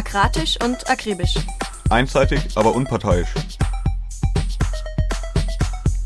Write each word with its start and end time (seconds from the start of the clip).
Akratisch 0.00 0.56
und 0.64 0.88
akribisch. 0.88 1.34
Einseitig, 1.90 2.40
aber 2.54 2.74
unparteiisch. 2.74 3.28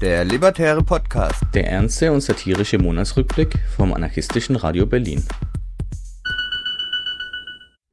Der 0.00 0.24
Libertäre 0.24 0.82
Podcast. 0.82 1.40
Der 1.54 1.68
ernste 1.68 2.11
und 2.11 2.20
satirische 2.20 2.77
Monatsrückblick 2.77 3.57
vom 3.77 3.95
anarchistischen 3.95 4.57
Radio 4.57 4.84
Berlin. 4.84 5.22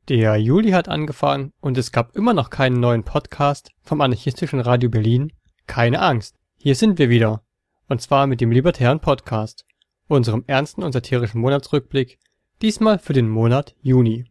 Der 0.09 0.37
Juli 0.37 0.71
hat 0.71 0.89
angefangen 0.89 1.53
und 1.59 1.77
es 1.77 1.91
gab 1.91 2.15
immer 2.15 2.33
noch 2.33 2.49
keinen 2.49 2.79
neuen 2.79 3.03
Podcast 3.03 3.69
vom 3.83 4.01
anarchistischen 4.01 4.59
Radio 4.59 4.89
Berlin. 4.89 5.31
Keine 5.67 6.01
Angst, 6.01 6.35
hier 6.57 6.73
sind 6.73 6.97
wir 6.97 7.09
wieder. 7.11 7.43
Und 7.89 8.01
zwar 8.01 8.25
mit 8.25 8.41
dem 8.41 8.49
Libertären 8.49 9.01
Podcast, 9.01 9.65
unserem 10.07 10.45
ernsten 10.47 10.81
und 10.81 10.93
satirischen 10.93 11.41
Monatsrückblick, 11.41 12.17
diesmal 12.63 12.97
für 12.97 13.13
den 13.13 13.29
Monat 13.29 13.75
Juni. 13.83 14.30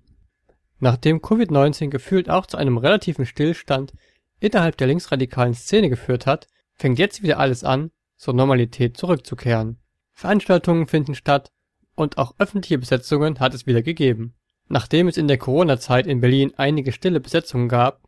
Nachdem 0.80 1.18
Covid-19 1.18 1.88
gefühlt 1.88 2.30
auch 2.30 2.46
zu 2.46 2.56
einem 2.56 2.78
relativen 2.78 3.26
Stillstand 3.26 3.92
innerhalb 4.40 4.78
der 4.78 4.86
linksradikalen 4.86 5.54
Szene 5.54 5.90
geführt 5.90 6.26
hat, 6.26 6.46
fängt 6.74 6.98
jetzt 6.98 7.22
wieder 7.22 7.38
alles 7.38 7.62
an, 7.62 7.90
zur 8.16 8.34
Normalität 8.34 8.96
zurückzukehren. 8.96 9.78
Veranstaltungen 10.12 10.86
finden 10.86 11.14
statt 11.14 11.52
und 11.94 12.18
auch 12.18 12.34
öffentliche 12.38 12.78
Besetzungen 12.78 13.38
hat 13.40 13.54
es 13.54 13.66
wieder 13.66 13.82
gegeben. 13.82 14.34
Nachdem 14.68 15.08
es 15.08 15.16
in 15.16 15.28
der 15.28 15.38
Corona-Zeit 15.38 16.06
in 16.06 16.20
Berlin 16.20 16.52
einige 16.56 16.92
stille 16.92 17.20
Besetzungen 17.20 17.68
gab, 17.68 18.02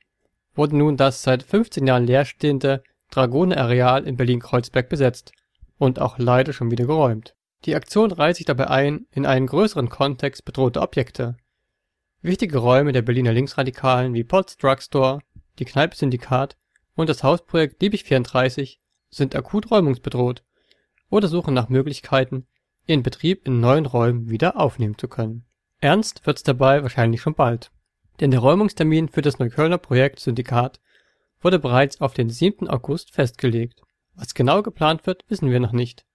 wurde 0.55 0.77
nun 0.77 0.97
das 0.97 1.23
seit 1.23 1.43
15 1.43 1.87
Jahren 1.87 2.07
leerstehende 2.07 2.83
Dragoner-Areal 3.11 4.05
in 4.05 4.17
Berlin-Kreuzberg 4.17 4.89
besetzt 4.89 5.33
und 5.77 5.99
auch 5.99 6.19
leider 6.19 6.53
schon 6.53 6.71
wieder 6.71 6.87
geräumt. 6.87 7.35
Die 7.65 7.75
Aktion 7.75 8.13
reiht 8.13 8.37
sich 8.37 8.47
dabei 8.47 8.69
ein 8.69 9.07
in 9.11 9.27
einen 9.27 9.47
größeren 9.47 9.89
Kontext 9.89 10.45
bedrohte 10.45 10.81
Objekte. 10.81 11.37
Wichtige 12.25 12.59
Räume 12.59 12.93
der 12.93 13.03
Berliner 13.03 13.33
Linksradikalen 13.33 14.15
wie 14.15 14.23
Potts 14.23 14.57
Drugstore, 14.57 15.23
die 15.59 15.65
Kneipe 15.65 15.97
Syndikat 15.97 16.57
und 16.95 17.09
das 17.09 17.25
Hausprojekt 17.25 17.83
Liebig 17.83 18.05
34 18.05 18.81
sind 19.11 19.35
akut 19.35 19.73
räumungsbedroht 19.73 20.45
oder 21.11 21.27
suchen 21.27 21.53
nach 21.53 21.69
Möglichkeiten, 21.69 22.47
ihren 22.87 23.03
Betrieb 23.03 23.45
in 23.45 23.59
neuen 23.59 23.87
Räumen 23.87 24.31
wieder 24.31 24.57
aufnehmen 24.57 24.97
zu 24.97 25.09
können. 25.09 25.47
Ernst 25.81 26.25
wird's 26.25 26.45
dabei 26.45 26.85
wahrscheinlich 26.85 27.21
schon 27.21 27.35
bald. 27.35 27.73
Denn 28.21 28.31
der 28.31 28.39
Räumungstermin 28.39 29.09
für 29.09 29.23
das 29.23 29.41
Neuköllner 29.41 29.79
Projekt 29.79 30.21
Syndikat 30.21 30.79
wurde 31.41 31.59
bereits 31.59 32.01
auf 32.01 32.15
den 32.15 32.31
7. 32.31 32.69
August 32.69 33.11
festgelegt. 33.11 33.83
Was 34.15 34.35
genau 34.35 34.63
geplant 34.63 35.09
wird, 35.09 35.25
wissen 35.29 35.51
wir 35.51 35.59
noch 35.59 35.73
nicht. 35.73 36.07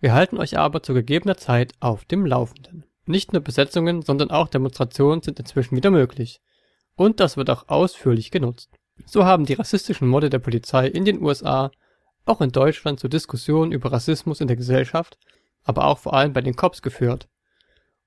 Wir 0.00 0.14
halten 0.14 0.38
euch 0.38 0.56
aber 0.56 0.82
zu 0.82 0.94
gegebener 0.94 1.36
Zeit 1.36 1.74
auf 1.80 2.06
dem 2.06 2.24
Laufenden. 2.24 2.86
Nicht 3.10 3.32
nur 3.32 3.42
Besetzungen, 3.42 4.02
sondern 4.02 4.30
auch 4.30 4.46
Demonstrationen 4.46 5.20
sind 5.20 5.40
inzwischen 5.40 5.74
wieder 5.76 5.90
möglich. 5.90 6.40
Und 6.94 7.18
das 7.18 7.36
wird 7.36 7.50
auch 7.50 7.68
ausführlich 7.68 8.30
genutzt. 8.30 8.70
So 9.04 9.24
haben 9.24 9.46
die 9.46 9.54
rassistischen 9.54 10.06
Morde 10.06 10.30
der 10.30 10.38
Polizei 10.38 10.86
in 10.86 11.04
den 11.04 11.20
USA 11.20 11.72
auch 12.24 12.40
in 12.40 12.52
Deutschland 12.52 13.00
zu 13.00 13.08
Diskussionen 13.08 13.72
über 13.72 13.90
Rassismus 13.90 14.40
in 14.40 14.46
der 14.46 14.56
Gesellschaft, 14.56 15.18
aber 15.64 15.86
auch 15.86 15.98
vor 15.98 16.14
allem 16.14 16.32
bei 16.32 16.40
den 16.40 16.54
Cops 16.54 16.82
geführt. 16.82 17.28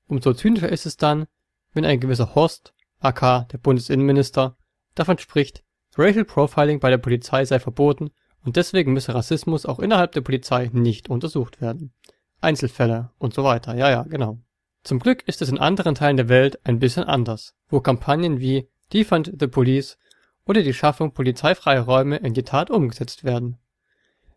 Umso 0.07 0.33
zynischer 0.33 0.69
ist 0.69 0.85
es 0.85 0.95
dann, 0.95 1.25
wenn 1.73 1.83
ein 1.83 1.99
gewisser 1.99 2.33
Horst, 2.33 2.73
aka 2.99 3.45
der 3.51 3.57
Bundesinnenminister, 3.57 4.55
davon 4.95 5.17
spricht, 5.17 5.65
Racial 5.97 6.23
Profiling 6.23 6.79
bei 6.79 6.89
der 6.89 6.97
Polizei 6.97 7.43
sei 7.43 7.59
verboten 7.59 8.11
und 8.45 8.55
deswegen 8.55 8.93
müsse 8.93 9.13
Rassismus 9.13 9.65
auch 9.65 9.79
innerhalb 9.79 10.13
der 10.13 10.21
Polizei 10.21 10.69
nicht 10.71 11.09
untersucht 11.09 11.59
werden. 11.59 11.93
Einzelfälle 12.39 13.11
und 13.17 13.33
so 13.33 13.43
weiter, 13.43 13.75
ja, 13.75 13.89
ja, 13.89 14.03
genau. 14.03 14.39
Zum 14.83 14.99
Glück 14.99 15.23
ist 15.27 15.41
es 15.41 15.49
in 15.49 15.57
anderen 15.57 15.95
Teilen 15.95 16.17
der 16.17 16.27
Welt 16.27 16.59
ein 16.65 16.79
bisschen 16.79 17.05
anders, 17.05 17.55
wo 17.69 17.79
Kampagnen 17.79 18.41
wie 18.41 18.67
Defund 18.91 19.31
the 19.39 19.47
Police 19.47 19.97
oder 20.45 20.61
die 20.61 20.73
Schaffung 20.73 21.13
polizeifreier 21.13 21.83
Räume 21.83 22.17
in 22.17 22.33
die 22.33 22.43
Tat 22.43 22.69
umgesetzt 22.69 23.23
werden. 23.23 23.57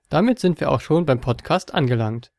Damit 0.09 0.39
sind 0.39 0.61
wir 0.61 0.71
auch 0.71 0.81
schon 0.81 1.05
beim 1.05 1.21
Podcast 1.21 1.75
angelangt. 1.75 2.31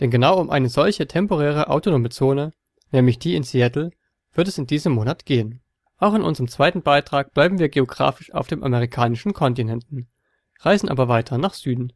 Denn 0.00 0.10
genau 0.10 0.40
um 0.40 0.48
eine 0.48 0.70
solche 0.70 1.06
temporäre 1.06 1.68
autonome 1.68 2.08
Zone, 2.08 2.54
nämlich 2.90 3.18
die 3.18 3.36
in 3.36 3.42
Seattle, 3.42 3.90
wird 4.32 4.48
es 4.48 4.56
in 4.56 4.66
diesem 4.66 4.94
Monat 4.94 5.26
gehen. 5.26 5.60
Auch 5.98 6.14
in 6.14 6.22
unserem 6.22 6.48
zweiten 6.48 6.82
Beitrag 6.82 7.34
bleiben 7.34 7.58
wir 7.58 7.68
geografisch 7.68 8.32
auf 8.32 8.46
dem 8.46 8.64
amerikanischen 8.64 9.34
Kontinenten, 9.34 10.08
reisen 10.60 10.88
aber 10.88 11.08
weiter 11.08 11.36
nach 11.36 11.52
Süden. 11.52 11.92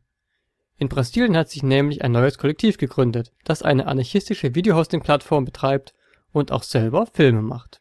In 0.78 0.88
Brasilien 0.88 1.36
hat 1.36 1.48
sich 1.48 1.62
nämlich 1.62 2.04
ein 2.04 2.12
neues 2.12 2.36
Kollektiv 2.38 2.76
gegründet, 2.76 3.32
das 3.44 3.62
eine 3.62 3.86
anarchistische 3.86 4.54
Videohosting-Plattform 4.54 5.44
betreibt 5.44 5.94
und 6.32 6.52
auch 6.52 6.62
selber 6.62 7.06
Filme 7.06 7.42
macht. 7.42 7.80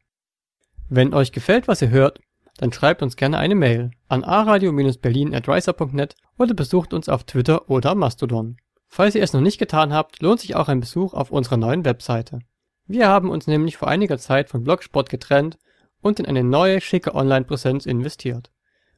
Wenn 0.87 1.13
euch 1.13 1.31
gefällt, 1.31 1.67
was 1.67 1.81
ihr 1.81 1.89
hört, 1.89 2.21
dann 2.57 2.71
schreibt 2.71 3.01
uns 3.01 3.17
gerne 3.17 3.37
eine 3.37 3.55
Mail 3.55 3.91
an 4.07 4.23
aradio-berlin.riser.net 4.23 6.15
oder 6.37 6.53
besucht 6.53 6.93
uns 6.93 7.09
auf 7.09 7.25
Twitter 7.25 7.69
oder 7.69 7.95
Mastodon. 7.95 8.57
Falls 8.87 9.15
ihr 9.15 9.23
es 9.23 9.33
noch 9.33 9.41
nicht 9.41 9.57
getan 9.57 9.91
habt, 9.91 10.21
lohnt 10.21 10.39
sich 10.39 10.55
auch 10.55 10.69
ein 10.69 10.79
Besuch 10.79 11.13
auf 11.13 11.31
unserer 11.31 11.57
neuen 11.57 11.83
Webseite. 11.83 12.39
Wir 12.87 13.09
haben 13.09 13.29
uns 13.29 13.47
nämlich 13.47 13.75
vor 13.75 13.89
einiger 13.89 14.17
Zeit 14.17 14.49
von 14.49 14.63
Blogspot 14.63 15.09
getrennt 15.09 15.57
und 16.01 16.19
in 16.19 16.27
eine 16.27 16.43
neue, 16.43 16.79
schicke 16.79 17.13
Online-Präsenz 17.13 17.85
investiert. 17.85 18.51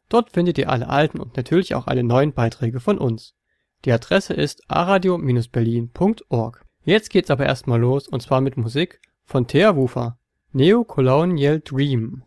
Dort 0.09 0.33
findet 0.33 0.57
ihr 0.57 0.69
alle 0.69 0.89
alten 0.89 1.19
und 1.19 1.35
natürlich 1.35 1.73
auch 1.73 1.87
alle 1.87 2.03
neuen 2.03 2.33
Beiträge 2.33 2.79
von 2.79 2.97
uns. 2.97 3.36
Die 3.85 3.91
Adresse 3.91 4.33
ist 4.33 4.61
aradio-berlin.org. 4.69 6.65
Jetzt 6.83 7.09
geht's 7.09 7.29
aber 7.29 7.45
erstmal 7.45 7.79
los 7.79 8.07
und 8.07 8.21
zwar 8.21 8.41
mit 8.41 8.57
Musik 8.57 9.01
von 9.25 9.47
Thea 9.47 9.75
Wufer. 9.75 10.17
Neo 10.51 10.83
Colonial 10.83 11.59
Dream. 11.59 12.23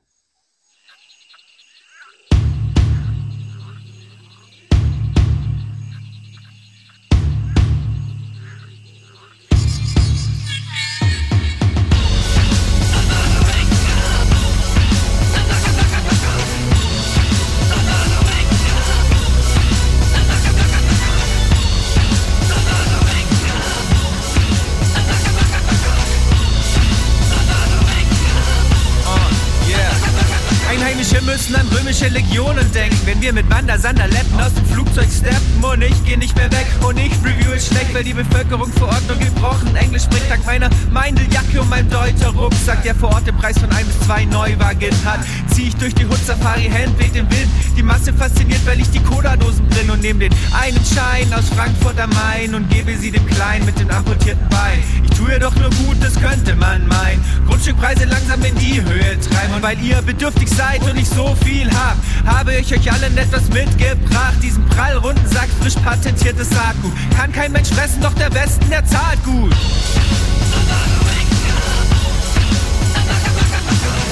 Römische 31.90 32.08
Legionen 32.08 32.70
denken. 32.72 32.98
Wenn 33.04 33.20
wir 33.20 33.32
mit 33.32 33.50
Wandersanderletten 33.50 34.40
aus 34.40 34.54
dem 34.54 34.64
Flugzeug 34.66 35.08
steppen 35.10 35.64
und 35.64 35.82
ich 35.82 36.04
geh 36.04 36.16
nicht 36.16 36.36
mehr 36.36 36.50
weg 36.52 36.66
und 36.86 36.96
ich 36.98 37.12
review 37.24 37.50
es 37.52 37.66
schlecht, 37.66 37.92
weil 37.92 38.04
die 38.04 38.14
Bevölkerung 38.14 38.70
vor 38.72 38.88
Ort 38.88 39.02
nur 39.08 39.16
gebrochen 39.16 39.74
Englisch 39.74 40.04
spricht, 40.04 40.30
dank 40.30 40.46
meiner 40.46 40.70
Meindeljacke 40.92 41.60
und 41.60 41.68
meinem 41.68 41.90
deuter 41.90 42.28
Rucksack, 42.28 42.84
der 42.84 42.94
vor 42.94 43.10
Ort 43.10 43.26
den 43.26 43.36
Preis 43.36 43.58
von 43.58 43.70
ein 43.72 43.84
bis 43.86 43.98
zwei 44.06 44.24
Neuwagen 44.24 44.94
hat. 45.04 45.20
Zieh 45.48 45.68
ich 45.68 45.76
durch 45.76 45.94
die 45.94 46.06
Hut 46.06 46.24
Safari, 46.24 46.70
Hand 46.70 46.96
weht 47.00 47.14
den 47.14 47.28
Wind. 47.28 47.48
Die 47.76 47.82
Masse 47.82 48.12
fasziniert, 48.12 48.64
weil 48.66 48.80
ich 48.80 48.90
die 48.90 49.00
Cola-Dosen 49.00 49.66
bring 49.70 49.90
und 49.90 50.00
nehme 50.00 50.20
den 50.20 50.34
einen 50.52 50.80
Schein 50.84 51.32
aus 51.34 51.48
Frankfurt 51.48 51.98
am 51.98 52.10
Main 52.10 52.54
und 52.54 52.70
gebe 52.70 52.96
sie 52.96 53.10
dem 53.10 53.26
Kleinen 53.26 53.64
mit 53.64 53.78
dem 53.80 53.90
amputierten 53.90 54.48
Bein. 54.48 54.78
Ich 55.02 55.10
tue 55.16 55.38
doch 55.40 55.54
nur 55.56 55.70
gut, 55.70 55.96
das 56.00 56.14
könnte 56.14 56.54
man 56.54 56.86
meinen. 56.86 57.24
Grundstückpreise 57.46 58.04
langsam 58.04 58.44
in 58.44 58.54
die 58.56 58.80
Höhe 58.80 59.18
treiben 59.20 59.54
und 59.56 59.62
weil 59.62 59.80
ihr 59.80 60.00
bedürftig 60.02 60.48
seid 60.48 60.82
und 60.88 60.96
ich 60.96 61.08
so 61.08 61.36
viel 61.44 61.68
hab, 61.80 61.96
habe 62.26 62.54
ich 62.56 62.72
euch 62.72 62.92
allen 62.92 63.16
etwas 63.16 63.48
mitgebracht. 63.48 64.36
Diesen 64.42 64.64
prallrunden 64.66 65.26
Sack 65.28 65.48
frisch 65.60 65.76
patentiertes 65.76 66.50
Saatgut. 66.50 66.92
Kann 67.16 67.32
kein 67.32 67.52
Mensch 67.52 67.68
fressen, 67.70 68.00
doch 68.02 68.14
der 68.14 68.32
Westen, 68.34 68.68
der 68.68 68.84
zahlt 68.84 69.22
gut. 69.24 69.52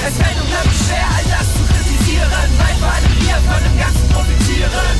Es 0.07 0.15
fällt 0.15 0.41
unglaublich 0.41 0.79
schwer, 0.87 1.07
all 1.15 1.25
das 1.29 1.47
zu 1.53 1.61
kritisieren, 1.69 2.49
weil 2.57 2.75
vor 2.79 2.89
allem 2.89 3.13
wir 3.19 3.37
von 3.45 3.61
dem 3.63 3.77
Ganzen 3.77 4.09
profitieren. 4.09 4.95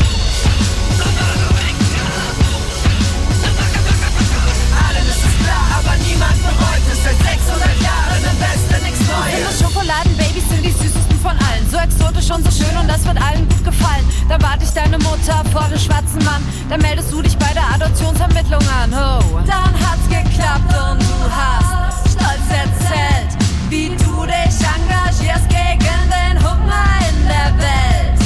Allen 4.86 5.08
ist 5.08 5.24
es 5.26 5.36
klar, 5.44 5.66
aber 5.80 5.96
niemand 6.06 6.38
bereut 6.44 6.86
es. 6.92 7.04
Seit 7.04 7.18
600 7.18 7.82
Jahren 7.82 8.22
im 8.22 8.38
Westen 8.40 8.84
nichts 8.84 9.02
Neues. 9.08 9.60
Schokoladenbabys 9.60 10.50
sind 10.50 10.66
die 10.66 10.72
süßesten 10.72 11.09
von 11.21 11.31
allen. 11.31 11.69
So 11.69 11.77
exotisch 11.77 12.31
und 12.31 12.44
so 12.44 12.51
schön 12.51 12.75
und 12.77 12.88
das 12.88 13.06
wird 13.06 13.21
allen 13.21 13.48
gut 13.48 13.63
gefallen. 13.63 14.06
Dann 14.27 14.42
warte 14.42 14.63
ich 14.63 14.71
deine 14.71 14.98
Mutter 14.98 15.44
vor 15.51 15.68
dem 15.69 15.80
schwarzen 15.80 16.24
Mann. 16.24 16.42
Dann 16.69 16.81
meldest 16.81 17.12
du 17.12 17.21
dich 17.21 17.38
bei 17.38 17.51
der 17.54 17.63
Adoptionsvermittlung 17.75 18.62
an. 18.81 18.94
Oh. 18.94 19.39
Dann 19.45 19.74
hat's 19.83 20.07
geklappt 20.07 20.71
und 20.74 21.01
du 21.01 21.18
hast 21.30 22.13
stolz 22.13 22.48
erzählt, 22.50 23.31
wie 23.69 23.89
du 23.89 24.25
dich 24.25 24.56
engagierst 24.63 25.48
gegen 25.50 26.01
den 26.10 26.36
Hunger 26.39 26.86
in 27.10 27.18
der 27.27 27.51
Welt. 27.60 28.19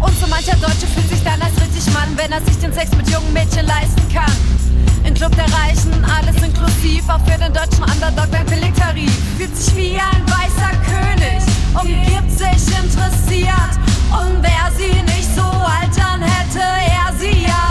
Und 0.00 0.18
so 0.18 0.26
mancher 0.26 0.56
Deutsche 0.56 0.86
fühlt 0.86 1.08
sich 1.08 1.22
dann 1.24 1.40
als 1.42 1.54
richtig 1.60 1.92
Mann, 1.92 2.16
wenn 2.16 2.32
er 2.32 2.40
sich 2.42 2.58
den 2.58 2.72
Sex 2.72 2.90
mit 2.96 3.08
jungen 3.10 3.32
Mädchen 3.32 3.66
leisten 3.66 4.02
kann. 4.12 4.32
Im 5.04 5.14
Club 5.14 5.34
der 5.36 5.46
Reichen, 5.46 5.92
alles 6.04 6.42
inklusiv, 6.42 7.08
auch 7.08 7.20
für 7.20 7.38
den 7.38 7.52
deutschen 7.52 7.84
Underdog 7.84 8.28
ein 8.32 8.46
Billigtarif. 8.46 9.12
Fühlt 9.38 9.56
sich 9.56 9.74
wie 9.76 9.94
ein 9.94 10.22
weißer 10.26 10.72
König, 10.84 11.42
umgibt 11.80 12.30
sich 12.30 12.76
interessiert. 12.78 13.74
Und 14.10 14.42
wer 14.42 14.70
sie 14.76 15.02
nicht 15.02 15.34
so 15.34 15.42
alt, 15.42 15.90
dann 15.96 16.22
hätte 16.22 16.60
er 16.60 17.12
sie 17.18 17.46
adoptiert. 17.46 17.65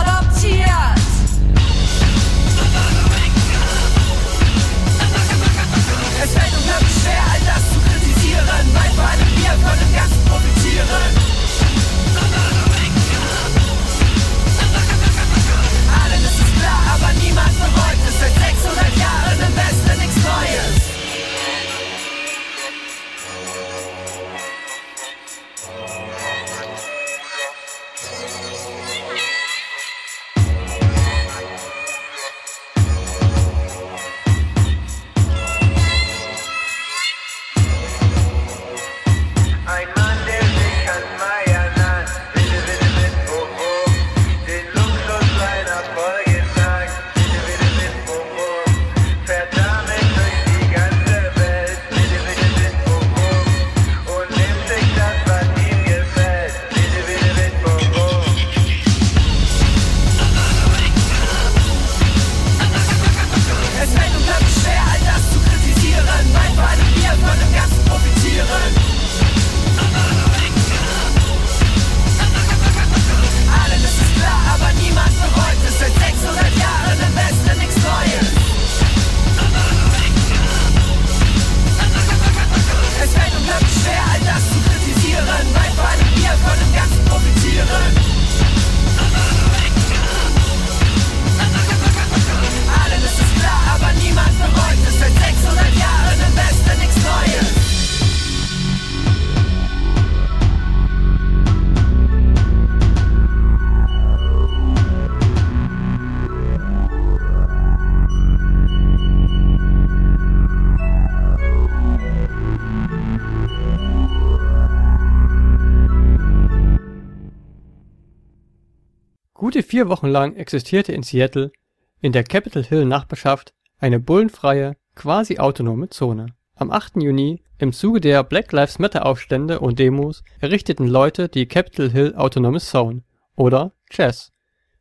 Vier 119.75 119.89
Wochen 119.89 120.07
lang 120.07 120.37
existierte 120.37 120.93
in 120.93 121.03
Seattle, 121.03 121.51
in 121.99 122.13
der 122.13 122.23
Capitol 122.23 122.63
Hill 122.63 122.85
Nachbarschaft, 122.85 123.53
eine 123.77 123.99
bullenfreie, 123.99 124.77
quasi 124.95 125.37
autonome 125.37 125.89
Zone. 125.89 126.27
Am 126.55 126.71
8. 126.71 127.03
Juni, 127.03 127.43
im 127.57 127.73
Zuge 127.73 127.99
der 127.99 128.23
Black 128.23 128.53
Lives 128.53 128.79
Matter 128.79 129.05
Aufstände 129.05 129.59
und 129.59 129.77
Demos, 129.77 130.23
errichteten 130.39 130.87
Leute 130.87 131.27
die 131.27 131.45
Capitol 131.45 131.89
Hill 131.89 132.15
Autonomous 132.15 132.69
Zone 132.69 133.03
oder 133.35 133.73
CHAZ, 133.89 134.31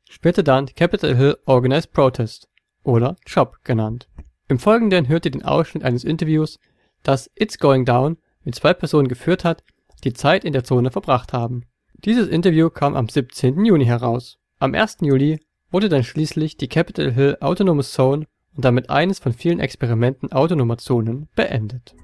später 0.08 0.44
dann 0.44 0.66
Capitol 0.66 1.16
Hill 1.16 1.38
Organized 1.44 1.90
Protest 1.92 2.48
oder 2.84 3.16
CHOP 3.24 3.64
genannt. 3.64 4.08
Im 4.46 4.60
Folgenden 4.60 5.08
hört 5.08 5.24
ihr 5.24 5.32
den 5.32 5.44
Ausschnitt 5.44 5.82
eines 5.82 6.04
Interviews, 6.04 6.60
das 7.02 7.28
It's 7.34 7.58
Going 7.58 7.84
Down 7.84 8.16
mit 8.44 8.54
zwei 8.54 8.72
Personen 8.72 9.08
geführt 9.08 9.42
hat, 9.42 9.64
die 10.04 10.12
Zeit 10.12 10.44
in 10.44 10.52
der 10.52 10.62
Zone 10.62 10.92
verbracht 10.92 11.32
haben. 11.32 11.64
Dieses 11.94 12.28
Interview 12.28 12.70
kam 12.70 12.94
am 12.94 13.08
17. 13.08 13.64
Juni 13.64 13.86
heraus. 13.86 14.38
Am 14.64 14.74
1. 14.74 14.96
Juli 15.02 15.40
wurde 15.70 15.90
dann 15.90 16.04
schließlich 16.04 16.56
die 16.56 16.68
Capitol 16.68 17.12
Hill 17.12 17.36
Autonomous 17.40 17.92
Zone 17.92 18.24
und 18.56 18.64
damit 18.64 18.88
eines 18.88 19.18
von 19.18 19.34
vielen 19.34 19.60
Experimenten 19.60 20.32
autonomer 20.32 20.78
Zonen 20.78 21.28
beendet. 21.36 21.94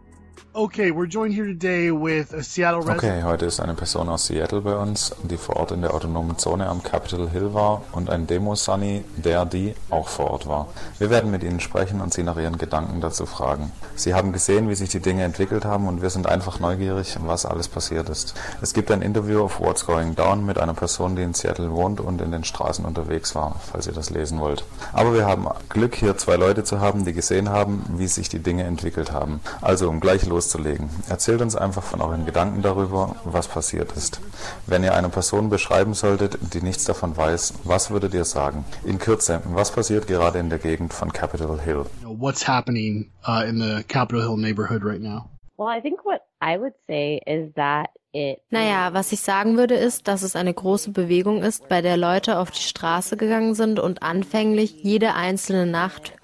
Okay, 0.53 0.91
we're 0.91 1.07
joined 1.07 1.33
here 1.33 1.47
today 1.47 1.93
with 1.93 2.35
a 2.35 2.43
Seattle. 2.43 2.81
Okay, 2.91 3.23
heute 3.23 3.47
ist 3.47 3.61
eine 3.61 3.75
Person 3.75 4.09
aus 4.09 4.27
Seattle 4.27 4.63
bei 4.63 4.75
uns, 4.75 5.15
die 5.23 5.37
vor 5.37 5.55
Ort 5.55 5.71
in 5.71 5.81
der 5.81 5.95
autonomen 5.95 6.39
Zone 6.39 6.67
am 6.67 6.83
Capitol 6.83 7.31
Hill 7.31 7.55
war 7.55 7.83
und 7.93 8.11
ein 8.11 8.27
Demo-Sunny, 8.27 9.05
der 9.17 9.45
die 9.47 9.77
auch 9.91 10.09
vor 10.09 10.33
Ort 10.33 10.49
war. 10.49 10.67
Wir 10.99 11.09
werden 11.09 11.31
mit 11.31 11.45
Ihnen 11.45 11.61
sprechen 11.61 12.01
und 12.01 12.13
Sie 12.13 12.25
nach 12.25 12.37
Ihren 12.37 12.59
Gedanken 12.59 13.01
dazu 13.01 13.27
fragen. 13.27 13.71
Sie 13.95 14.13
haben 14.13 14.33
gesehen, 14.33 14.69
wie 14.69 14.75
sich 14.75 14.89
die 14.89 14.99
Dinge 14.99 15.23
entwickelt 15.23 15.65
haben 15.65 15.87
und 15.87 16.03
wir 16.03 16.11
sind 16.11 16.27
einfach 16.27 16.59
neugierig, 16.59 17.17
was 17.25 17.47
alles 17.47 17.69
passiert 17.69 18.09
ist. 18.09 18.35
Es 18.61 18.75
gibt 18.75 18.91
ein 18.91 19.03
Interview 19.03 19.45
auf 19.45 19.61
What's 19.61 19.87
Going 19.87 20.17
Down 20.17 20.45
mit 20.45 20.59
einer 20.59 20.75
Person, 20.75 21.15
die 21.15 21.23
in 21.23 21.33
Seattle 21.33 21.71
wohnt 21.71 22.01
und 22.01 22.21
in 22.21 22.33
den 22.33 22.43
Straßen 22.43 22.85
unterwegs 22.85 23.37
war, 23.37 23.55
falls 23.71 23.87
ihr 23.87 23.93
das 23.93 24.11
lesen 24.11 24.41
wollt. 24.41 24.65
Aber 24.93 25.15
wir 25.15 25.27
haben 25.27 25.47
Glück, 25.69 25.95
hier 25.95 26.17
zwei 26.17 26.35
Leute 26.35 26.65
zu 26.65 26.81
haben, 26.81 27.05
die 27.05 27.13
gesehen 27.13 27.51
haben, 27.51 27.85
wie 27.97 28.09
sich 28.09 28.29
die 28.29 28.41
Dinge 28.41 28.65
entwickelt 28.65 29.13
haben. 29.13 29.41
Also, 29.61 29.89
um 29.89 30.01
gleich 30.01 30.27
loszulegen, 30.41 30.89
erzählt 31.09 31.43
uns 31.43 31.55
einfach 31.55 31.83
von 31.83 32.01
euren 32.01 32.25
Gedanken 32.25 32.63
darüber, 32.63 33.17
was 33.25 33.47
passiert 33.47 33.93
ist. 33.93 34.21
Wenn 34.67 34.83
ihr 34.83 34.95
eine 34.95 35.11
Person 35.11 35.51
beschreiben 35.51 35.93
solltet, 35.93 36.39
die 36.55 36.63
nichts 36.63 36.85
davon 36.85 37.15
weiß, 37.15 37.55
was 37.65 37.91
würdet 37.91 38.15
ihr 38.15 38.25
sagen? 38.25 38.65
In 38.85 38.99
Kürze, 38.99 39.43
was 39.45 39.71
passiert 39.71 40.07
gerade 40.07 40.39
in 40.39 40.49
der 40.49 40.59
Gegend 40.59 40.95
von 40.95 41.13
Capitol 41.13 41.61
Hill? 41.61 41.85
What's 42.05 42.49
happening 42.49 43.11
uh, 43.29 43.43
in 43.47 43.61
the 43.61 43.85
Capitol 43.85 44.23
Hill 44.23 44.39
neighborhood 44.39 44.83
right 44.83 45.03
now? 45.03 45.29
Well, 45.59 45.69
I 45.69 45.83
think 45.83 46.07
what 46.07 46.23
I 46.41 46.59
would 46.59 46.73
say 46.89 47.21
is 47.27 47.53
that 47.57 47.91
it. 48.13 48.39
Naja, 48.49 48.95
was 48.95 49.13
ich 49.13 49.21
sagen 49.21 49.59
würde, 49.59 49.75
ist, 49.75 50.09
dass 50.09 50.23
es 50.23 50.37
eine 50.37 50.55
große 50.55 50.91
Bewegung 50.91 51.43
ist, 51.43 51.69
bei 51.69 51.83
der 51.83 51.99
Leute 51.99 52.39
auf 52.39 52.51
die 52.51 52.63
Straße 52.63 53.19
gegangen 53.19 53.55
sind 53.55 53.79
und 53.79 54.03
anfänglich 54.03 54.83
jede 54.83 55.13
einzelne 55.13 55.67
Nacht 55.67 56.15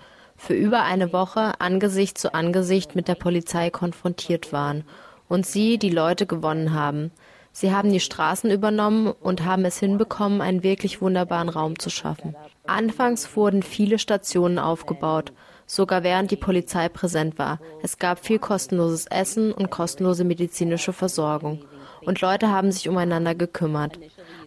für 0.47 0.55
über 0.55 0.83
eine 0.83 1.13
Woche 1.13 1.61
Angesicht 1.61 2.19
zu 2.19 2.33
Angesicht 2.33 2.95
mit 2.95 3.09
der 3.09 3.17
Polizei 3.17 3.71
konfrontiert 3.71 4.53
waren 4.53 4.85
und 5.29 5.45
sie 5.45 5.77
die 5.77 5.91
Leute 5.91 6.25
gewonnen 6.25 6.73
haben. 6.73 7.11
Sie 7.51 7.75
haben 7.75 7.91
die 7.91 8.01
Straßen 8.01 8.51
übernommen 8.51 9.09
und 9.09 9.45
haben 9.45 9.65
es 9.65 9.81
hinbekommen, 9.81 10.41
einen 10.41 10.63
wirklich 10.63 11.01
wunderbaren 11.01 11.49
Raum 11.49 11.79
zu 11.79 11.91
schaffen. 11.91 12.37
Anfangs 12.67 13.35
wurden 13.35 13.65
viele 13.65 13.99
Stationen 13.99 14.61
aufgebaut, 14.61 15.33
sogar 15.67 16.05
während 16.05 16.31
die 16.31 16.37
Polizei 16.37 16.89
präsent 16.89 17.39
war. 17.39 17.59
Es 17.83 17.99
gab 17.99 18.25
viel 18.25 18.39
kostenloses 18.39 19.07
Essen 19.07 19.53
und 19.53 19.71
kostenlose 19.71 20.23
medizinische 20.23 20.93
Versorgung. 20.93 21.65
Und 22.03 22.21
Leute 22.21 22.51
haben 22.51 22.71
sich 22.71 22.89
umeinander 22.89 23.35
gekümmert. 23.35 23.99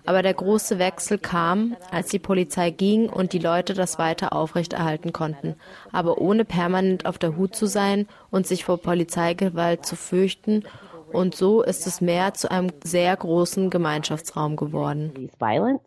Aber 0.05 0.21
der 0.21 0.33
große 0.33 0.79
Wechsel 0.79 1.17
kam, 1.17 1.75
als 1.91 2.09
die 2.09 2.19
Polizei 2.19 2.71
ging 2.71 3.09
und 3.09 3.33
die 3.33 3.39
Leute 3.39 3.73
das 3.73 3.99
weiter 3.99 4.33
aufrechterhalten 4.33 5.13
konnten, 5.13 5.55
aber 5.91 6.19
ohne 6.19 6.45
permanent 6.45 7.05
auf 7.05 7.17
der 7.17 7.35
Hut 7.35 7.55
zu 7.55 7.65
sein 7.65 8.07
und 8.31 8.47
sich 8.47 8.65
vor 8.65 8.77
Polizeigewalt 8.77 9.85
zu 9.85 9.95
fürchten. 9.95 10.63
Und 11.11 11.35
so 11.35 11.61
ist 11.61 11.87
es 11.87 12.01
mehr 12.01 12.33
zu 12.33 12.51
einem 12.51 12.71
sehr 12.83 13.15
großen 13.15 13.69
Gemeinschaftsraum 13.69 14.55
geworden. 14.55 15.11
Police 15.13 15.39
violence. 15.39 15.81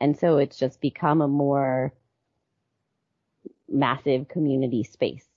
And 0.00 0.18
so 0.18 0.38
it's 0.38 0.58
just 0.58 0.80
become 0.80 1.22
a 1.22 1.28
more 1.28 1.92
massive 3.68 4.26
community 4.28 4.82
space. 4.82 5.28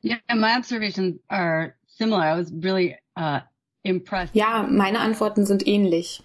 Yeah, 0.00 0.18
my 0.34 0.56
observations 0.56 1.18
are 1.28 1.74
similar. 1.86 2.22
I 2.22 2.38
was 2.38 2.52
really 2.52 2.96
uh, 3.16 3.40
impressed. 3.82 4.34
Ja, 4.34 4.66
meine 4.68 5.00
Antworten 5.00 5.44
sind 5.44 5.66
ähnlich. 5.66 6.22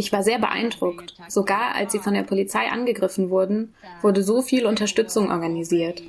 Ich 0.00 0.12
war 0.12 0.22
sehr 0.22 0.38
beeindruckt. 0.38 1.14
Sogar 1.28 1.74
als 1.74 1.92
sie 1.92 1.98
von 1.98 2.14
der 2.14 2.22
Polizei 2.22 2.70
angegriffen 2.70 3.28
wurden, 3.28 3.74
wurde 4.00 4.22
so 4.22 4.40
viel 4.40 4.64
Unterstützung 4.64 5.30
organisiert. 5.30 6.02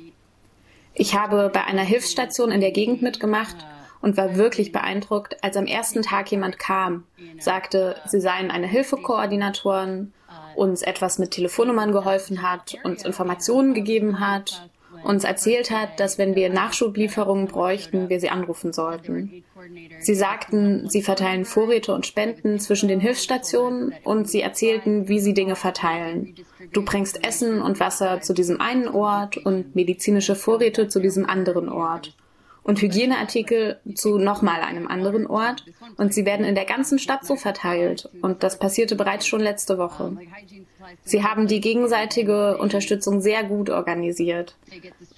Ich 0.94 1.14
habe 1.14 1.50
bei 1.52 1.64
einer 1.64 1.82
Hilfsstation 1.82 2.50
in 2.50 2.62
der 2.62 2.70
Gegend 2.70 3.02
mitgemacht 3.02 3.54
und 4.00 4.16
war 4.16 4.36
wirklich 4.36 4.72
beeindruckt, 4.72 5.44
als 5.44 5.58
am 5.58 5.66
ersten 5.66 6.00
Tag 6.00 6.30
jemand 6.30 6.58
kam, 6.58 7.04
sagte, 7.38 7.96
sie 8.06 8.22
seien 8.22 8.50
eine 8.50 8.66
Hilfekoordinatoren, 8.66 10.14
uns 10.56 10.80
etwas 10.80 11.18
mit 11.18 11.32
Telefonnummern 11.32 11.92
geholfen 11.92 12.40
hat, 12.40 12.78
uns 12.84 13.04
Informationen 13.04 13.74
gegeben 13.74 14.20
hat 14.20 14.70
uns 15.04 15.24
erzählt 15.24 15.70
hat, 15.70 16.00
dass 16.00 16.18
wenn 16.18 16.34
wir 16.34 16.50
Nachschublieferungen 16.50 17.46
bräuchten, 17.46 18.08
wir 18.08 18.20
sie 18.20 18.30
anrufen 18.30 18.72
sollten. 18.72 19.44
Sie 20.00 20.14
sagten, 20.14 20.88
sie 20.88 21.02
verteilen 21.02 21.44
Vorräte 21.44 21.94
und 21.94 22.06
Spenden 22.06 22.58
zwischen 22.58 22.88
den 22.88 23.00
Hilfsstationen 23.00 23.94
und 24.04 24.28
sie 24.28 24.40
erzählten, 24.40 25.08
wie 25.08 25.20
sie 25.20 25.34
Dinge 25.34 25.56
verteilen. 25.56 26.34
Du 26.72 26.84
bringst 26.84 27.24
Essen 27.26 27.62
und 27.62 27.80
Wasser 27.80 28.20
zu 28.20 28.32
diesem 28.32 28.60
einen 28.60 28.88
Ort 28.88 29.36
und 29.36 29.74
medizinische 29.76 30.34
Vorräte 30.34 30.88
zu 30.88 31.00
diesem 31.00 31.26
anderen 31.26 31.68
Ort 31.68 32.16
und 32.64 32.80
Hygieneartikel 32.80 33.78
zu 33.94 34.18
nochmal 34.18 34.60
einem 34.60 34.86
anderen 34.86 35.26
Ort 35.26 35.64
und 35.96 36.14
sie 36.14 36.24
werden 36.24 36.44
in 36.44 36.54
der 36.54 36.64
ganzen 36.64 36.98
Stadt 36.98 37.24
so 37.24 37.36
verteilt 37.36 38.08
und 38.20 38.42
das 38.42 38.58
passierte 38.58 38.96
bereits 38.96 39.26
schon 39.26 39.40
letzte 39.40 39.78
Woche. 39.78 40.16
Sie 41.04 41.24
haben 41.24 41.46
die 41.46 41.60
gegenseitige 41.60 42.58
Unterstützung 42.58 43.20
sehr 43.20 43.44
gut 43.44 43.70
organisiert, 43.70 44.56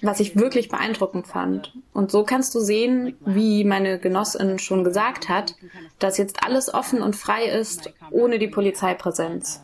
was 0.01 0.19
ich 0.19 0.35
wirklich 0.35 0.69
beeindruckend 0.69 1.27
fand. 1.27 1.73
Und 1.93 2.11
so 2.11 2.23
kannst 2.23 2.55
du 2.55 2.59
sehen, 2.59 3.15
wie 3.25 3.63
meine 3.63 3.99
Genossin 3.99 4.59
schon 4.59 4.83
gesagt 4.83 5.29
hat, 5.29 5.55
dass 5.99 6.17
jetzt 6.17 6.43
alles 6.43 6.73
offen 6.73 7.01
und 7.01 7.15
frei 7.15 7.45
ist, 7.45 7.93
ohne 8.11 8.39
die 8.39 8.47
Polizeipräsenz. 8.47 9.61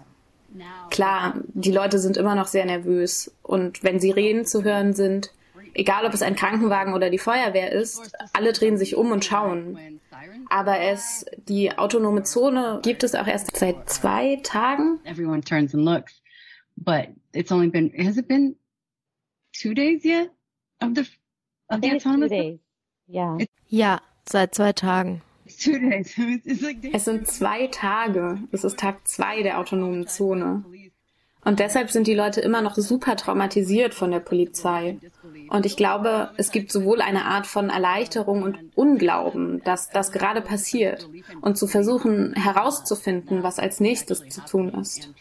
Klar, 0.90 1.36
die 1.48 1.72
Leute 1.72 1.98
sind 2.00 2.18
immer 2.18 2.36
noch 2.36 2.48
sehr 2.48 2.66
nervös 2.66 3.32
und 3.42 3.84
wenn 3.84 4.00
sie 4.00 4.12
reden 4.12 4.46
zu 4.46 4.64
hören 4.64 4.94
sind, 4.94 5.32
egal 5.74 6.06
ob 6.06 6.14
es 6.14 6.22
ein 6.22 6.36
Krankenwagen 6.36 6.94
oder 6.94 7.10
die 7.10 7.18
Feuerwehr 7.18 7.72
ist, 7.72 8.14
alle 8.34 8.54
drehen 8.54 8.78
sich 8.78 8.96
um 8.96 9.12
und 9.12 9.26
schauen. 9.26 10.00
Aber 10.50 10.80
es, 10.80 11.26
die 11.48 11.78
autonome 11.78 12.24
Zone 12.24 12.80
gibt 12.84 13.04
es 13.04 13.16
auch 13.16 13.28
erst 13.28 13.56
seit 13.56 13.90
zwei 13.90 14.40
Tagen. 14.44 15.00
Everyone 15.06 15.42
turns 15.42 15.74
and 15.74 15.84
looks, 15.84 16.22
but 16.76 17.08
it's 17.34 17.52
only 17.52 17.70
been, 17.70 17.92
has 18.06 18.18
it 18.18 18.28
been 18.28 18.56
two 19.54 19.74
days 19.74 20.04
yet 20.04 20.30
of 20.82 20.92
the, 20.96 21.02
of 21.70 21.80
the 21.82 21.96
autonomous? 21.96 22.60
Yeah. 23.08 23.38
Ja, 23.68 24.02
seit 24.28 24.56
zwei 24.56 24.74
Tagen. 24.74 25.22
Two 25.60 25.80
days. 25.80 26.18
It's 26.46 26.62
like 26.62 26.78
Es 26.94 27.06
sind 27.06 27.28
zwei 27.28 27.68
Tage. 27.68 28.40
Es 28.52 28.64
ist 28.64 28.80
Tag 28.80 29.08
zwei 29.08 29.44
der 29.44 29.60
autonomen 29.60 30.08
Zone. 30.08 30.64
Und 31.44 31.60
deshalb 31.60 31.90
sind 31.90 32.08
die 32.08 32.14
Leute 32.14 32.40
immer 32.42 32.62
noch 32.62 32.76
super 32.76 33.16
traumatisiert 33.16 33.94
von 33.94 34.12
der 34.12 34.20
Polizei. 34.20 34.98
Und 35.52 35.66
ich 35.66 35.76
glaube, 35.76 36.30
es 36.38 36.52
gibt 36.52 36.72
sowohl 36.72 37.02
eine 37.02 37.26
Art 37.26 37.46
von 37.46 37.70
Erleichterung 37.70 38.44
und 38.44 38.58
Unglauben, 38.74 39.62
dass 39.66 39.90
das 39.90 40.14
gerade 40.14 40.40
passiert 40.40 41.10
und 41.42 41.58
zu 41.58 41.68
versuchen 41.68 42.34
herauszufinden, 42.36 43.44
was 43.44 43.60
als 43.60 43.82
nächstes 43.82 44.30
zu 44.30 44.40
tun 44.46 44.70
ist. 44.70 45.14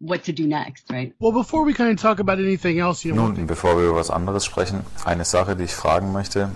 What 0.00 0.24
to 0.24 0.32
do 0.32 0.46
next, 0.46 0.90
right? 0.90 1.14
Well, 1.18 1.32
before 1.32 1.64
we 1.64 1.72
kind 1.72 1.90
of 1.90 2.00
talk 2.00 2.18
about 2.20 2.38
anything 2.38 2.78
else, 2.78 3.04
you 3.04 3.14
know, 3.14 3.28
Nun, 3.28 3.46
bevor 3.46 3.76
wir 3.76 3.88
über 3.88 3.96
was 3.96 4.10
anderes 4.10 4.44
sprechen, 4.44 4.80
eine 5.04 5.24
Sache, 5.24 5.56
die 5.56 5.64
ich 5.64 5.74
fragen 5.74 6.12
möchte, 6.12 6.50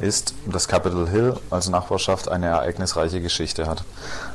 ist, 0.00 0.34
dass 0.46 0.68
Capitol 0.68 1.08
Hill 1.08 1.36
als 1.50 1.68
Nachbarschaft 1.68 2.28
eine 2.28 2.46
ereignisreiche 2.46 3.20
Geschichte 3.20 3.66
hat. 3.66 3.84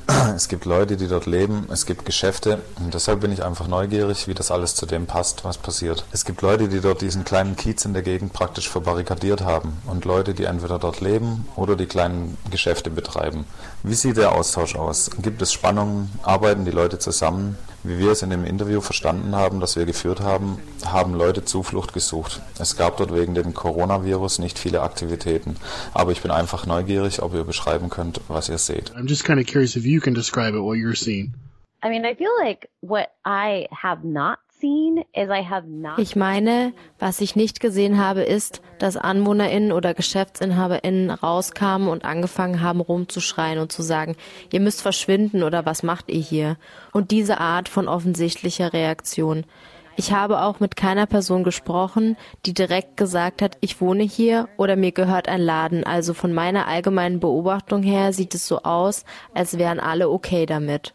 Es 0.35 0.49
gibt 0.49 0.65
Leute, 0.65 0.97
die 0.97 1.07
dort 1.07 1.25
leben, 1.25 1.67
es 1.71 1.85
gibt 1.85 2.05
Geschäfte 2.05 2.61
und 2.79 2.93
deshalb 2.93 3.21
bin 3.21 3.31
ich 3.31 3.43
einfach 3.43 3.67
neugierig, 3.67 4.27
wie 4.27 4.33
das 4.33 4.51
alles 4.51 4.75
zu 4.75 4.85
dem 4.85 5.05
passt, 5.05 5.45
was 5.45 5.57
passiert. 5.57 6.05
Es 6.11 6.25
gibt 6.25 6.41
Leute, 6.41 6.67
die 6.67 6.81
dort 6.81 7.01
diesen 7.01 7.23
kleinen 7.23 7.55
Kiez 7.55 7.85
in 7.85 7.93
der 7.93 8.03
Gegend 8.03 8.33
praktisch 8.33 8.69
verbarrikadiert 8.69 9.41
haben 9.41 9.77
und 9.85 10.05
Leute, 10.05 10.33
die 10.33 10.43
entweder 10.43 10.77
dort 10.77 11.01
leben 11.01 11.47
oder 11.55 11.75
die 11.75 11.85
kleinen 11.85 12.37
Geschäfte 12.51 12.89
betreiben. 12.89 13.45
Wie 13.83 13.93
sieht 13.95 14.17
der 14.17 14.33
Austausch 14.33 14.75
aus? 14.75 15.09
Gibt 15.21 15.41
es 15.41 15.53
Spannungen? 15.53 16.11
Arbeiten 16.23 16.65
die 16.65 16.71
Leute 16.71 16.99
zusammen? 16.99 17.57
Wie 17.87 17.99
wir 17.99 18.11
es 18.11 18.23
in 18.23 18.31
dem 18.31 18.45
Interview 18.45 18.81
verstanden 18.81 19.35
haben, 19.35 19.59
das 19.59 19.75
wir 19.75 19.85
geführt 19.85 20.19
haben, 20.19 20.57
haben 20.85 21.13
Leute 21.13 21.45
Zuflucht 21.45 21.93
gesucht. 21.93 22.41
Es 22.57 22.77
gab 22.77 22.97
dort 22.97 23.13
wegen 23.13 23.35
dem 23.35 23.53
Coronavirus 23.53 24.39
nicht 24.39 24.57
viele 24.57 24.81
Aktivitäten, 24.81 25.55
aber 25.93 26.11
ich 26.11 26.21
bin 26.21 26.31
einfach 26.31 26.65
neugierig, 26.65 27.21
ob 27.21 27.33
ihr 27.35 27.43
beschreiben 27.43 27.89
könnt, 27.89 28.21
was 28.27 28.49
ihr 28.49 28.57
seht. 28.57 28.91
I'm 28.95 29.07
just 29.07 29.23
kind 29.23 29.39
of 29.39 29.45
curious 29.45 29.75
if 29.75 29.85
you 29.85 30.01
can 30.01 30.15
describe 30.15 30.57
it, 30.57 30.63
what 30.63 30.77
you're 30.77 30.95
seeing. 30.95 31.35
I 31.83 31.89
mean, 31.89 32.05
I 32.05 32.15
feel 32.15 32.31
like 32.41 32.69
what 32.81 33.09
I 33.23 33.67
have 33.71 34.03
not 34.03 34.39
Ich 35.97 36.15
meine, 36.15 36.73
was 36.99 37.21
ich 37.21 37.35
nicht 37.35 37.59
gesehen 37.59 37.97
habe, 37.97 38.23
ist, 38.23 38.61
dass 38.79 38.97
AnwohnerInnen 38.97 39.71
oder 39.71 39.93
GeschäftsinhaberInnen 39.93 41.11
rauskamen 41.11 41.87
und 41.87 42.05
angefangen 42.05 42.61
haben 42.61 42.81
rumzuschreien 42.81 43.59
und 43.59 43.71
zu 43.71 43.81
sagen, 43.81 44.15
ihr 44.51 44.59
müsst 44.59 44.81
verschwinden 44.81 45.43
oder 45.43 45.65
was 45.65 45.83
macht 45.83 46.09
ihr 46.09 46.21
hier? 46.21 46.57
Und 46.91 47.11
diese 47.11 47.39
Art 47.39 47.69
von 47.69 47.87
offensichtlicher 47.87 48.73
Reaktion. 48.73 49.45
Ich 49.97 50.11
habe 50.11 50.41
auch 50.41 50.59
mit 50.59 50.75
keiner 50.75 51.05
Person 51.05 51.45
gesprochen, 51.45 52.17
die 52.45 52.53
direkt 52.53 52.97
gesagt 52.97 53.41
hat, 53.41 53.57
ich 53.61 53.79
wohne 53.79 54.03
hier 54.03 54.49
oder 54.57 54.75
mir 54.75 54.91
gehört 54.91 55.29
ein 55.29 55.41
Laden. 55.41 55.85
Also 55.85 56.13
von 56.13 56.33
meiner 56.33 56.67
allgemeinen 56.67 57.21
Beobachtung 57.21 57.81
her 57.81 58.11
sieht 58.11 58.35
es 58.35 58.45
so 58.45 58.63
aus, 58.63 59.05
als 59.33 59.57
wären 59.57 59.79
alle 59.79 60.09
okay 60.09 60.45
damit. 60.45 60.94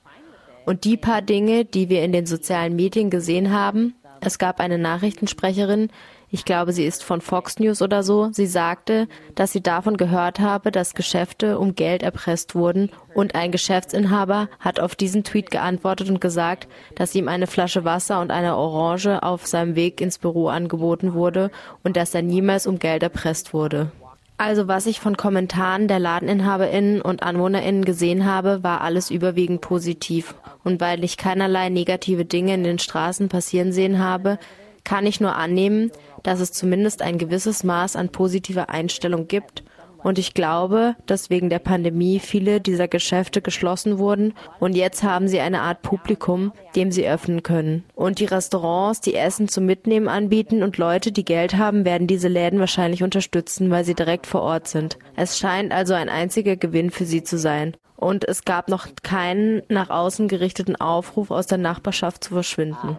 Und 0.71 0.85
die 0.85 0.97
paar 0.97 1.21
Dinge, 1.21 1.65
die 1.65 1.89
wir 1.89 2.05
in 2.05 2.13
den 2.13 2.27
sozialen 2.27 2.77
Medien 2.77 3.11
gesehen 3.11 3.51
haben, 3.51 3.97
es 4.21 4.39
gab 4.39 4.61
eine 4.61 4.79
Nachrichtensprecherin, 4.79 5.89
ich 6.31 6.45
glaube, 6.45 6.73
sie 6.73 6.85
ist 6.87 7.03
von 7.03 7.21
Fox 7.21 7.59
News 7.59 7.83
oder 7.83 8.05
so, 8.05 8.29
sie 8.31 8.47
sagte, 8.47 9.09
dass 9.35 9.51
sie 9.51 9.63
davon 9.65 9.97
gehört 9.97 10.39
habe, 10.39 10.71
dass 10.71 10.95
Geschäfte 10.95 11.59
um 11.59 11.75
Geld 11.75 12.05
erpresst 12.05 12.55
wurden. 12.55 12.91
Und 13.15 13.35
ein 13.35 13.51
Geschäftsinhaber 13.51 14.49
hat 14.61 14.79
auf 14.79 14.95
diesen 14.95 15.25
Tweet 15.25 15.51
geantwortet 15.51 16.09
und 16.09 16.21
gesagt, 16.21 16.69
dass 16.95 17.17
ihm 17.17 17.27
eine 17.27 17.49
Flasche 17.49 17.85
Wasser 17.85 18.21
und 18.21 18.31
eine 18.31 18.55
Orange 18.57 19.25
auf 19.25 19.49
seinem 19.49 19.75
Weg 19.75 20.01
ins 20.01 20.19
Büro 20.19 20.47
angeboten 20.47 21.15
wurde 21.15 21.51
und 21.83 21.97
dass 21.97 22.15
er 22.15 22.23
niemals 22.23 22.69
um 22.69 22.79
Geld 22.79 23.03
erpresst 23.03 23.53
wurde. 23.53 23.91
Also 24.41 24.69
was 24.69 24.87
ich 24.87 25.01
von 25.01 25.19
Kommentaren 25.19 25.87
der 25.87 25.99
Ladeninhaberinnen 25.99 27.03
und 27.03 27.23
Anwohnerinnen 27.23 27.85
gesehen 27.85 28.25
habe, 28.25 28.63
war 28.63 28.81
alles 28.81 29.11
überwiegend 29.11 29.61
positiv. 29.61 30.35
Und 30.65 30.81
weil 30.81 31.05
ich 31.05 31.19
keinerlei 31.19 31.69
negative 31.69 32.25
Dinge 32.25 32.55
in 32.55 32.65
den 32.65 32.79
Straßen 32.79 33.29
passieren 33.29 33.71
sehen 33.71 33.99
habe, 33.99 34.39
kann 34.83 35.05
ich 35.05 35.21
nur 35.21 35.37
annehmen, 35.37 35.93
dass 36.23 36.41
es 36.41 36.53
zumindest 36.53 37.03
ein 37.03 37.19
gewisses 37.19 37.65
Maß 37.65 37.97
an 37.97 38.09
positiver 38.09 38.71
Einstellung 38.71 39.29
gibt. 39.29 39.63
Und 40.03 40.19
ich 40.19 40.35
glaube, 40.35 40.97
dass 41.07 41.31
wegen 41.31 41.51
der 41.51 41.59
Pandemie 41.59 42.19
viele 42.19 42.61
dieser 42.61 42.89
Geschäfte 42.89 43.43
geschlossen 43.43 43.99
wurden 43.99 44.35
und 44.59 44.75
jetzt 44.75 45.03
haben 45.03 45.29
sie 45.29 45.41
eine 45.41 45.63
Art 45.63 45.83
Publikum, 45.83 46.53
dem 46.75 46.91
sie 46.91 47.09
öffnen 47.09 47.43
können. 47.43 47.85
Und 47.95 48.19
die 48.19 48.25
Restaurants, 48.25 49.01
die 49.01 49.15
Essen 49.15 49.49
zum 49.49 49.67
Mitnehmen 49.67 50.09
anbieten 50.09 50.63
und 50.63 50.79
Leute, 50.79 51.13
die 51.13 51.25
Geld 51.25 51.57
haben, 51.57 51.85
werden 51.85 52.07
diese 52.07 52.29
Läden 52.29 52.61
wahrscheinlich 52.61 53.03
unterstützen, 53.03 53.71
weil 53.71 53.85
sie 53.85 53.95
direkt 53.95 54.27
vor 54.27 54.43
Ort 54.43 54.69
sind. 54.69 54.99
Es 55.17 55.39
scheint 55.39 55.73
also 55.73 55.95
ein 55.95 56.09
einziger 56.09 56.57
Gewinn 56.57 56.91
für 56.91 57.05
sie 57.05 57.23
zu 57.23 57.39
sein. 57.39 57.77
Und 57.97 58.27
es 58.27 58.47
gab 58.47 58.69
noch 58.69 58.89
keinen 59.03 59.63
nach 59.69 59.91
außen 59.91 60.27
gerichteten 60.27 60.75
Aufruf 60.75 61.31
aus 61.31 61.47
der 61.47 61.59
Nachbarschaft 61.59 62.25
zu 62.25 62.33
verschwinden. 62.33 62.97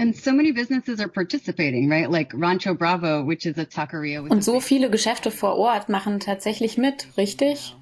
and 0.00 0.16
so 0.16 0.32
many 0.32 0.52
businesses 0.52 0.98
are 1.00 1.08
participating, 1.08 1.90
right? 1.90 2.10
Like 2.10 2.32
Rancho 2.34 2.74
Bravo, 2.74 3.22
which 3.22 3.46
is 3.46 3.58
a 3.58 3.64
taqueria. 3.64 4.22
with 4.22 4.32
Und 4.32 4.42
so 4.42 4.60
viele 4.60 4.90
Geschäfte 4.90 5.30
vor 5.30 5.56
Ort 5.56 5.88
machen 5.88 6.20
tatsächlich 6.20 6.78
mit, 6.78 7.08
richtig? 7.16 7.76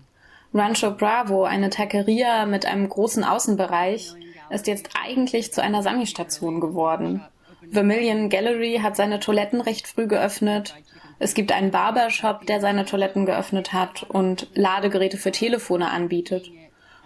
Rancho 0.53 0.91
Bravo, 0.91 1.45
eine 1.45 1.71
Taqueria 1.71 2.47
mit 2.47 2.67
einem 2.67 2.89
großen 2.89 3.23
Außenbereich, 3.23 4.15
ist 4.51 4.67
jetzt 4.67 4.91
eigentlich 5.01 5.53
zu 5.53 5.63
einer 5.63 5.83
Sami-Station 5.83 6.61
geworden. 6.61 7.23
Vermilion 7.71 8.31
Gallery 8.31 8.81
hat 8.83 8.97
seine 8.97 9.21
Toiletten 9.21 9.61
recht 9.61 9.87
früh 9.87 10.07
geöffnet. 10.07 10.75
Es 11.19 11.35
gibt 11.35 11.53
einen 11.53 11.71
Barbershop, 11.71 12.47
der 12.47 12.61
seine 12.61 12.87
Toiletten 12.87 13.27
geöffnet 13.27 13.73
hat 13.73 14.05
und 14.05 14.49
Ladegeräte 14.55 15.19
für 15.19 15.33
Telefone 15.33 15.91
anbietet. 15.91 16.51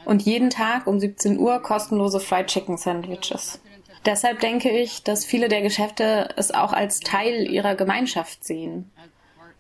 Und 0.05 0.23
jeden 0.23 0.51
Tag 0.51 0.87
um 0.87 1.01
17 1.01 1.39
Uhr 1.39 1.61
kostenlose 1.61 2.21
Fried 2.21 2.47
Chicken 2.47 2.77
Sandwiches. 2.77 3.61
Deshalb 4.05 4.41
denke 4.41 4.71
ich, 4.71 5.03
dass 5.03 5.25
viele 5.25 5.49
der 5.49 5.63
Geschäfte 5.63 6.29
es 6.37 6.51
auch 6.51 6.73
als 6.73 7.01
Teil 7.01 7.51
ihrer 7.51 7.75
Gemeinschaft 7.75 8.45
sehen. 8.45 8.91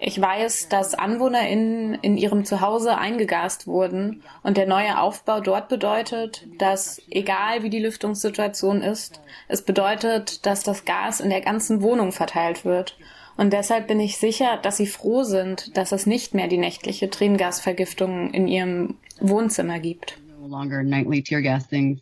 Ich 0.04 0.20
weiß, 0.20 0.68
dass 0.68 0.94
AnwohnerInnen 0.94 1.94
in 1.94 2.16
ihrem 2.16 2.44
Zuhause 2.44 2.98
eingegast 2.98 3.68
wurden 3.68 4.24
und 4.42 4.56
der 4.56 4.66
neue 4.66 5.00
Aufbau 5.00 5.40
dort 5.40 5.68
bedeutet, 5.68 6.44
dass, 6.58 7.00
egal 7.08 7.62
wie 7.62 7.70
die 7.70 7.78
Lüftungssituation 7.78 8.82
ist, 8.82 9.20
es 9.46 9.62
bedeutet, 9.62 10.44
dass 10.44 10.64
das 10.64 10.84
Gas 10.84 11.20
in 11.20 11.30
der 11.30 11.40
ganzen 11.40 11.82
Wohnung 11.82 12.10
verteilt 12.10 12.64
wird. 12.64 12.98
Und 13.36 13.52
deshalb 13.52 13.86
bin 13.86 14.00
ich 14.00 14.18
sicher, 14.18 14.58
dass 14.60 14.76
sie 14.76 14.88
froh 14.88 15.22
sind, 15.22 15.76
dass 15.76 15.92
es 15.92 16.04
nicht 16.04 16.34
mehr 16.34 16.48
die 16.48 16.58
nächtliche 16.58 17.08
Tränengasvergiftung 17.08 18.34
in 18.34 18.48
ihrem 18.48 18.96
Wohnzimmer 19.20 19.78
gibt. 19.78 20.18
no 20.42 20.48
longer 20.48 20.82
nightly 20.82 21.22
tear 21.22 21.40
gas 21.40 21.66
in 21.70 22.00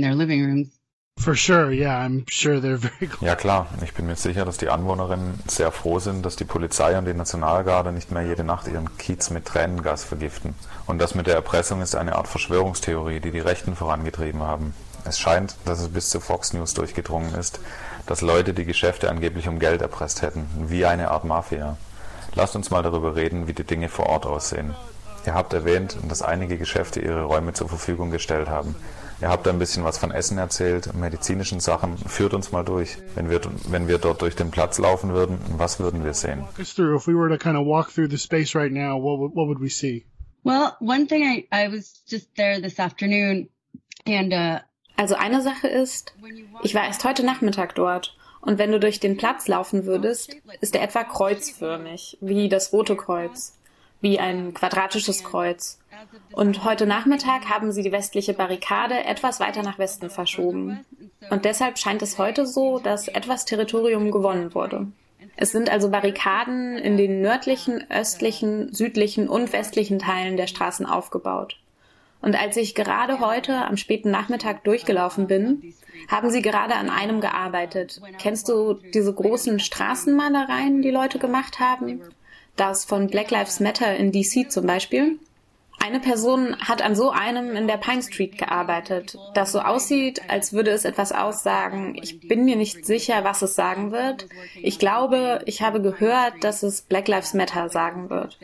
their 0.00 0.14
living 0.14 0.44
rooms. 0.44 0.81
For 1.18 1.36
sure, 1.36 1.70
yeah, 1.70 2.04
I'm 2.04 2.24
sure 2.28 2.60
they're 2.60 2.78
very 2.78 3.08
Ja 3.20 3.36
klar, 3.36 3.68
ich 3.84 3.94
bin 3.94 4.06
mir 4.06 4.16
sicher, 4.16 4.44
dass 4.44 4.56
die 4.56 4.68
Anwohnerinnen 4.68 5.38
sehr 5.46 5.70
froh 5.70 6.00
sind, 6.00 6.26
dass 6.26 6.34
die 6.34 6.44
Polizei 6.44 6.98
und 6.98 7.04
die 7.04 7.14
Nationalgarde 7.14 7.92
nicht 7.92 8.10
mehr 8.10 8.22
jede 8.22 8.42
Nacht 8.42 8.66
ihren 8.66 8.96
Kiez 8.98 9.30
mit 9.30 9.44
Tränengas 9.44 10.02
vergiften. 10.02 10.54
Und 10.86 10.98
das 10.98 11.14
mit 11.14 11.28
der 11.28 11.36
Erpressung 11.36 11.80
ist 11.80 11.94
eine 11.94 12.16
Art 12.16 12.26
Verschwörungstheorie, 12.26 13.20
die 13.20 13.30
die 13.30 13.38
Rechten 13.38 13.76
vorangetrieben 13.76 14.42
haben. 14.42 14.74
Es 15.04 15.20
scheint, 15.20 15.54
dass 15.64 15.80
es 15.80 15.90
bis 15.90 16.10
zu 16.10 16.18
Fox 16.18 16.54
News 16.54 16.74
durchgedrungen 16.74 17.34
ist, 17.36 17.60
dass 18.06 18.20
Leute 18.20 18.52
die 18.52 18.64
Geschäfte 18.64 19.08
angeblich 19.08 19.46
um 19.46 19.60
Geld 19.60 19.80
erpresst 19.80 20.22
hätten, 20.22 20.48
wie 20.66 20.86
eine 20.86 21.12
Art 21.12 21.24
Mafia. 21.24 21.76
Lasst 22.34 22.56
uns 22.56 22.70
mal 22.70 22.82
darüber 22.82 23.14
reden, 23.14 23.46
wie 23.46 23.52
die 23.52 23.64
Dinge 23.64 23.88
vor 23.88 24.06
Ort 24.06 24.26
aussehen. 24.26 24.74
Ihr 25.24 25.34
habt 25.34 25.52
erwähnt, 25.52 25.96
dass 26.08 26.22
einige 26.22 26.58
Geschäfte 26.58 27.00
ihre 27.00 27.22
Räume 27.22 27.52
zur 27.52 27.68
Verfügung 27.68 28.10
gestellt 28.10 28.48
haben. 28.48 28.74
Ihr 29.22 29.28
habt 29.28 29.46
ein 29.46 29.58
bisschen 29.60 29.84
was 29.84 29.98
von 29.98 30.10
Essen 30.10 30.36
erzählt, 30.36 30.92
medizinischen 30.94 31.60
Sachen. 31.60 31.96
Führt 31.96 32.34
uns 32.34 32.50
mal 32.50 32.64
durch. 32.64 32.96
Wenn 33.14 33.30
wir, 33.30 33.40
wenn 33.68 33.86
wir 33.86 33.98
dort 33.98 34.20
durch 34.20 34.34
den 34.34 34.50
Platz 34.50 34.78
laufen 34.78 35.14
würden, 35.14 35.38
was 35.56 35.78
würden 35.78 36.04
wir 36.04 36.12
sehen? 36.12 36.40
Walk 36.40 36.58
us 36.58 36.74
through. 36.74 36.96
If 36.96 37.06
we 37.06 37.14
were 37.14 37.30
to 37.30 37.38
kind 37.38 37.56
of 37.56 37.64
walk 37.64 37.92
through 37.92 38.10
the 38.10 38.18
space 38.18 38.54
right 38.56 38.72
now, 38.72 39.00
what 39.00 39.20
would, 39.20 39.32
what 39.34 39.46
would 39.46 39.60
we 39.60 39.68
see? 39.68 40.04
Well, 40.42 40.76
one 40.80 41.06
thing 41.06 41.22
I, 41.22 41.46
I 41.52 41.68
was 41.68 42.02
just 42.10 42.34
there 42.34 42.60
this 42.60 42.80
afternoon 42.80 43.48
and 44.04 44.32
uh, 44.34 44.58
Also 44.96 45.14
eine 45.14 45.40
Sache 45.40 45.68
ist, 45.68 46.14
ich 46.62 46.74
war 46.74 46.84
erst 46.84 47.04
heute 47.04 47.24
Nachmittag 47.24 47.74
dort 47.74 48.16
und 48.40 48.58
wenn 48.58 48.72
du 48.72 48.78
durch 48.78 49.00
den 49.00 49.16
Platz 49.16 49.48
laufen 49.48 49.84
würdest, 49.86 50.36
ist 50.60 50.74
er 50.74 50.82
etwa 50.82 51.04
kreuzförmig, 51.04 52.18
wie 52.20 52.48
das 52.48 52.72
Rote 52.72 52.96
Kreuz, 52.96 53.58
wie 54.00 54.18
ein 54.18 54.52
quadratisches 54.52 55.24
Kreuz. 55.24 55.78
Und 56.32 56.64
heute 56.64 56.86
Nachmittag 56.86 57.48
haben 57.48 57.72
sie 57.72 57.82
die 57.82 57.92
westliche 57.92 58.34
Barrikade 58.34 59.04
etwas 59.04 59.40
weiter 59.40 59.62
nach 59.62 59.78
Westen 59.78 60.10
verschoben. 60.10 60.84
Und 61.30 61.44
deshalb 61.44 61.78
scheint 61.78 62.02
es 62.02 62.18
heute 62.18 62.46
so, 62.46 62.78
dass 62.78 63.08
etwas 63.08 63.44
Territorium 63.44 64.10
gewonnen 64.10 64.54
wurde. 64.54 64.88
Es 65.36 65.52
sind 65.52 65.70
also 65.70 65.90
Barrikaden 65.90 66.78
in 66.78 66.96
den 66.96 67.20
nördlichen, 67.20 67.90
östlichen, 67.90 68.72
südlichen 68.72 69.28
und 69.28 69.52
westlichen 69.52 69.98
Teilen 69.98 70.36
der 70.36 70.46
Straßen 70.46 70.86
aufgebaut. 70.86 71.58
Und 72.20 72.40
als 72.40 72.56
ich 72.56 72.74
gerade 72.74 73.18
heute 73.18 73.64
am 73.66 73.76
späten 73.76 74.10
Nachmittag 74.10 74.62
durchgelaufen 74.62 75.26
bin, 75.26 75.74
haben 76.08 76.30
sie 76.30 76.40
gerade 76.40 76.74
an 76.74 76.88
einem 76.88 77.20
gearbeitet. 77.20 78.00
Kennst 78.18 78.48
du 78.48 78.74
diese 78.74 79.12
großen 79.12 79.58
Straßenmalereien, 79.58 80.82
die 80.82 80.90
Leute 80.90 81.18
gemacht 81.18 81.58
haben? 81.58 82.00
Das 82.54 82.84
von 82.84 83.08
Black 83.08 83.30
Lives 83.30 83.58
Matter 83.58 83.96
in 83.96 84.12
DC 84.12 84.52
zum 84.52 84.66
Beispiel? 84.66 85.18
Eine 85.80 85.98
Person 86.00 86.56
hat 86.60 86.80
an 86.80 86.94
so 86.94 87.10
einem 87.10 87.56
in 87.56 87.66
der 87.66 87.76
Pine 87.76 88.02
Street 88.02 88.38
gearbeitet, 88.38 89.18
das 89.34 89.52
so 89.52 89.60
aussieht, 89.60 90.22
als 90.28 90.52
würde 90.52 90.70
es 90.70 90.84
etwas 90.84 91.12
aussagen. 91.12 91.96
Ich 92.00 92.20
bin 92.20 92.44
mir 92.44 92.56
nicht 92.56 92.86
sicher, 92.86 93.24
was 93.24 93.42
es 93.42 93.56
sagen 93.56 93.90
wird. 93.90 94.28
Ich 94.62 94.78
glaube, 94.78 95.42
ich 95.44 95.60
habe 95.60 95.82
gehört, 95.82 96.44
dass 96.44 96.62
es 96.62 96.82
Black 96.82 97.08
Lives 97.08 97.34
Matter 97.34 97.68
sagen 97.68 98.10
wird. 98.10 98.38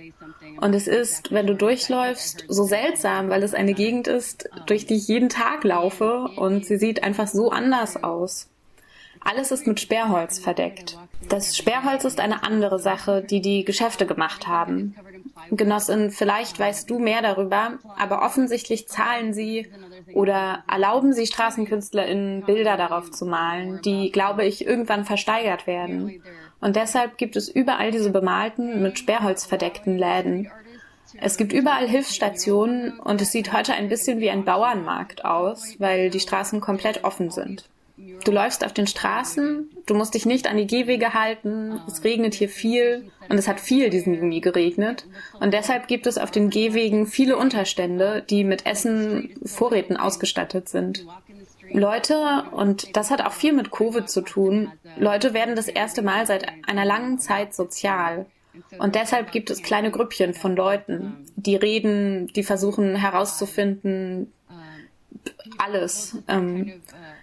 Und 0.61 0.75
es 0.75 0.89
ist, 0.89 1.31
wenn 1.33 1.47
du 1.47 1.55
durchläufst, 1.55 2.45
so 2.49 2.65
seltsam, 2.65 3.29
weil 3.31 3.43
es 3.45 3.55
eine 3.55 3.75
Gegend 3.75 4.09
ist, 4.09 4.49
durch 4.67 4.87
die 4.87 4.97
ich 4.97 5.07
jeden 5.07 5.29
Tag 5.29 5.63
laufe 5.63 6.29
und 6.37 6.67
sie 6.67 6.77
sieht 6.77 7.05
einfach 7.05 7.29
so 7.29 7.51
anders 7.51 8.03
aus. 8.03 8.49
Alles 9.21 9.51
ist 9.51 9.67
mit 9.67 9.81
Sperrholz 9.81 10.39
verdeckt. 10.39 10.97
Das 11.29 11.57
Sperrholz 11.57 12.05
ist 12.05 12.21
eine 12.21 12.45
andere 12.45 12.79
Sache, 12.79 13.23
die 13.23 13.41
die 13.41 13.65
Geschäfte 13.65 14.07
gemacht 14.07 14.47
haben. 14.47 14.95
Genossin, 15.51 16.11
vielleicht 16.11 16.59
weißt 16.59 16.89
du 16.91 16.99
mehr 16.99 17.23
darüber, 17.23 17.79
aber 17.97 18.23
offensichtlich 18.23 18.89
zahlen 18.89 19.33
sie 19.33 19.71
oder 20.15 20.65
erlauben 20.69 21.13
sie 21.13 21.27
StraßenkünstlerInnen 21.27 22.45
Bilder 22.45 22.77
darauf 22.77 23.11
zu 23.11 23.27
malen, 23.27 23.81
die, 23.83 24.11
glaube 24.11 24.45
ich, 24.45 24.67
irgendwann 24.67 25.05
versteigert 25.05 25.67
werden. 25.67 26.23
Und 26.61 26.77
deshalb 26.77 27.19
gibt 27.19 27.37
es 27.37 27.49
überall 27.49 27.91
diese 27.91 28.11
bemalten, 28.11 28.83
mit 28.83 28.99
Sperrholz 28.99 29.47
verdeckten 29.47 29.97
Läden. 29.97 30.51
Es 31.21 31.37
gibt 31.37 31.53
überall 31.53 31.89
Hilfsstationen 31.89 32.99
und 33.01 33.23
es 33.23 33.33
sieht 33.33 33.53
heute 33.53 33.73
ein 33.73 33.89
bisschen 33.89 34.21
wie 34.21 34.31
ein 34.31 34.45
Bauernmarkt 34.45 35.25
aus, 35.25 35.77
weil 35.79 36.11
die 36.11 36.21
Straßen 36.21 36.61
komplett 36.61 37.05
offen 37.05 37.31
sind. 37.31 37.69
Du 38.25 38.33
läufst 38.33 38.65
auf 38.65 38.73
den 38.73 38.87
Straßen, 38.87 39.71
du 39.87 39.95
musst 39.95 40.15
dich 40.15 40.27
nicht 40.27 40.49
an 40.49 40.57
die 40.57 40.67
Gehwege 40.67 41.15
halten, 41.15 41.81
es 41.87 42.05
regnet 42.05 42.35
hier 42.35 42.49
viel 42.49 43.11
und 43.29 43.39
es 43.39 43.49
hat 43.49 43.61
viel 43.61 43.91
diesen 43.91 44.15
Juni 44.15 44.41
geregnet 44.41 45.07
und 45.41 45.55
deshalb 45.55 45.89
gibt 45.89 46.07
es 46.07 46.19
auf 46.19 46.31
den 46.31 46.51
Gehwegen 46.51 47.07
viele 47.07 47.37
Unterstände, 47.37 48.25
die 48.29 48.45
mit 48.45 48.67
Essen, 48.67 49.35
Vorräten 49.45 49.97
ausgestattet 49.97 50.69
sind. 50.69 51.07
Leute, 51.71 52.45
und 52.53 52.97
das 52.97 53.11
hat 53.11 53.21
auch 53.25 53.33
viel 53.33 53.53
mit 53.53 53.71
Covid 53.71 54.09
zu 54.09 54.23
tun, 54.23 54.73
Leute 54.99 55.35
werden 55.35 55.55
das 55.55 55.69
erste 55.69 56.03
Mal 56.03 56.27
seit 56.27 56.47
einer 56.67 56.85
langen 56.85 57.19
Zeit 57.19 57.55
sozial. 57.55 58.27
Und 58.79 58.95
deshalb 58.95 59.31
gibt 59.31 59.51
es 59.51 59.63
kleine 59.63 59.91
Grüppchen 59.91 60.35
von 60.35 60.57
Leuten, 60.57 61.27
die 61.37 61.57
reden, 61.57 62.27
die 62.29 62.43
versuchen 62.43 62.97
herauszufinden, 62.97 64.33
alles. 65.59 66.17
Ähm, 66.29 66.73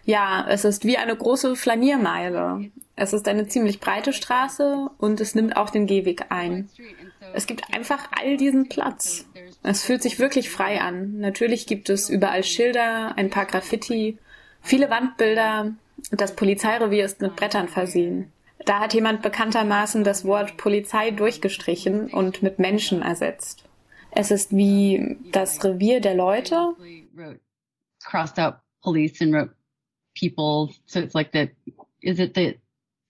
ja, 0.06 0.46
es 0.48 0.66
ist 0.66 0.86
wie 0.86 0.98
eine 0.98 1.16
große 1.16 1.56
Flaniermeile. 1.56 2.72
Es 2.96 3.12
ist 3.12 3.28
eine 3.28 3.48
ziemlich 3.48 3.80
breite 3.80 4.14
Straße 4.14 4.90
und 4.98 5.20
es 5.20 5.36
nimmt 5.36 5.58
auch 5.58 5.70
den 5.70 5.88
Gehweg 5.88 6.28
ein. 6.30 6.70
Es 7.34 7.48
gibt 7.48 7.74
einfach 7.74 8.10
all 8.18 8.38
diesen 8.38 8.70
Platz. 8.70 9.26
Es 9.64 9.84
fühlt 9.84 10.02
sich 10.02 10.20
wirklich 10.20 10.50
frei 10.50 10.80
an. 10.80 11.18
Natürlich 11.18 11.68
gibt 11.68 11.90
es 11.90 12.10
überall 12.10 12.44
Schilder, 12.44 13.18
ein 13.18 13.30
paar 13.30 13.46
Graffiti, 13.46 14.18
viele 14.62 14.90
Wandbilder 14.90 15.74
das 16.12 16.36
Polizeirevier 16.36 17.06
ist 17.06 17.22
mit 17.22 17.36
Brettern 17.36 17.68
versehen. 17.68 18.32
Da 18.66 18.80
hat 18.80 18.94
jemand 18.94 19.22
bekanntermaßen 19.22 20.04
das 20.04 20.26
Wort 20.26 20.58
Polizei 20.58 21.12
durchgestrichen 21.12 22.12
und 22.12 22.44
mit 22.44 22.60
Menschen 22.60 23.02
ersetzt. 23.02 23.64
Es 24.12 24.32
ist 24.32 24.56
wie 24.56 25.18
das 25.32 25.64
Revier 25.64 26.00
der 26.00 26.16
Leute. 26.16 26.76
crossed 28.04 28.38
out 28.38 28.56
police 28.84 29.20
and 29.22 29.34
wrote 29.34 29.55
people. 30.16 30.74
So 30.86 31.00
it's 31.00 31.14
like 31.14 31.32
the, 31.32 31.50
is 32.02 32.20
it 32.20 32.34
the 32.34 32.58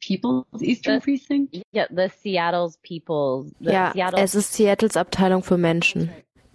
People's 0.01 0.61
Eastern 0.61 1.01
Precinct? 1.01 1.55
Yeah, 1.73 1.87
the 1.89 2.09
Seattle's 2.09 2.77
People's. 2.77 3.51
The 3.59 3.71
Ja, 3.71 3.91
Seattle 3.93 4.19
es 4.19 4.35
ist 4.35 4.53
Seattles 4.53 4.97
Abteilung 4.97 5.43
für 5.43 5.57
Menschen. 5.57 6.09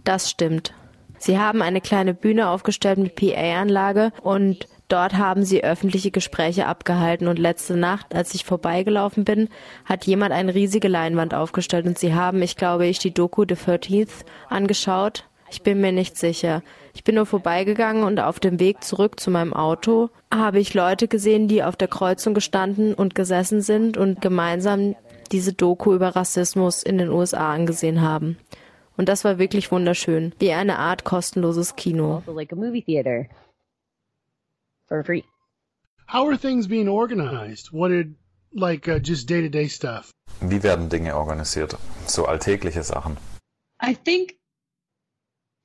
Das 0.05 0.31
stimmt. 0.31 0.73
Sie 1.19 1.39
haben 1.39 1.61
eine 1.61 1.81
kleine 1.81 2.15
Bühne 2.15 2.49
aufgestellt 2.49 2.99
mit 2.99 3.15
PA-Anlage 3.15 4.13
und 4.23 4.67
dort 4.89 5.19
haben 5.19 5.45
sie 5.45 5.63
öffentliche 5.63 6.11
Gespräche 6.11 6.67
abgehalten 6.67 7.29
und 7.29 7.39
letzte 7.39 7.77
Nacht, 7.77 8.15
als 8.15 8.35
ich 8.35 8.45
vorbeigelaufen 8.45 9.25
bin, 9.25 9.49
hat 9.85 10.07
jemand 10.07 10.33
eine 10.33 10.55
riesige 10.55 10.89
Leinwand 10.89 11.35
aufgestellt 11.35 11.87
und 11.87 11.99
sie 11.99 12.15
haben, 12.15 12.41
ich 12.41 12.57
glaube, 12.57 12.87
ich 12.87 13.01
die 13.01 13.13
Doku 13.13 13.45
The 13.47 13.55
13th 13.55 14.25
angeschaut. 14.49 15.25
Ich 15.51 15.63
bin 15.63 15.81
mir 15.81 15.93
nicht 15.93 16.17
sicher. 16.17 16.63
Ich 17.01 17.05
bin 17.05 17.15
nur 17.15 17.25
vorbeigegangen 17.25 18.03
und 18.03 18.21
auf 18.21 18.41
dem 18.41 18.61
Weg 18.61 18.85
zurück 18.85 19.21
zu 19.21 19.31
meinem 19.31 19.55
Auto 19.55 20.11
habe 20.31 20.61
ich 20.61 20.75
Leute 20.75 21.09
gesehen, 21.09 21.49
die 21.49 21.63
auf 21.63 21.75
der 21.75 21.89
Kreuzung 21.89 22.35
gestanden 22.35 22.93
und 22.93 23.15
gesessen 23.15 23.63
sind 23.63 23.97
und 23.97 24.21
gemeinsam 24.21 24.95
diese 25.33 25.55
Doku 25.55 25.95
über 25.95 26.15
Rassismus 26.15 26.83
in 26.83 26.99
den 26.99 27.09
USA 27.09 27.55
angesehen 27.55 28.03
haben. 28.03 28.37
Und 28.99 29.09
das 29.09 29.25
war 29.25 29.39
wirklich 29.39 29.73
wunderschön, 29.73 30.35
wie 30.41 30.53
eine 30.53 30.79
Art 30.79 31.05
kostenloses 31.05 31.75
Kino. 31.75 32.17
also 32.17 32.33
like 32.33 32.53
a 32.53 32.57
movie 32.57 32.83
theater 32.83 33.25
for 34.87 35.03
free. 35.03 35.23
How 36.07 36.29
are 36.29 36.37
things 36.37 36.69
being 36.69 36.87
organized? 36.87 37.73
What 37.73 37.89
did, 37.89 38.15
like, 38.53 38.87
uh, 38.89 38.99
just 39.03 39.27
day 39.27 39.41
to 39.41 39.49
day 39.49 39.71
stuff? 39.71 40.11
Wie 40.43 40.63
werden 40.63 40.91
Dinge 40.91 41.17
organisiert? 41.17 41.79
So 42.07 42.27
alltägliche 42.27 42.83
Sachen. 42.83 43.17
I 43.83 43.95
think 43.95 44.40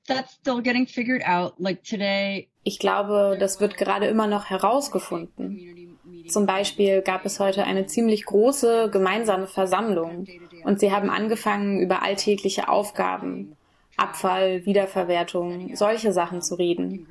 that's 0.06 0.34
still 0.34 0.62
getting 0.62 0.86
figured 0.86 1.22
out. 1.24 1.54
Like 1.58 1.82
today, 1.82 2.48
Ich 2.68 2.80
glaube, 2.80 3.36
das 3.38 3.60
wird 3.60 3.76
gerade 3.76 4.06
immer 4.06 4.26
noch 4.26 4.46
herausgefunden. 4.46 5.96
Zum 6.26 6.46
Beispiel 6.46 7.00
gab 7.00 7.24
es 7.24 7.38
heute 7.38 7.62
eine 7.62 7.86
ziemlich 7.86 8.24
große 8.26 8.90
gemeinsame 8.90 9.46
Versammlung 9.46 10.26
und 10.64 10.80
sie 10.80 10.90
haben 10.90 11.08
angefangen, 11.08 11.78
über 11.78 12.02
alltägliche 12.02 12.68
Aufgaben, 12.68 13.54
Abfall, 13.96 14.66
Wiederverwertung, 14.66 15.76
solche 15.76 16.12
Sachen 16.12 16.42
zu 16.42 16.56
reden. 16.56 17.06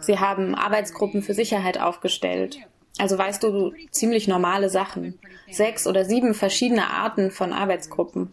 Sie 0.00 0.18
haben 0.18 0.56
Arbeitsgruppen 0.56 1.22
für 1.22 1.34
Sicherheit 1.34 1.80
aufgestellt. 1.80 2.58
Also 2.98 3.18
weißt 3.18 3.42
du, 3.42 3.72
ziemlich 3.90 4.26
normale 4.28 4.70
Sachen. 4.70 5.18
Sechs 5.50 5.86
oder 5.86 6.04
sieben 6.04 6.34
verschiedene 6.34 6.90
Arten 6.90 7.30
von 7.30 7.52
Arbeitsgruppen. 7.52 8.32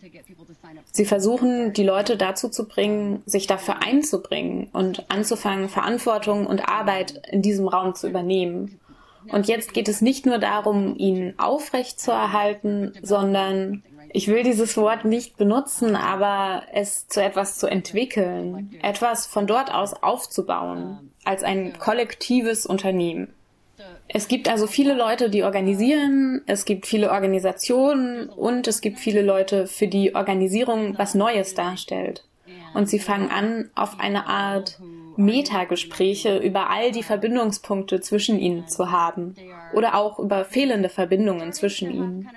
Sie 0.91 1.05
versuchen, 1.05 1.73
die 1.73 1.83
Leute 1.83 2.17
dazu 2.17 2.49
zu 2.49 2.67
bringen, 2.67 3.23
sich 3.25 3.47
dafür 3.47 3.81
einzubringen 3.83 4.69
und 4.73 5.09
anzufangen, 5.09 5.69
Verantwortung 5.69 6.45
und 6.45 6.67
Arbeit 6.69 7.21
in 7.31 7.41
diesem 7.41 7.67
Raum 7.67 7.95
zu 7.95 8.07
übernehmen. 8.07 8.79
Und 9.29 9.47
jetzt 9.47 9.73
geht 9.73 9.87
es 9.87 10.01
nicht 10.01 10.25
nur 10.25 10.37
darum, 10.37 10.95
ihn 10.97 11.33
aufrecht 11.37 11.99
zu 11.99 12.11
erhalten, 12.11 12.93
sondern 13.01 13.83
ich 14.11 14.27
will 14.27 14.43
dieses 14.43 14.77
Wort 14.77 15.05
nicht 15.05 15.37
benutzen, 15.37 15.95
aber 15.95 16.63
es 16.71 17.07
zu 17.07 17.21
etwas 17.23 17.57
zu 17.57 17.67
entwickeln, 17.67 18.71
etwas 18.83 19.25
von 19.25 19.47
dort 19.47 19.73
aus 19.73 19.93
aufzubauen, 19.93 21.11
als 21.23 21.43
ein 21.43 21.77
kollektives 21.79 22.65
Unternehmen. 22.65 23.33
Es 24.07 24.27
gibt 24.27 24.49
also 24.49 24.67
viele 24.67 24.93
Leute, 24.93 25.29
die 25.29 25.43
organisieren, 25.43 26.41
es 26.45 26.65
gibt 26.65 26.85
viele 26.85 27.11
Organisationen 27.11 28.29
und 28.29 28.67
es 28.67 28.81
gibt 28.81 28.99
viele 28.99 29.21
Leute, 29.21 29.65
für 29.65 29.87
die 29.87 30.13
Organisierung 30.13 30.97
was 30.97 31.15
Neues 31.15 31.55
darstellt. 31.55 32.23
Und 32.73 32.89
sie 32.89 32.99
fangen 32.99 33.29
an, 33.29 33.69
auf 33.75 33.99
eine 33.99 34.27
Art 34.27 34.79
Metagespräche 35.15 36.37
über 36.37 36.69
all 36.69 36.91
die 36.91 37.03
Verbindungspunkte 37.03 38.01
zwischen 38.01 38.39
ihnen 38.39 38.67
zu 38.67 38.91
haben 38.91 39.35
oder 39.73 39.95
auch 39.95 40.19
über 40.19 40.43
fehlende 40.45 40.89
Verbindungen 40.89 41.53
zwischen 41.53 41.91
ihnen. 41.91 42.29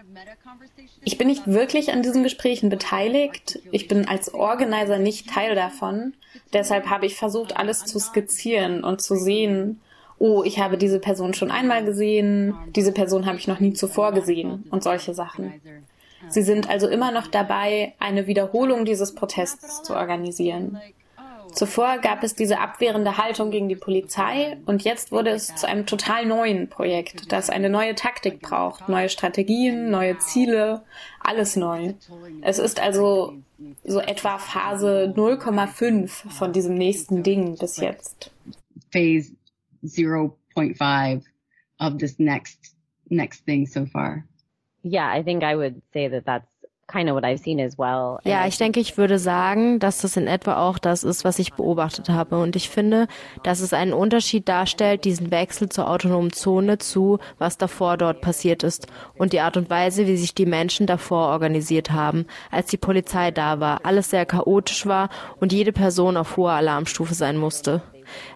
Ich 1.04 1.18
bin 1.18 1.28
nicht 1.28 1.46
wirklich 1.46 1.92
an 1.92 2.02
diesen 2.02 2.22
Gesprächen 2.22 2.68
beteiligt. 2.68 3.60
Ich 3.70 3.88
bin 3.88 4.08
als 4.08 4.34
Organizer 4.34 4.98
nicht 4.98 5.30
Teil 5.30 5.54
davon. 5.54 6.14
Deshalb 6.52 6.86
habe 6.90 7.06
ich 7.06 7.16
versucht, 7.16 7.56
alles 7.56 7.84
zu 7.84 7.98
skizzieren 7.98 8.84
und 8.84 9.00
zu 9.00 9.16
sehen, 9.16 9.80
oh, 10.18 10.42
ich 10.44 10.58
habe 10.58 10.78
diese 10.78 10.98
Person 10.98 11.34
schon 11.34 11.50
einmal 11.50 11.84
gesehen, 11.84 12.54
diese 12.74 12.92
Person 12.92 13.26
habe 13.26 13.36
ich 13.36 13.48
noch 13.48 13.60
nie 13.60 13.72
zuvor 13.72 14.12
gesehen 14.12 14.64
und 14.70 14.82
solche 14.82 15.14
Sachen. 15.14 15.60
Sie 16.28 16.42
sind 16.42 16.68
also 16.68 16.88
immer 16.88 17.12
noch 17.12 17.26
dabei, 17.26 17.94
eine 17.98 18.26
Wiederholung 18.26 18.84
dieses 18.84 19.14
Protests 19.14 19.82
zu 19.82 19.94
organisieren. 19.94 20.78
Zuvor 21.52 21.98
gab 21.98 22.22
es 22.22 22.34
diese 22.34 22.58
abwehrende 22.58 23.16
Haltung 23.16 23.50
gegen 23.50 23.68
die 23.68 23.76
Polizei 23.76 24.58
und 24.66 24.82
jetzt 24.82 25.12
wurde 25.12 25.30
es 25.30 25.54
zu 25.54 25.66
einem 25.66 25.86
total 25.86 26.26
neuen 26.26 26.68
Projekt, 26.68 27.32
das 27.32 27.48
eine 27.48 27.70
neue 27.70 27.94
Taktik 27.94 28.42
braucht, 28.42 28.88
neue 28.88 29.08
Strategien, 29.08 29.90
neue 29.90 30.18
Ziele, 30.18 30.82
alles 31.20 31.56
neu. 31.56 31.94
Es 32.42 32.58
ist 32.58 32.80
also 32.80 33.34
so 33.84 34.00
etwa 34.00 34.38
Phase 34.38 35.14
0,5 35.16 36.30
von 36.30 36.52
diesem 36.52 36.74
nächsten 36.74 37.22
Ding 37.22 37.56
bis 37.56 37.78
jetzt. 37.78 38.32
Phase 38.92 39.32
0.5 39.86 41.22
of 41.80 41.98
this 41.98 42.18
next 42.18 42.74
next 43.10 43.44
thing 43.44 43.66
so 43.66 43.86
far. 43.86 44.26
Yeah, 44.82 45.08
I 45.08 45.22
think 45.22 45.42
I 45.42 45.56
would 45.56 45.82
say 45.92 46.08
that 46.08 46.24
that's 46.26 46.46
kind 46.86 47.08
of 47.08 47.16
what 47.16 47.24
I've 47.24 47.40
seen 47.40 47.58
as 47.60 47.76
well. 47.76 48.20
Ja, 48.24 48.46
ich 48.46 48.58
denke, 48.58 48.80
ich 48.80 48.96
würde 48.96 49.18
sagen, 49.18 49.78
dass 49.78 50.00
das 50.00 50.16
in 50.16 50.26
etwa 50.26 50.56
auch 50.56 50.78
das 50.78 51.04
ist, 51.04 51.24
was 51.24 51.38
ich 51.38 51.52
beobachtet 51.54 52.08
habe. 52.08 52.38
Und 52.38 52.56
ich 52.56 52.70
finde, 52.70 53.08
dass 53.42 53.60
es 53.60 53.72
einen 53.72 53.92
Unterschied 53.92 54.48
darstellt, 54.48 55.04
diesen 55.04 55.30
Wechsel 55.30 55.68
zur 55.68 55.90
autonomen 55.90 56.32
Zone 56.32 56.78
zu, 56.78 57.18
was 57.38 57.58
davor 57.58 57.96
dort 57.96 58.20
passiert 58.20 58.62
ist. 58.62 58.86
Und 59.18 59.32
die 59.32 59.40
Art 59.40 59.56
und 59.56 59.70
Weise, 59.70 60.06
wie 60.06 60.16
sich 60.16 60.34
die 60.34 60.46
Menschen 60.46 60.86
davor 60.86 61.28
organisiert 61.28 61.90
haben, 61.90 62.26
als 62.50 62.68
die 62.68 62.76
Polizei 62.76 63.30
da 63.30 63.58
war, 63.60 63.80
alles 63.84 64.10
sehr 64.10 64.26
chaotisch 64.26 64.86
war 64.86 65.10
und 65.40 65.52
jede 65.52 65.72
Person 65.72 66.16
auf 66.16 66.36
hoher 66.36 66.52
Alarmstufe 66.52 67.14
sein 67.14 67.36
musste. 67.36 67.82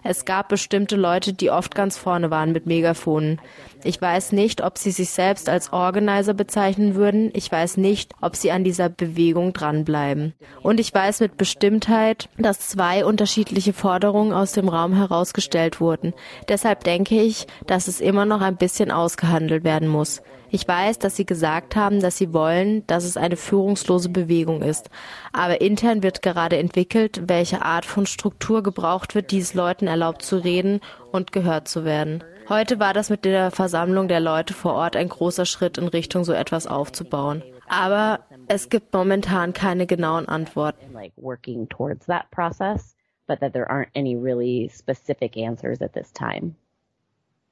Es 0.03 0.25
gab 0.25 0.49
bestimmte 0.49 0.95
Leute, 0.95 1.33
die 1.33 1.49
oft 1.49 1.75
ganz 1.75 1.97
vorne 1.97 2.31
waren 2.31 2.51
mit 2.51 2.65
Megafonen. 2.65 3.39
Ich 3.83 3.99
weiß 3.99 4.31
nicht, 4.31 4.63
ob 4.63 4.77
sie 4.77 4.91
sich 4.91 5.09
selbst 5.09 5.49
als 5.49 5.73
Organizer 5.73 6.35
bezeichnen 6.35 6.93
würden. 6.93 7.31
Ich 7.33 7.51
weiß 7.51 7.77
nicht, 7.77 8.13
ob 8.21 8.35
sie 8.35 8.51
an 8.51 8.63
dieser 8.63 8.89
Bewegung 8.89 9.53
dranbleiben. 9.53 10.33
Und 10.61 10.79
ich 10.79 10.93
weiß 10.93 11.19
mit 11.21 11.37
Bestimmtheit, 11.37 12.29
dass 12.37 12.59
zwei 12.59 13.03
unterschiedliche 13.05 13.73
Forderungen 13.73 14.33
aus 14.33 14.51
dem 14.51 14.69
Raum 14.69 14.93
herausgestellt 14.93 15.81
wurden. 15.81 16.13
Deshalb 16.47 16.83
denke 16.83 17.19
ich, 17.21 17.47
dass 17.65 17.87
es 17.87 18.01
immer 18.01 18.25
noch 18.25 18.41
ein 18.41 18.57
bisschen 18.57 18.91
ausgehandelt 18.91 19.63
werden 19.63 19.87
muss. 19.87 20.21
Ich 20.53 20.67
weiß, 20.67 20.99
dass 20.99 21.15
Sie 21.15 21.25
gesagt 21.25 21.77
haben, 21.77 22.01
dass 22.01 22.17
Sie 22.17 22.33
wollen, 22.33 22.85
dass 22.85 23.05
es 23.05 23.15
eine 23.15 23.37
führungslose 23.37 24.09
Bewegung 24.09 24.61
ist. 24.61 24.89
Aber 25.31 25.61
intern 25.61 26.03
wird 26.03 26.21
gerade 26.21 26.57
entwickelt, 26.57 27.21
welche 27.27 27.63
Art 27.63 27.85
von 27.85 28.05
Struktur 28.05 28.61
gebraucht 28.61 29.15
wird, 29.15 29.31
die 29.31 29.39
es 29.39 29.53
Leuten 29.53 29.87
erlaubt 29.87 30.23
zu 30.23 30.35
reden 30.37 30.81
und 31.11 31.31
gehört 31.31 31.69
zu 31.69 31.85
werden. 31.85 32.21
Heute 32.49 32.79
war 32.79 32.93
das 32.93 33.09
mit 33.09 33.25
der 33.25 33.51
Versammlung 33.51 34.07
der 34.07 34.19
Leute 34.19 34.53
vor 34.53 34.73
Ort 34.73 34.95
ein 34.95 35.09
großer 35.09 35.45
Schritt 35.45 35.77
in 35.77 35.87
Richtung 35.87 36.23
so 36.23 36.33
etwas 36.33 36.67
aufzubauen. 36.67 37.43
Aber 37.67 38.19
es 38.47 38.69
gibt 38.69 38.93
momentan 38.93 39.53
keine 39.53 39.87
genauen 39.87 40.27
Antworten. 40.27 40.93
Like 40.93 41.13
working 41.15 41.69
towards 41.69 42.05
that 42.07 42.29
process, 42.31 42.95
but 43.27 43.39
that 43.39 43.53
there 43.53 43.69
aren't 43.69 43.89
any 43.95 44.15
really 44.15 44.69
specific 44.69 45.37
answers 45.37 45.81
at 45.81 45.93
this 45.93 46.11
time. 46.11 46.55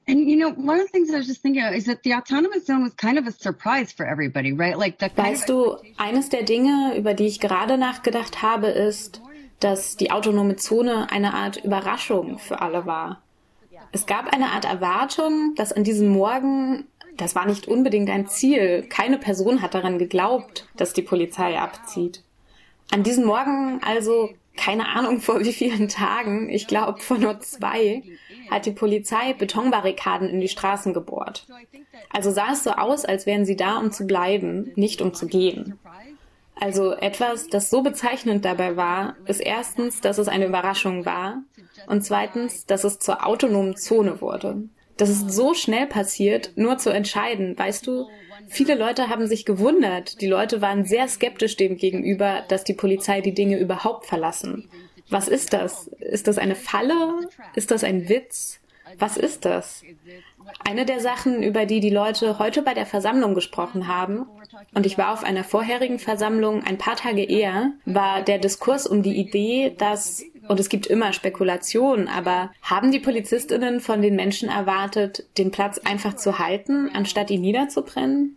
And 0.09 0.27
you 0.27 0.35
know, 0.37 0.49
one 0.49 0.79
of 0.79 0.87
the 0.87 0.91
things 0.91 1.07
that 1.09 1.15
I 1.15 1.19
was 1.19 1.27
just 1.27 1.41
thinking 1.41 1.63
of 1.63 1.73
is 1.73 1.85
that 1.85 2.01
the 2.03 2.15
autonomous 2.15 2.65
zone 2.65 2.81
was 2.81 2.93
kind 2.95 3.19
of 3.19 3.27
a 3.27 3.31
surprise 3.31 3.91
for 3.91 4.05
everybody, 4.07 4.53
right? 4.53 4.77
Like 4.77 4.97
the 4.99 5.09
Weißt 5.15 5.47
du, 5.47 5.77
eines 5.97 6.29
der 6.29 6.43
Dinge, 6.43 6.95
über 6.97 7.13
die 7.13 7.27
ich 7.27 7.39
gerade 7.39 7.77
nachgedacht 7.77 8.41
habe, 8.41 8.67
ist, 8.67 9.21
dass 9.59 9.97
die 9.97 10.11
autonome 10.11 10.55
Zone 10.55 11.11
eine 11.11 11.33
Art 11.33 11.63
Überraschung 11.63 12.39
für 12.39 12.59
alle 12.59 12.85
war. 12.85 13.21
Es 13.91 14.05
gab 14.05 14.33
eine 14.33 14.51
Art 14.51 14.65
Erwartung, 14.65 15.53
dass 15.55 15.73
an 15.73 15.83
diesem 15.83 16.09
Morgen, 16.09 16.85
das 17.17 17.35
war 17.35 17.45
nicht 17.45 17.67
unbedingt 17.67 18.09
ein 18.09 18.27
Ziel, 18.27 18.83
keine 18.87 19.17
Person 19.17 19.61
hat 19.61 19.73
daran 19.73 19.97
geglaubt, 19.97 20.67
dass 20.77 20.93
die 20.93 21.01
Polizei 21.01 21.57
abzieht. 21.59 22.23
An 22.91 23.03
diesem 23.03 23.25
Morgen 23.25 23.81
also, 23.83 24.29
keine 24.55 24.89
Ahnung 24.89 25.21
vor 25.21 25.39
wie 25.39 25.53
vielen 25.53 25.87
Tagen, 25.87 26.49
ich 26.49 26.67
glaube 26.67 26.99
vor 26.99 27.17
nur 27.17 27.39
zwei, 27.39 28.03
hat 28.49 28.65
die 28.65 28.71
Polizei 28.71 29.33
Betonbarrikaden 29.33 30.29
in 30.29 30.39
die 30.39 30.47
Straßen 30.47 30.93
gebohrt. 30.93 31.47
Also 32.11 32.31
sah 32.31 32.51
es 32.53 32.63
so 32.63 32.71
aus, 32.71 33.05
als 33.05 33.25
wären 33.25 33.45
sie 33.45 33.55
da, 33.55 33.77
um 33.77 33.91
zu 33.91 34.05
bleiben, 34.05 34.71
nicht 34.75 35.01
um 35.01 35.13
zu 35.13 35.27
gehen. 35.27 35.79
Also 36.59 36.93
etwas, 36.93 37.47
das 37.47 37.69
so 37.69 37.81
bezeichnend 37.81 38.43
dabei 38.43 38.75
war, 38.75 39.15
ist 39.25 39.39
erstens, 39.39 40.01
dass 40.01 40.17
es 40.17 40.27
eine 40.27 40.45
Überraschung 40.45 41.05
war 41.05 41.43
und 41.87 42.03
zweitens, 42.03 42.65
dass 42.65 42.83
es 42.83 42.99
zur 42.99 43.25
autonomen 43.25 43.77
Zone 43.77 44.21
wurde. 44.21 44.63
Das 44.97 45.09
ist 45.09 45.31
so 45.31 45.53
schnell 45.53 45.87
passiert, 45.87 46.51
nur 46.55 46.77
zu 46.77 46.89
entscheiden, 46.89 47.57
weißt 47.57 47.87
du, 47.87 48.09
viele 48.49 48.75
Leute 48.75 49.07
haben 49.07 49.27
sich 49.27 49.45
gewundert, 49.45 50.19
die 50.19 50.27
Leute 50.27 50.61
waren 50.61 50.83
sehr 50.83 51.07
skeptisch 51.07 51.55
dem 51.55 51.77
gegenüber, 51.77 52.43
dass 52.49 52.65
die 52.65 52.73
Polizei 52.73 53.21
die 53.21 53.33
Dinge 53.33 53.57
überhaupt 53.57 54.05
verlassen. 54.05 54.69
Was 55.09 55.29
ist 55.29 55.53
das? 55.53 55.87
Ist 55.99 56.27
das 56.27 56.37
eine 56.37 56.55
Falle? 56.55 57.29
Ist 57.55 57.71
das 57.71 57.85
ein 57.85 58.09
Witz? 58.09 58.59
Was 58.97 59.17
ist 59.17 59.45
das? 59.45 59.83
Eine 60.67 60.85
der 60.85 60.99
Sachen, 60.99 61.43
über 61.43 61.65
die 61.65 61.79
die 61.79 61.89
Leute 61.89 62.39
heute 62.39 62.61
bei 62.61 62.73
der 62.73 62.85
Versammlung 62.85 63.35
gesprochen 63.35 63.87
haben, 63.87 64.25
und 64.73 64.85
ich 64.85 64.97
war 64.97 65.13
auf 65.13 65.23
einer 65.23 65.43
vorherigen 65.43 65.99
Versammlung 65.99 66.63
ein 66.63 66.77
paar 66.77 66.95
Tage 66.95 67.23
eher, 67.23 67.71
war 67.85 68.21
der 68.21 68.39
Diskurs 68.39 68.87
um 68.87 69.03
die 69.03 69.17
Idee, 69.17 69.73
dass, 69.77 70.23
und 70.47 70.59
es 70.59 70.69
gibt 70.69 70.87
immer 70.87 71.13
Spekulationen, 71.13 72.07
aber 72.07 72.51
haben 72.61 72.91
die 72.91 72.99
Polizistinnen 72.99 73.79
von 73.79 74.01
den 74.01 74.15
Menschen 74.15 74.49
erwartet, 74.49 75.25
den 75.37 75.51
Platz 75.51 75.79
einfach 75.79 76.15
zu 76.15 76.39
halten, 76.39 76.89
anstatt 76.93 77.31
ihn 77.31 77.41
niederzubrennen? 77.41 78.35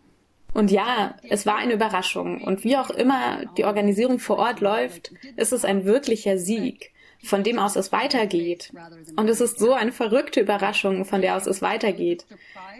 Und 0.54 0.70
ja, 0.70 1.14
es 1.28 1.46
war 1.46 1.56
eine 1.56 1.72
Überraschung. 1.72 2.42
Und 2.42 2.62
wie 2.62 2.76
auch 2.76 2.90
immer 2.90 3.46
die 3.56 3.64
Organisierung 3.64 4.18
vor 4.18 4.38
Ort 4.38 4.61
läuft, 4.61 5.12
ist 5.37 5.52
es 5.52 5.64
ein 5.64 5.85
wirklicher 5.87 6.37
Sieg, 6.37 6.92
von 7.22 7.42
dem 7.42 7.58
aus 7.58 7.76
es 7.76 7.92
weitergeht. 7.92 8.72
Und 9.16 9.28
es 9.28 9.40
ist 9.40 9.58
so 9.58 9.72
eine 9.72 9.92
verrückte 9.92 10.40
Überraschung, 10.40 11.04
von 11.04 11.20
der 11.20 11.37
aus 11.37 11.46
es 11.46 11.62
weitergeht. 11.62 12.26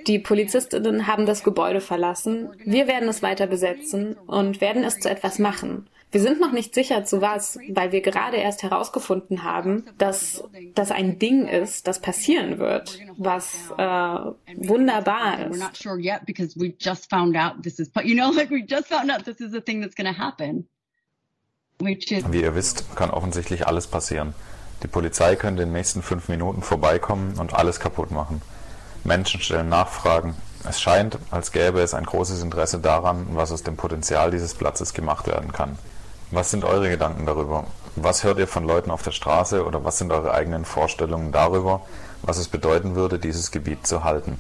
Die 0.07 0.19
Polizistinnen 0.19 1.07
haben 1.07 1.27
das 1.27 1.45
Gebäude 1.45 1.81
verlassen. 1.81 2.51
Wir 2.65 2.89
werden 2.89 3.09
es 3.09 3.23
weiter 3.23 3.47
besetzen 3.47 4.15
und 4.27 4.61
werden 4.61 4.85
es 4.85 4.99
zu 4.99 5.09
etwas 5.09 5.39
machen. 5.39 5.89
Wir 6.13 6.21
sind 6.21 6.41
noch 6.41 6.53
nicht 6.53 6.75
sicher 6.75 7.05
zu 7.05 7.23
was, 7.23 7.59
weil 7.71 7.91
wir 7.91 8.03
gerade 8.03 8.37
erst 8.37 8.63
herausgefunden 8.63 9.45
haben, 9.45 9.87
dass 9.97 10.45
das 10.75 10.91
ein 10.91 11.19
Ding 11.19 11.49
ist, 11.49 11.87
das 11.87 12.01
passieren 12.01 12.59
wird, 12.59 12.99
was 13.17 13.71
äh, 13.79 13.83
wunderbar 14.57 15.47
ist. 15.49 15.63
Wie 21.85 22.43
ihr 22.43 22.55
wisst, 22.55 22.95
kann 22.95 23.11
offensichtlich 23.11 23.67
alles 23.67 23.89
passieren. 23.89 24.35
Die 24.85 24.89
Polizei 24.89 25.35
könnte 25.35 25.63
in 25.63 25.71
den 25.71 25.73
nächsten 25.73 26.03
fünf 26.03 26.29
Minuten 26.29 26.63
vorbeikommen 26.63 27.39
und 27.39 27.55
alles 27.55 27.81
kaputt 27.81 28.11
machen. 28.11 28.41
Menschen 29.05 29.41
stellen 29.41 29.69
Nachfragen. 29.69 30.37
Es 30.69 30.81
scheint, 30.81 31.19
als 31.33 31.51
gäbe 31.51 31.81
es 31.81 31.95
ein 31.95 32.05
großes 32.05 32.43
Interesse 32.43 32.79
daran, 32.79 33.27
was 33.33 33.51
aus 33.51 33.65
dem 33.65 33.77
Potenzial 33.77 34.31
dieses 34.31 34.55
Platzes 34.55 34.95
gemacht 34.95 35.27
werden 35.27 35.53
kann. 35.53 35.77
Was 36.31 36.53
sind 36.53 36.65
eure 36.65 36.89
Gedanken 36.89 37.27
darüber? 37.27 37.67
Was 37.97 38.23
hört 38.23 38.39
ihr 38.39 38.47
von 38.47 38.65
Leuten 38.65 38.91
auf 38.93 39.03
der 39.03 39.11
Straße 39.11 39.65
oder 39.65 39.85
was 39.85 39.99
sind 39.99 40.13
eure 40.13 40.33
eigenen 40.33 40.65
Vorstellungen 40.65 41.33
darüber, 41.33 41.83
was 42.23 42.39
es 42.39 42.47
bedeuten 42.47 42.95
würde, 42.95 43.19
dieses 43.19 43.51
Gebiet 43.51 43.87
zu 43.87 44.05
halten? 44.05 44.39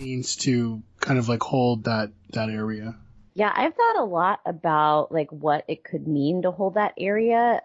means 0.00 0.34
to 0.34 0.82
kind 1.00 1.18
of 1.18 1.28
like 1.28 1.42
hold 1.42 1.84
that 1.84 2.10
that 2.32 2.48
area. 2.48 2.94
Yeah, 3.34 3.52
I've 3.54 3.74
thought 3.74 4.02
a 4.02 4.04
lot 4.04 4.40
about 4.44 5.12
like 5.12 5.30
what 5.30 5.64
it 5.68 5.84
could 5.84 6.06
mean 6.06 6.42
to 6.42 6.50
hold 6.50 6.74
that 6.74 6.92
area. 6.98 7.62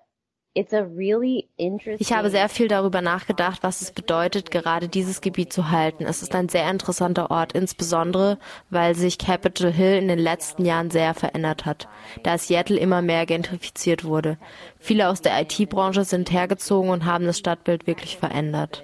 It's 0.57 0.71
a 0.71 0.85
really 0.85 1.49
interesting 1.57 1.97
Ich 1.99 2.13
habe 2.13 2.29
sehr 2.29 2.47
viel 2.47 2.69
darüber 2.69 3.01
nachgedacht, 3.01 3.61
was 3.61 3.81
es 3.81 3.91
bedeutet, 3.91 4.51
gerade 4.51 4.87
dieses 4.87 5.19
Gebiet 5.19 5.51
zu 5.51 5.69
halten. 5.69 6.05
Es 6.05 6.21
ist 6.21 6.33
ein 6.33 6.47
sehr 6.47 6.71
interessanter 6.71 7.29
Ort, 7.29 7.51
insbesondere 7.51 8.39
weil 8.69 8.95
sich 8.95 9.17
Capitol 9.17 9.69
Hill 9.69 9.97
in 9.97 10.07
den 10.07 10.19
letzten 10.19 10.63
Jahren 10.63 10.91
sehr 10.91 11.13
verändert 11.13 11.65
hat, 11.65 11.89
da 12.23 12.37
Seattle 12.37 12.77
immer 12.77 13.01
mehr 13.01 13.25
gentrifiziert 13.25 14.05
wurde. 14.05 14.37
Viele 14.79 15.09
aus 15.09 15.21
der 15.21 15.41
IT-Branche 15.41 16.05
sind 16.05 16.31
hergezogen 16.31 16.89
und 16.89 17.03
haben 17.03 17.25
das 17.25 17.37
Stadtbild 17.37 17.85
wirklich 17.85 18.15
verändert. 18.15 18.81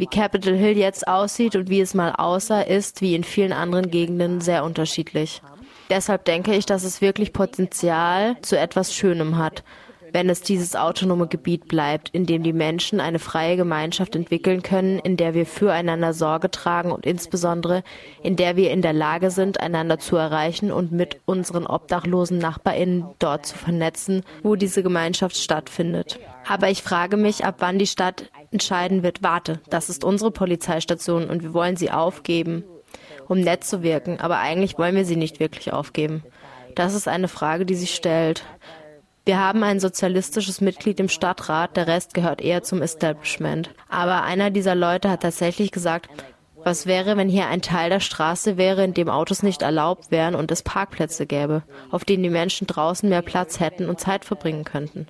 Wie 0.00 0.06
Capitol 0.06 0.54
Hill 0.54 0.78
jetzt 0.78 1.06
aussieht 1.06 1.56
und 1.56 1.68
wie 1.68 1.82
es 1.82 1.92
mal 1.92 2.12
aussah, 2.12 2.62
ist, 2.62 3.02
wie 3.02 3.14
in 3.14 3.22
vielen 3.22 3.52
anderen 3.52 3.90
Gegenden, 3.90 4.40
sehr 4.40 4.64
unterschiedlich. 4.64 5.42
Deshalb 5.90 6.24
denke 6.24 6.54
ich, 6.54 6.64
dass 6.64 6.84
es 6.84 7.02
wirklich 7.02 7.34
Potenzial 7.34 8.40
zu 8.40 8.58
etwas 8.58 8.94
Schönem 8.94 9.36
hat, 9.36 9.62
wenn 10.12 10.28
es 10.28 10.42
dieses 10.42 10.76
autonome 10.76 11.26
Gebiet 11.26 11.68
bleibt, 11.68 12.08
in 12.10 12.26
dem 12.26 12.42
die 12.42 12.52
Menschen 12.52 13.00
eine 13.00 13.18
freie 13.18 13.56
Gemeinschaft 13.56 14.16
entwickeln 14.16 14.62
können, 14.62 14.98
in 14.98 15.16
der 15.16 15.34
wir 15.34 15.46
füreinander 15.46 16.12
Sorge 16.12 16.50
tragen 16.50 16.92
und 16.92 17.06
insbesondere 17.06 17.82
in 18.22 18.36
der 18.36 18.56
wir 18.56 18.70
in 18.70 18.82
der 18.82 18.92
Lage 18.92 19.30
sind, 19.30 19.60
einander 19.60 19.98
zu 19.98 20.16
erreichen 20.16 20.72
und 20.72 20.92
mit 20.92 21.20
unseren 21.26 21.66
obdachlosen 21.66 22.38
Nachbarinnen 22.38 23.04
dort 23.18 23.46
zu 23.46 23.56
vernetzen, 23.56 24.22
wo 24.42 24.56
diese 24.56 24.82
Gemeinschaft 24.82 25.36
stattfindet. 25.36 26.18
Aber 26.48 26.70
ich 26.70 26.82
frage 26.82 27.16
mich, 27.16 27.44
ab 27.44 27.56
wann 27.58 27.78
die 27.78 27.86
Stadt 27.86 28.30
entscheiden 28.50 29.02
wird, 29.02 29.22
warte, 29.22 29.60
das 29.70 29.88
ist 29.88 30.04
unsere 30.04 30.30
Polizeistation 30.30 31.28
und 31.30 31.42
wir 31.42 31.54
wollen 31.54 31.76
sie 31.76 31.90
aufgeben, 31.90 32.64
um 33.28 33.40
nett 33.40 33.64
zu 33.64 33.82
wirken, 33.82 34.18
aber 34.20 34.38
eigentlich 34.38 34.78
wollen 34.78 34.96
wir 34.96 35.04
sie 35.04 35.16
nicht 35.16 35.40
wirklich 35.40 35.72
aufgeben. 35.72 36.24
Das 36.74 36.94
ist 36.94 37.08
eine 37.08 37.28
Frage, 37.28 37.66
die 37.66 37.74
sich 37.74 37.94
stellt. 37.94 38.44
Wir 39.30 39.38
haben 39.38 39.62
ein 39.62 39.78
sozialistisches 39.78 40.60
Mitglied 40.60 40.98
im 40.98 41.08
Stadtrat, 41.08 41.76
der 41.76 41.86
Rest 41.86 42.14
gehört 42.14 42.40
eher 42.40 42.64
zum 42.64 42.82
Establishment. 42.82 43.70
Aber 43.88 44.24
einer 44.24 44.50
dieser 44.50 44.74
Leute 44.74 45.08
hat 45.08 45.22
tatsächlich 45.22 45.70
gesagt, 45.70 46.10
was 46.64 46.84
wäre, 46.84 47.16
wenn 47.16 47.28
hier 47.28 47.46
ein 47.46 47.62
Teil 47.62 47.90
der 47.90 48.00
Straße 48.00 48.56
wäre, 48.56 48.82
in 48.82 48.92
dem 48.92 49.08
Autos 49.08 49.44
nicht 49.44 49.62
erlaubt 49.62 50.10
wären 50.10 50.34
und 50.34 50.50
es 50.50 50.64
Parkplätze 50.64 51.26
gäbe, 51.26 51.62
auf 51.92 52.04
denen 52.04 52.24
die 52.24 52.28
Menschen 52.28 52.66
draußen 52.66 53.08
mehr 53.08 53.22
Platz 53.22 53.60
hätten 53.60 53.88
und 53.88 54.00
Zeit 54.00 54.24
verbringen 54.24 54.64
könnten? 54.64 55.06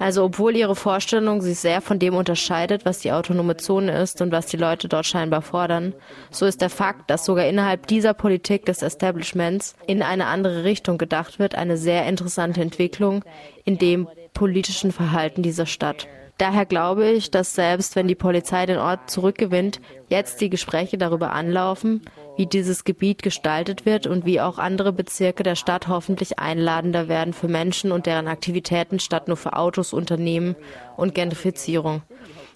Also 0.00 0.24
obwohl 0.24 0.56
ihre 0.56 0.74
Vorstellung 0.74 1.42
sich 1.42 1.58
sehr 1.58 1.82
von 1.82 1.98
dem 1.98 2.14
unterscheidet, 2.14 2.86
was 2.86 3.00
die 3.00 3.12
autonome 3.12 3.58
Zone 3.58 3.92
ist 4.00 4.22
und 4.22 4.32
was 4.32 4.46
die 4.46 4.56
Leute 4.56 4.88
dort 4.88 5.04
scheinbar 5.04 5.42
fordern, 5.42 5.92
so 6.30 6.46
ist 6.46 6.62
der 6.62 6.70
Fakt, 6.70 7.10
dass 7.10 7.26
sogar 7.26 7.44
innerhalb 7.44 7.86
dieser 7.86 8.14
Politik 8.14 8.64
des 8.64 8.80
Establishments 8.80 9.76
in 9.86 10.02
eine 10.02 10.24
andere 10.24 10.64
Richtung 10.64 10.96
gedacht 10.96 11.38
wird, 11.38 11.54
eine 11.54 11.76
sehr 11.76 12.06
interessante 12.06 12.62
Entwicklung 12.62 13.22
in 13.66 13.76
dem 13.76 14.08
politischen 14.32 14.90
Verhalten 14.90 15.42
dieser 15.42 15.66
Stadt. 15.66 16.08
Daher 16.38 16.64
glaube 16.64 17.06
ich, 17.10 17.30
dass 17.30 17.54
selbst 17.54 17.94
wenn 17.94 18.08
die 18.08 18.14
Polizei 18.14 18.64
den 18.64 18.78
Ort 18.78 19.10
zurückgewinnt, 19.10 19.82
jetzt 20.08 20.40
die 20.40 20.48
Gespräche 20.48 20.96
darüber 20.96 21.32
anlaufen, 21.32 22.00
wie 22.40 22.46
dieses 22.46 22.84
Gebiet 22.84 23.22
gestaltet 23.22 23.84
wird 23.84 24.06
und 24.06 24.24
wie 24.24 24.40
auch 24.40 24.56
andere 24.56 24.94
Bezirke 24.94 25.42
der 25.42 25.56
Stadt 25.56 25.88
hoffentlich 25.88 26.38
einladender 26.38 27.06
werden 27.06 27.34
für 27.34 27.48
Menschen 27.48 27.92
und 27.92 28.06
deren 28.06 28.28
Aktivitäten 28.28 28.98
statt 28.98 29.28
nur 29.28 29.36
für 29.36 29.52
Autos, 29.58 29.92
Unternehmen 29.92 30.56
und 30.96 31.14
Gentrifizierung. 31.14 32.00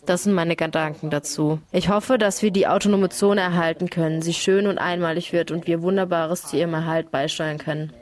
Das 0.06 0.22
sind 0.22 0.32
meine 0.32 0.56
Gedanken 0.56 1.10
dazu. 1.10 1.60
Ich 1.70 1.90
hoffe, 1.90 2.16
dass 2.16 2.40
wir 2.40 2.50
die 2.50 2.66
autonome 2.66 3.10
Zone 3.10 3.42
erhalten 3.42 3.90
können, 3.90 4.22
sie 4.22 4.32
schön 4.32 4.68
und 4.68 4.78
einmalig 4.78 5.34
wird 5.34 5.50
und 5.50 5.66
wir 5.66 5.82
Wunderbares 5.82 6.46
zu 6.46 6.56
ihrem 6.56 6.72
Erhalt 6.72 7.10
beisteuern 7.10 7.58
können. 7.58 7.92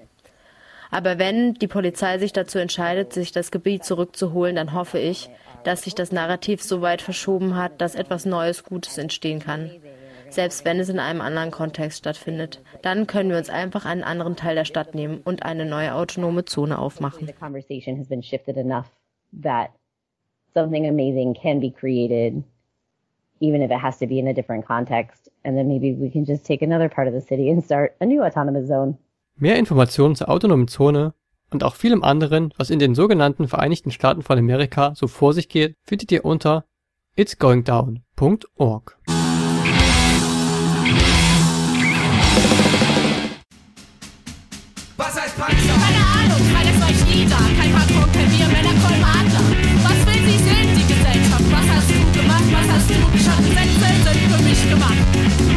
Aber 0.92 1.18
wenn 1.18 1.54
die 1.54 1.66
Polizei 1.66 2.18
sich 2.18 2.32
dazu 2.32 2.60
entscheidet, 2.60 3.12
sich 3.12 3.32
das 3.32 3.50
Gebiet 3.50 3.84
zurückzuholen, 3.84 4.54
dann 4.54 4.72
hoffe 4.72 5.00
ich, 5.00 5.30
dass 5.64 5.82
sich 5.82 5.96
das 5.96 6.12
Narrativ 6.12 6.62
so 6.62 6.80
weit 6.80 7.02
verschoben 7.02 7.56
hat, 7.56 7.80
dass 7.80 7.96
etwas 7.96 8.24
Neues 8.24 8.62
Gutes 8.62 8.98
entstehen 8.98 9.40
kann. 9.40 9.72
Selbst 10.32 10.64
wenn 10.64 10.80
es 10.80 10.88
in 10.88 10.98
einem 10.98 11.20
anderen 11.20 11.50
Kontext 11.50 11.98
stattfindet. 11.98 12.62
Dann 12.80 13.06
können 13.06 13.28
wir 13.28 13.36
uns 13.36 13.50
einfach 13.50 13.84
einen 13.84 14.02
anderen 14.02 14.34
Teil 14.34 14.54
der 14.54 14.64
Stadt 14.64 14.94
nehmen 14.94 15.20
und 15.22 15.42
eine 15.42 15.66
neue 15.66 15.94
autonome 15.94 16.46
Zone 16.46 16.78
aufmachen. 16.78 17.26
The 17.26 17.34
conversation 17.34 17.98
has 17.98 18.08
been 18.08 18.22
shifted 18.22 18.56
enough 18.56 18.86
that 19.42 19.68
something 20.54 20.88
amazing 20.88 21.34
can 21.34 21.60
be 21.60 21.70
created, 21.70 22.42
even 23.40 23.60
if 23.60 23.70
it 23.70 23.82
has 23.82 23.98
to 23.98 24.06
be 24.06 24.18
in 24.18 24.26
a 24.26 24.32
different 24.32 24.66
context. 24.66 25.30
And 25.44 25.54
then 25.54 25.68
maybe 25.68 25.94
we 25.94 26.10
can 26.10 26.24
just 26.24 26.46
take 26.46 26.64
another 26.64 26.88
part 26.88 27.06
of 27.08 27.12
the 27.12 27.20
city 27.20 27.50
and 27.50 27.62
start 27.62 27.92
a 28.00 28.06
new 28.06 28.22
autonomous 28.22 28.66
zone. 28.68 28.96
Mehr 29.36 29.58
Informationen 29.58 30.14
zur 30.14 30.30
autonomen 30.30 30.66
Zone 30.66 31.12
und 31.50 31.62
auch 31.62 31.74
vielem 31.74 32.02
anderen, 32.02 32.54
was 32.56 32.70
in 32.70 32.78
den 32.78 32.94
sogenannten 32.94 33.48
Vereinigten 33.48 33.90
Staaten 33.90 34.22
von 34.22 34.38
Amerika 34.38 34.94
so 34.94 35.08
vor 35.08 35.34
sich 35.34 35.50
geht, 35.50 35.74
findet 35.84 36.10
ihr 36.10 36.24
unter 36.24 36.64
itsgoingdown.org. 37.16 38.98
für 54.72 54.78
mich 54.78 55.51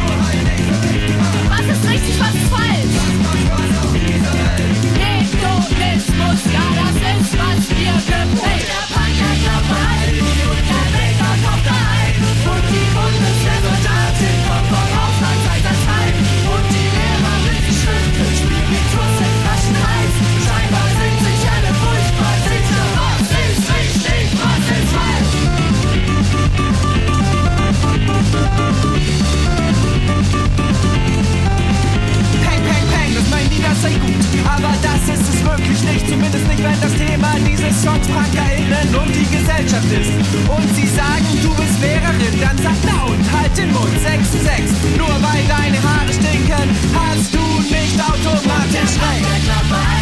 das 34.82 35.02
ist 35.08 35.28
es 35.28 35.44
wirklich 35.44 35.82
nicht, 35.82 36.08
zumindest 36.08 36.46
nicht, 36.48 36.62
wenn 36.62 36.80
das 36.80 36.92
Thema 36.94 37.34
dieses 37.46 37.82
Songs 37.82 38.06
PrankerInnen 38.08 38.94
und 38.94 39.14
die 39.14 39.26
Gesellschaft 39.26 39.90
ist. 39.92 40.12
Und 40.48 40.68
sie 40.74 40.86
sagen, 40.86 41.26
du 41.42 41.50
bist 41.54 41.80
Lehrerin, 41.80 42.40
dann 42.40 42.56
sag 42.58 42.78
laut, 42.84 43.20
halt 43.32 43.56
den 43.56 43.72
Mund, 43.72 43.94
6 44.00 44.30
zu 44.32 44.38
6. 44.38 44.98
Nur 44.98 45.08
weil 45.08 45.44
deine 45.48 45.78
Haare 45.82 46.12
stinken, 46.12 46.68
hast 46.94 47.34
du 47.34 47.44
nicht 47.62 47.98
automatisch 48.00 48.94
recht. 49.00 49.95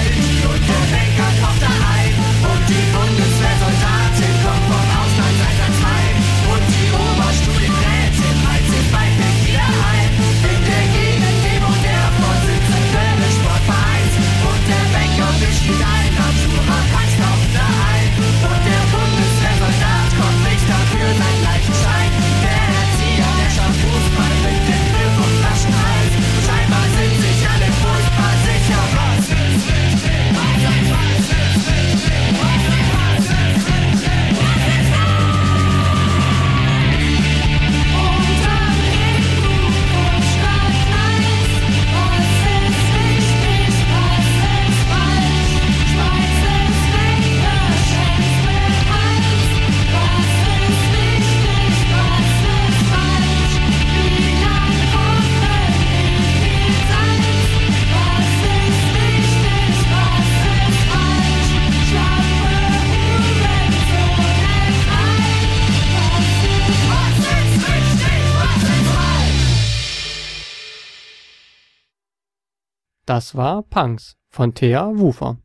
Das 73.15 73.37
war 73.37 73.63
Punks 73.63 74.17
von 74.29 74.55
Thea 74.55 74.91
Wufer. 74.93 75.39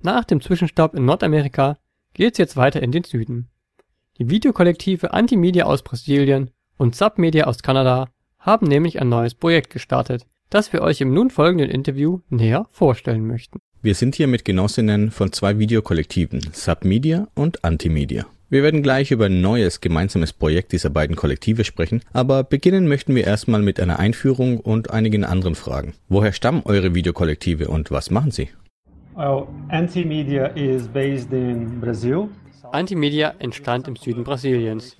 Nach 0.00 0.24
dem 0.24 0.40
Zwischenstopp 0.40 0.94
in 0.94 1.04
Nordamerika 1.04 1.76
geht's 2.14 2.38
jetzt 2.38 2.56
weiter 2.56 2.82
in 2.82 2.90
den 2.90 3.04
Süden. 3.04 3.50
Die 4.16 4.30
Videokollektive 4.30 5.12
Antimedia 5.12 5.66
aus 5.66 5.82
Brasilien 5.82 6.52
und 6.78 6.96
Submedia 6.96 7.44
aus 7.44 7.62
Kanada 7.62 8.08
haben 8.38 8.66
nämlich 8.66 8.98
ein 8.98 9.10
neues 9.10 9.34
Projekt 9.34 9.68
gestartet, 9.68 10.26
das 10.48 10.72
wir 10.72 10.80
euch 10.80 11.02
im 11.02 11.12
nun 11.12 11.28
folgenden 11.28 11.68
Interview 11.68 12.20
näher 12.30 12.66
vorstellen 12.70 13.26
möchten. 13.26 13.58
Wir 13.82 13.94
sind 13.94 14.14
hier 14.14 14.26
mit 14.26 14.46
Genossinnen 14.46 15.10
von 15.10 15.32
zwei 15.32 15.58
Videokollektiven, 15.58 16.40
Submedia 16.54 17.28
und 17.34 17.62
Antimedia. 17.62 18.24
Wir 18.52 18.64
werden 18.64 18.82
gleich 18.82 19.12
über 19.12 19.26
ein 19.26 19.40
neues 19.40 19.80
gemeinsames 19.80 20.32
Projekt 20.32 20.72
dieser 20.72 20.90
beiden 20.90 21.14
Kollektive 21.14 21.62
sprechen, 21.62 22.02
aber 22.12 22.42
beginnen 22.42 22.88
möchten 22.88 23.14
wir 23.14 23.24
erstmal 23.24 23.62
mit 23.62 23.78
einer 23.78 24.00
Einführung 24.00 24.58
und 24.58 24.90
einigen 24.90 25.22
anderen 25.24 25.54
Fragen. 25.54 25.94
Woher 26.08 26.32
stammen 26.32 26.62
eure 26.64 26.92
Videokollektive 26.92 27.68
und 27.68 27.92
was 27.92 28.10
machen 28.10 28.32
sie? 28.32 28.48
Well, 29.14 29.46
Antimedia 29.68 30.46
is 30.46 30.88
based 30.88 31.32
in 31.32 31.80
Brazil. 31.80 32.28
Antimedia 32.72 33.34
entstand 33.38 33.86
im 33.86 33.94
Süden 33.94 34.24
Brasiliens, 34.24 34.96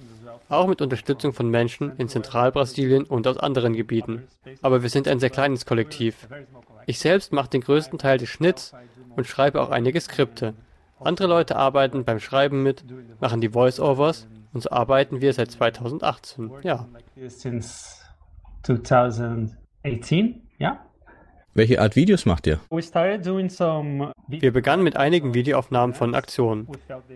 auch 0.49 0.69
mit 0.69 0.81
Unterstützung 0.81 1.33
von 1.33 1.51
Menschen 1.51 1.91
in 1.99 2.07
Zentralbrasilien 2.07 3.03
und 3.03 3.27
aus 3.27 3.37
anderen 3.37 3.75
Gebieten. 3.75 4.29
Aber 4.63 4.85
wir 4.85 4.91
sind 4.91 5.09
ein 5.09 5.19
sehr 5.19 5.31
kleines 5.31 5.67
Kollektiv. 5.67 6.29
Ich 6.87 7.01
selbst 7.01 7.33
mache 7.33 7.51
den 7.51 7.63
größten 7.63 7.99
Teil 7.99 8.19
des 8.19 8.29
Schnitts 8.29 8.73
und 9.17 9.27
schreibe 9.27 9.61
auch 9.61 9.71
einige 9.71 10.01
Skripte. 10.01 10.55
Andere 11.01 11.29
Leute 11.29 11.57
arbeiten 11.57 12.05
beim 12.05 12.21
Schreiben 12.21 12.63
mit, 12.63 12.85
machen 13.21 13.41
die 13.41 13.49
Voice-Overs 13.49 14.29
und 14.53 14.63
so 14.63 14.71
arbeiten 14.71 15.21
wir 15.21 15.33
seit 15.33 15.51
2018. 15.51 16.51
Ja. 16.63 16.87
Since 17.27 18.05
2018, 18.63 20.43
yeah. 20.61 20.85
Welche 21.55 21.81
Art 21.81 21.97
Videos 21.97 22.27
macht 22.27 22.47
ihr? 22.47 22.61
Wir 24.29 24.53
begannen 24.53 24.85
mit 24.85 24.97
einigen 24.97 25.35
Videoaufnahmen 25.35 25.95
von 25.95 26.15
Aktionen. 26.15 26.69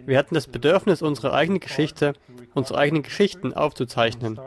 Wir 0.07 0.18
hatten 0.18 0.35
das 0.35 0.49
Bedürfnis, 0.49 1.03
unsere 1.03 1.33
eigene 1.33 1.61
Geschichte, 1.61 2.14
unsere 2.53 2.79
eigenen 2.79 3.03
Geschichten 3.05 3.53
aufzuzeichnen. 3.53 4.40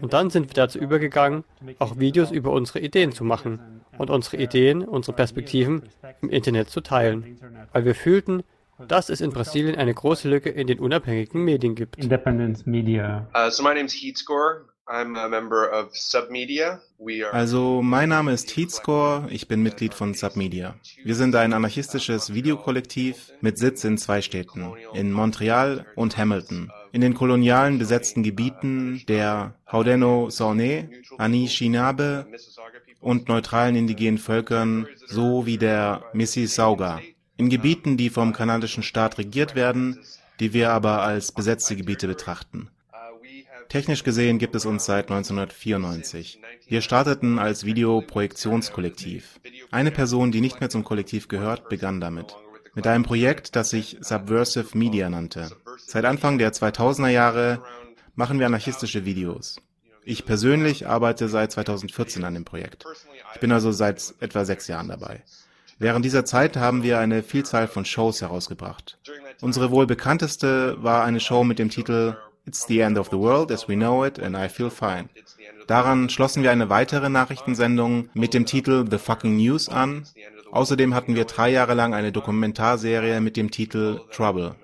Und 0.00 0.12
dann 0.12 0.30
sind 0.30 0.48
wir 0.48 0.54
dazu 0.54 0.78
übergegangen, 0.78 1.42
auch 1.80 1.98
Videos 1.98 2.30
über 2.30 2.52
unsere 2.52 2.78
Ideen 2.78 3.10
zu 3.10 3.24
machen 3.24 3.79
und 4.00 4.08
unsere 4.08 4.38
Ideen, 4.38 4.82
unsere 4.82 5.14
Perspektiven 5.14 5.82
im 6.22 6.30
Internet 6.30 6.70
zu 6.70 6.80
teilen, 6.80 7.38
weil 7.72 7.84
wir 7.84 7.94
fühlten, 7.94 8.42
dass 8.88 9.10
es 9.10 9.20
in 9.20 9.30
Brasilien 9.30 9.76
eine 9.76 9.92
große 9.92 10.26
Lücke 10.26 10.48
in 10.48 10.66
den 10.66 10.80
unabhängigen 10.80 11.44
Medien 11.44 11.74
gibt. 11.74 11.98
Uh, 11.98 13.50
so 13.50 13.62
my 13.62 13.74
name's 13.74 13.92
Heatscore. 13.92 14.64
I'm 14.86 15.16
a 15.16 15.28
member 15.28 15.70
of 15.70 15.94
Submedia. 15.94 16.80
We 16.98 17.24
are 17.24 17.32
Also, 17.32 17.80
mein 17.80 18.08
Name 18.08 18.32
ist 18.32 18.56
Heatscore, 18.56 19.28
ich 19.30 19.46
bin 19.46 19.62
Mitglied 19.62 19.94
von 19.94 20.14
Submedia. 20.14 20.74
Wir 21.04 21.14
sind 21.14 21.36
ein 21.36 21.52
anarchistisches 21.52 22.34
Videokollektiv 22.34 23.32
mit 23.40 23.56
Sitz 23.56 23.84
in 23.84 23.98
zwei 23.98 24.20
Städten, 24.20 24.72
in 24.94 25.12
Montreal 25.12 25.86
und 25.94 26.16
Hamilton. 26.16 26.72
In 26.90 27.02
den 27.02 27.14
kolonialen 27.14 27.78
besetzten 27.78 28.24
Gebieten 28.24 29.04
der 29.06 29.54
Haudenosaunee, 29.70 30.88
Anishinaabe 31.18 32.26
und 33.00 33.28
neutralen 33.28 33.76
indigenen 33.76 34.18
Völkern 34.18 34.86
sowie 35.06 35.58
der 35.58 36.04
Mississauga. 36.12 37.00
In 37.36 37.48
Gebieten, 37.48 37.96
die 37.96 38.10
vom 38.10 38.32
kanadischen 38.32 38.82
Staat 38.82 39.18
regiert 39.18 39.54
werden, 39.54 39.98
die 40.38 40.52
wir 40.52 40.70
aber 40.70 41.02
als 41.02 41.32
besetzte 41.32 41.76
Gebiete 41.76 42.06
betrachten. 42.06 42.70
Technisch 43.68 44.02
gesehen 44.02 44.38
gibt 44.38 44.56
es 44.56 44.66
uns 44.66 44.84
seit 44.84 45.10
1994. 45.10 46.40
Wir 46.66 46.80
starteten 46.80 47.38
als 47.38 47.64
Videoprojektionskollektiv. 47.64 49.40
Eine 49.70 49.92
Person, 49.92 50.32
die 50.32 50.40
nicht 50.40 50.58
mehr 50.58 50.70
zum 50.70 50.82
Kollektiv 50.82 51.28
gehört, 51.28 51.68
begann 51.68 52.00
damit. 52.00 52.34
Mit 52.74 52.86
einem 52.86 53.04
Projekt, 53.04 53.54
das 53.54 53.70
sich 53.70 53.96
Subversive 54.00 54.76
Media 54.76 55.08
nannte. 55.08 55.50
Seit 55.86 56.04
Anfang 56.04 56.38
der 56.38 56.52
2000er 56.52 57.08
Jahre 57.08 57.62
machen 58.16 58.40
wir 58.40 58.46
anarchistische 58.46 59.04
Videos. 59.04 59.60
Ich 60.10 60.24
persönlich 60.24 60.88
arbeite 60.88 61.28
seit 61.28 61.52
2014 61.52 62.24
an 62.24 62.34
dem 62.34 62.44
Projekt. 62.44 62.84
Ich 63.32 63.38
bin 63.38 63.52
also 63.52 63.70
seit 63.70 64.12
etwa 64.18 64.44
sechs 64.44 64.66
Jahren 64.66 64.88
dabei. 64.88 65.22
Während 65.78 66.04
dieser 66.04 66.24
Zeit 66.24 66.56
haben 66.56 66.82
wir 66.82 66.98
eine 66.98 67.22
Vielzahl 67.22 67.68
von 67.68 67.84
Shows 67.84 68.20
herausgebracht. 68.20 68.98
Unsere 69.40 69.70
wohl 69.70 69.86
bekannteste 69.86 70.82
war 70.82 71.04
eine 71.04 71.20
Show 71.20 71.44
mit 71.44 71.60
dem 71.60 71.70
Titel 71.70 72.16
It's 72.44 72.66
the 72.66 72.80
End 72.80 72.98
of 72.98 73.10
the 73.12 73.18
World 73.18 73.52
as 73.52 73.68
we 73.68 73.76
know 73.76 74.04
it 74.04 74.18
and 74.18 74.36
I 74.36 74.48
feel 74.48 74.68
fine. 74.68 75.08
Daran 75.68 76.10
schlossen 76.10 76.42
wir 76.42 76.50
eine 76.50 76.68
weitere 76.68 77.08
Nachrichtensendung 77.08 78.08
mit 78.12 78.34
dem 78.34 78.46
Titel 78.46 78.86
The 78.90 78.98
Fucking 78.98 79.36
News 79.36 79.68
an. 79.68 80.08
Außerdem 80.50 80.92
hatten 80.92 81.14
wir 81.14 81.24
drei 81.24 81.50
Jahre 81.50 81.74
lang 81.74 81.94
eine 81.94 82.10
Dokumentarserie 82.10 83.20
mit 83.20 83.36
dem 83.36 83.52
Titel 83.52 84.00
Trouble. 84.10 84.56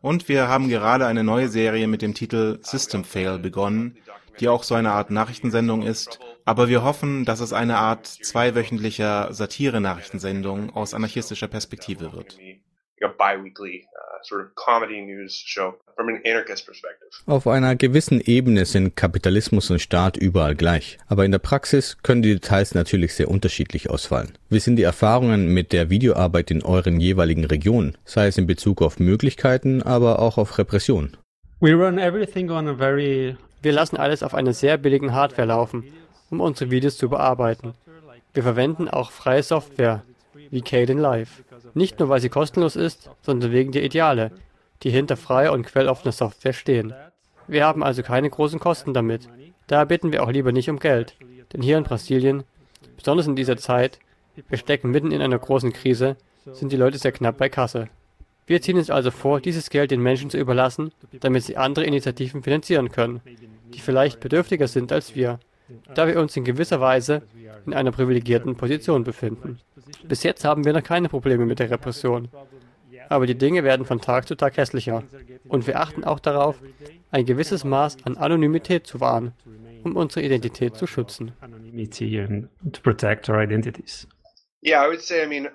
Und 0.00 0.28
wir 0.28 0.48
haben 0.48 0.68
gerade 0.68 1.06
eine 1.06 1.22
neue 1.22 1.48
Serie 1.48 1.86
mit 1.86 2.00
dem 2.00 2.14
Titel 2.14 2.58
System 2.62 3.04
Fail 3.04 3.38
begonnen, 3.38 3.96
die 4.40 4.48
auch 4.48 4.62
so 4.62 4.74
eine 4.74 4.92
Art 4.92 5.10
Nachrichtensendung 5.10 5.82
ist, 5.82 6.18
aber 6.44 6.68
wir 6.68 6.82
hoffen, 6.82 7.24
dass 7.24 7.40
es 7.40 7.52
eine 7.52 7.78
Art 7.78 8.06
zweiwöchentlicher 8.06 9.32
Satire-Nachrichtensendung 9.32 10.74
aus 10.74 10.94
anarchistischer 10.94 11.48
Perspektive 11.48 12.12
wird. 12.12 12.38
uh. 15.66 15.72
Auf 17.26 17.46
einer 17.46 17.76
gewissen 17.76 18.20
Ebene 18.20 18.64
sind 18.64 18.96
Kapitalismus 18.96 19.70
und 19.70 19.80
Staat 19.80 20.16
überall 20.16 20.54
gleich, 20.54 20.98
aber 21.08 21.24
in 21.24 21.32
der 21.32 21.38
Praxis 21.40 21.98
können 22.02 22.22
die 22.22 22.34
Details 22.34 22.74
natürlich 22.74 23.14
sehr 23.14 23.28
unterschiedlich 23.28 23.90
ausfallen. 23.90 24.38
Wie 24.48 24.60
sind 24.60 24.76
die 24.76 24.84
Erfahrungen 24.84 25.48
mit 25.52 25.72
der 25.72 25.90
Videoarbeit 25.90 26.50
in 26.50 26.62
euren 26.62 27.00
jeweiligen 27.00 27.44
Regionen, 27.44 27.96
sei 28.04 28.28
es 28.28 28.38
in 28.38 28.46
Bezug 28.46 28.82
auf 28.82 29.00
Möglichkeiten, 29.00 29.82
aber 29.82 30.20
auch 30.20 30.38
auf 30.38 30.58
Repression? 30.58 31.16
We 31.60 31.72
run 31.74 31.98
everything 31.98 32.50
on 32.50 32.68
a 32.68 32.74
very 32.74 33.36
Wir 33.62 33.72
lassen 33.72 33.96
alles 33.96 34.22
auf 34.22 34.34
einer 34.34 34.52
sehr 34.52 34.76
billigen 34.76 35.12
Hardware 35.12 35.46
laufen, 35.46 35.84
um 36.30 36.40
unsere 36.40 36.70
Videos 36.70 36.96
zu 36.96 37.08
bearbeiten. 37.08 37.74
Wir 38.34 38.42
verwenden 38.42 38.88
auch 38.88 39.12
freie 39.12 39.42
Software, 39.42 40.02
wie 40.50 40.62
Caden 40.62 40.98
Live. 40.98 41.44
Nicht 41.74 42.00
nur, 42.00 42.08
weil 42.08 42.20
sie 42.20 42.28
kostenlos 42.28 42.76
ist, 42.76 43.08
sondern 43.22 43.52
wegen 43.52 43.72
der 43.72 43.84
Ideale, 43.84 44.32
die 44.82 44.90
hinter 44.90 45.16
freier 45.16 45.52
und 45.52 45.66
quelloffener 45.66 46.12
Software 46.12 46.52
stehen. 46.52 46.92
Wir 47.46 47.64
haben 47.64 47.84
also 47.84 48.02
keine 48.02 48.30
großen 48.30 48.58
Kosten 48.58 48.94
damit. 48.94 49.28
Daher 49.68 49.86
bitten 49.86 50.12
wir 50.12 50.22
auch 50.24 50.30
lieber 50.30 50.52
nicht 50.52 50.68
um 50.68 50.78
Geld. 50.78 51.14
Denn 51.52 51.62
hier 51.62 51.78
in 51.78 51.84
Brasilien, 51.84 52.44
besonders 52.96 53.26
in 53.26 53.36
dieser 53.36 53.56
Zeit, 53.56 53.98
wir 54.48 54.58
stecken 54.58 54.90
mitten 54.90 55.12
in 55.12 55.22
einer 55.22 55.38
großen 55.38 55.72
Krise, 55.72 56.16
sind 56.52 56.72
die 56.72 56.76
Leute 56.76 56.98
sehr 56.98 57.12
knapp 57.12 57.36
bei 57.38 57.48
Kasse. 57.48 57.88
Wir 58.46 58.60
ziehen 58.60 58.76
uns 58.76 58.90
also 58.90 59.10
vor, 59.10 59.40
dieses 59.40 59.70
Geld 59.70 59.90
den 59.90 60.02
Menschen 60.02 60.30
zu 60.30 60.38
überlassen, 60.38 60.92
damit 61.20 61.44
sie 61.44 61.56
andere 61.56 61.84
Initiativen 61.84 62.42
finanzieren 62.42 62.90
können, 62.90 63.20
die 63.72 63.80
vielleicht 63.80 64.20
bedürftiger 64.20 64.68
sind 64.68 64.92
als 64.92 65.14
wir, 65.14 65.38
da 65.94 66.06
wir 66.06 66.18
uns 66.18 66.36
in 66.36 66.44
gewisser 66.44 66.80
Weise 66.80 67.22
in 67.66 67.74
einer 67.74 67.92
privilegierten 67.92 68.56
Position 68.56 69.04
befinden. 69.04 69.60
Bis 70.04 70.22
jetzt 70.24 70.44
haben 70.44 70.64
wir 70.64 70.72
noch 70.72 70.82
keine 70.82 71.08
Probleme 71.08 71.46
mit 71.46 71.60
der 71.60 71.70
Repression. 71.70 72.28
Aber 73.08 73.26
die 73.26 73.36
Dinge 73.36 73.62
werden 73.62 73.86
von 73.86 74.00
Tag 74.00 74.26
zu 74.26 74.34
Tag 74.36 74.56
hässlicher. 74.56 75.04
Und 75.48 75.66
wir 75.66 75.78
achten 75.80 76.04
auch 76.04 76.18
darauf, 76.18 76.60
ein 77.10 77.26
gewisses 77.26 77.64
Maß 77.64 77.98
an 78.04 78.16
Anonymität 78.16 78.86
zu 78.86 79.00
wahren, 79.00 79.32
um 79.84 79.96
unsere 79.96 80.24
Identität 80.24 80.76
zu 80.76 80.86
schützen. 80.86 81.32
anonymity 81.72 82.18
and 82.18 82.48
to 82.72 82.80
protect 82.82 83.28
our 83.28 83.40
identities. 83.40 84.06
Yeah, 84.62 84.84
I 84.84 84.88
would 84.88 85.00
say, 85.02 85.22
I 85.22 85.26
mean, 85.26 85.48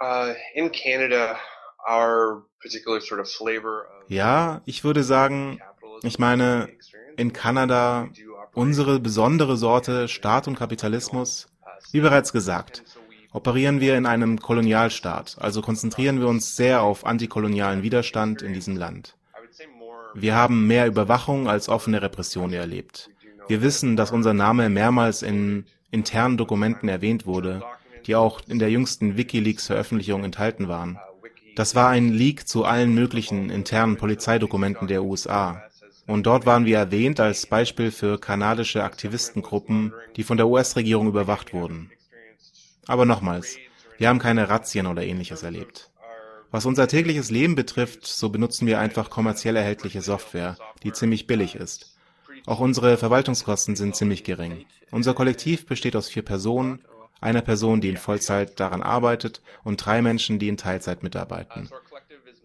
uh, 0.00 0.34
in 0.54 0.70
Canada, 0.70 1.38
our 1.86 2.44
particular 2.60 3.00
sort 3.00 3.20
of 3.20 3.28
flavor 3.28 3.82
of 3.82 4.10
Ja, 4.10 4.62
ich 4.64 4.84
würde 4.84 5.02
sagen, 5.02 5.60
ich 6.02 6.18
meine, 6.18 6.68
in 7.16 7.32
Kanada 7.32 8.08
unsere 8.54 9.00
besondere 9.00 9.56
Sorte 9.56 10.08
Staat 10.08 10.48
und 10.48 10.58
Kapitalismus, 10.58 11.48
wie 11.92 12.00
bereits 12.00 12.32
gesagt, 12.32 12.82
operieren 13.32 13.80
wir 13.80 13.96
in 13.96 14.06
einem 14.06 14.40
Kolonialstaat, 14.40 15.36
also 15.38 15.62
konzentrieren 15.62 16.20
wir 16.20 16.28
uns 16.28 16.56
sehr 16.56 16.82
auf 16.82 17.06
antikolonialen 17.06 17.82
Widerstand 17.82 18.42
in 18.42 18.52
diesem 18.52 18.76
Land. 18.76 19.16
Wir 20.14 20.34
haben 20.34 20.66
mehr 20.66 20.86
Überwachung 20.86 21.48
als 21.48 21.68
offene 21.68 22.02
Repression 22.02 22.52
erlebt. 22.52 23.10
Wir 23.46 23.62
wissen, 23.62 23.96
dass 23.96 24.10
unser 24.10 24.34
Name 24.34 24.68
mehrmals 24.68 25.22
in 25.22 25.66
internen 25.90 26.36
Dokumenten 26.36 26.88
erwähnt 26.88 27.26
wurde, 27.26 27.62
die 28.06 28.14
auch 28.14 28.40
in 28.46 28.58
der 28.58 28.70
jüngsten 28.70 29.16
WikiLeaks-Veröffentlichung 29.16 30.24
enthalten 30.24 30.68
waren. 30.68 30.98
Das 31.58 31.74
war 31.74 31.88
ein 31.88 32.12
Leak 32.12 32.46
zu 32.46 32.64
allen 32.64 32.94
möglichen 32.94 33.50
internen 33.50 33.96
Polizeidokumenten 33.96 34.86
der 34.86 35.02
USA. 35.02 35.64
Und 36.06 36.24
dort 36.24 36.46
waren 36.46 36.66
wir 36.66 36.78
erwähnt 36.78 37.18
als 37.18 37.46
Beispiel 37.46 37.90
für 37.90 38.16
kanadische 38.20 38.84
Aktivistengruppen, 38.84 39.92
die 40.14 40.22
von 40.22 40.36
der 40.36 40.46
US-Regierung 40.46 41.08
überwacht 41.08 41.52
wurden. 41.52 41.90
Aber 42.86 43.06
nochmals, 43.06 43.56
wir 43.96 44.08
haben 44.08 44.20
keine 44.20 44.48
Razzien 44.48 44.86
oder 44.86 45.02
ähnliches 45.02 45.42
erlebt. 45.42 45.90
Was 46.52 46.64
unser 46.64 46.86
tägliches 46.86 47.28
Leben 47.28 47.56
betrifft, 47.56 48.06
so 48.06 48.28
benutzen 48.28 48.68
wir 48.68 48.78
einfach 48.78 49.10
kommerziell 49.10 49.56
erhältliche 49.56 50.00
Software, 50.00 50.56
die 50.84 50.92
ziemlich 50.92 51.26
billig 51.26 51.56
ist. 51.56 51.96
Auch 52.46 52.60
unsere 52.60 52.96
Verwaltungskosten 52.96 53.74
sind 53.74 53.96
ziemlich 53.96 54.22
gering. 54.22 54.64
Unser 54.92 55.12
Kollektiv 55.12 55.66
besteht 55.66 55.96
aus 55.96 56.08
vier 56.08 56.22
Personen, 56.22 56.84
einer 57.20 57.42
Person, 57.42 57.80
die 57.80 57.88
in 57.88 57.96
Vollzeit 57.96 58.60
daran 58.60 58.82
arbeitet 58.82 59.42
und 59.64 59.84
drei 59.84 60.02
Menschen, 60.02 60.38
die 60.38 60.48
in 60.48 60.56
Teilzeit 60.56 61.02
mitarbeiten. 61.02 61.68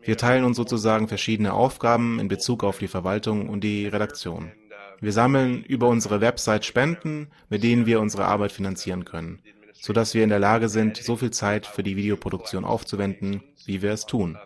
Wir 0.02 0.18
teilen 0.18 0.44
uns 0.44 0.58
sozusagen 0.58 1.08
verschiedene 1.08 1.54
Aufgaben 1.54 2.20
in 2.20 2.28
Bezug 2.28 2.64
auf 2.64 2.78
die 2.80 2.88
Verwaltung 2.88 3.48
und 3.48 3.64
die 3.64 3.88
Redaktion. 3.88 4.52
Wir 5.00 5.12
sammeln 5.12 5.64
über 5.64 5.88
unsere 5.88 6.22
Website 6.22 6.66
Spenden, 6.66 7.28
mit 7.50 7.64
denen 7.64 7.86
wir 7.86 8.00
unsere 8.00 8.26
Arbeit 8.26 8.52
finanzieren 8.52 9.06
können, 9.06 9.40
sodass 9.74 10.14
wir 10.14 10.24
in 10.24 10.30
der 10.30 10.40
Lage 10.40 10.70
sind, 10.70 10.98
so 10.98 11.16
viel 11.16 11.32
Zeit 11.32 11.66
für 11.66 11.84
die 11.84 11.96
Videoproduktion 11.96 12.66
aufzuwenden, 12.66 13.44
wie 13.66 13.82
wir 13.82 13.92
es 13.92 14.06
tun. 14.06 14.38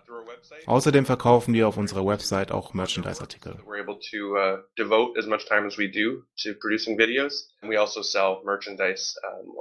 Außerdem 0.68 1.06
verkaufen 1.06 1.54
wir 1.54 1.68
auf 1.68 1.78
unserer 1.78 2.06
Website 2.06 2.52
auch 2.52 2.74
Merchandise-Artikel. 2.74 3.56
We're 3.66 3.82
able 3.82 3.98
to 4.12 4.36
devote 4.78 5.18
as 5.18 5.26
much 5.26 5.46
time 5.48 5.66
as 5.66 5.78
we 5.78 5.90
do 5.90 6.24
to 6.44 6.54
producing 6.60 7.00
videos. 7.00 7.50
And 7.62 7.72
we 7.72 7.78
sell 8.04 8.38
merchandise 8.44 9.16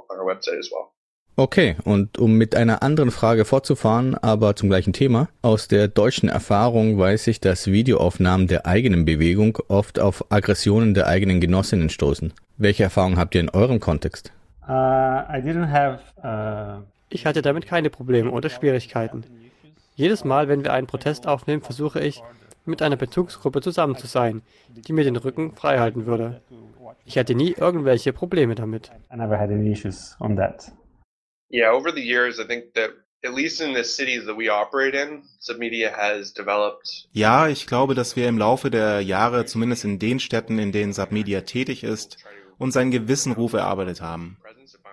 on 0.09 0.19
our 0.19 0.25
website 0.27 0.59
as 0.59 0.69
well. 0.69 0.91
Okay, 1.39 1.75
und 1.85 2.17
um 2.17 2.33
mit 2.33 2.55
einer 2.55 2.81
anderen 2.81 3.11
Frage 3.11 3.45
fortzufahren, 3.45 4.15
aber 4.15 4.55
zum 4.55 4.69
gleichen 4.69 4.91
Thema. 4.91 5.29
Aus 5.43 5.67
der 5.67 5.87
deutschen 5.87 6.29
Erfahrung 6.29 6.97
weiß 6.97 7.27
ich, 7.27 7.39
dass 7.39 7.67
Videoaufnahmen 7.67 8.47
der 8.47 8.65
eigenen 8.65 9.05
Bewegung 9.05 9.59
oft 9.67 9.99
auf 9.99 10.25
Aggressionen 10.29 10.93
der 10.93 11.07
eigenen 11.07 11.39
Genossinnen 11.39 11.89
stoßen. 11.89 12.33
Welche 12.57 12.83
Erfahrungen 12.83 13.17
habt 13.17 13.35
ihr 13.35 13.41
in 13.41 13.49
eurem 13.49 13.79
Kontext? 13.79 14.33
Uh, 14.67 14.71
I 14.71 15.39
didn't 15.41 15.71
have. 15.71 16.01
Uh, 16.21 16.83
Ich 17.09 17.25
hatte 17.25 17.41
damit 17.41 17.67
keine 17.67 17.89
Probleme 17.89 18.31
oder 18.31 18.49
Schwierigkeiten. 18.49 19.23
Jedes 19.97 20.23
Mal, 20.23 20.47
wenn 20.47 20.63
wir 20.63 20.73
einen 20.73 20.85
Protest 20.85 21.25
aufnehmen, 21.25 21.63
versuche 21.63 21.99
ich, 21.99 22.21
mit 22.65 22.83
einer 22.83 22.97
Bezugsgruppe 22.97 23.61
zusammen 23.61 23.97
zu 23.97 24.05
sein, 24.05 24.43
die 24.69 24.93
mir 24.93 25.03
den 25.03 25.15
Rücken 25.15 25.55
frei 25.55 25.79
halten 25.79 26.05
würde. 26.05 26.43
Ich 27.03 27.17
hatte 27.17 27.33
nie 27.33 27.53
irgendwelche 27.53 28.13
Probleme 28.13 28.53
damit. 28.53 28.91
I 29.11 29.17
never 29.17 29.39
had 29.39 29.49
any 29.49 29.71
issues 29.71 30.15
on 30.19 30.35
that. 30.35 30.71
Yeah, 31.51 31.73
over 31.73 31.91
the 31.91 32.03
years, 32.03 32.39
I 32.39 32.45
think 32.45 32.75
that 32.75 32.91
at 33.25 33.33
least 33.33 33.59
in 33.59 33.73
the 33.73 33.83
cities 33.83 34.25
that 34.27 34.37
we 34.37 34.51
operate 34.53 34.95
in, 34.95 35.23
Submedia 35.39 35.91
has 35.91 36.31
developed 36.31 37.07
Ja, 37.11 37.47
ich 37.47 37.65
glaube, 37.65 37.95
dass 37.95 38.15
wir 38.15 38.27
im 38.27 38.37
Laufe 38.37 38.69
der 38.69 39.01
Jahre, 39.01 39.45
zumindest 39.45 39.83
in 39.83 39.97
den 39.97 40.19
Städten, 40.19 40.59
in 40.59 40.71
denen 40.71 40.93
Submedia 40.93 41.41
tätig 41.41 41.83
ist, 41.83 42.17
uns 42.59 42.77
einen 42.77 42.91
gewissen 42.91 43.31
Ruf 43.31 43.53
erarbeitet 43.53 44.01
haben. 44.01 44.37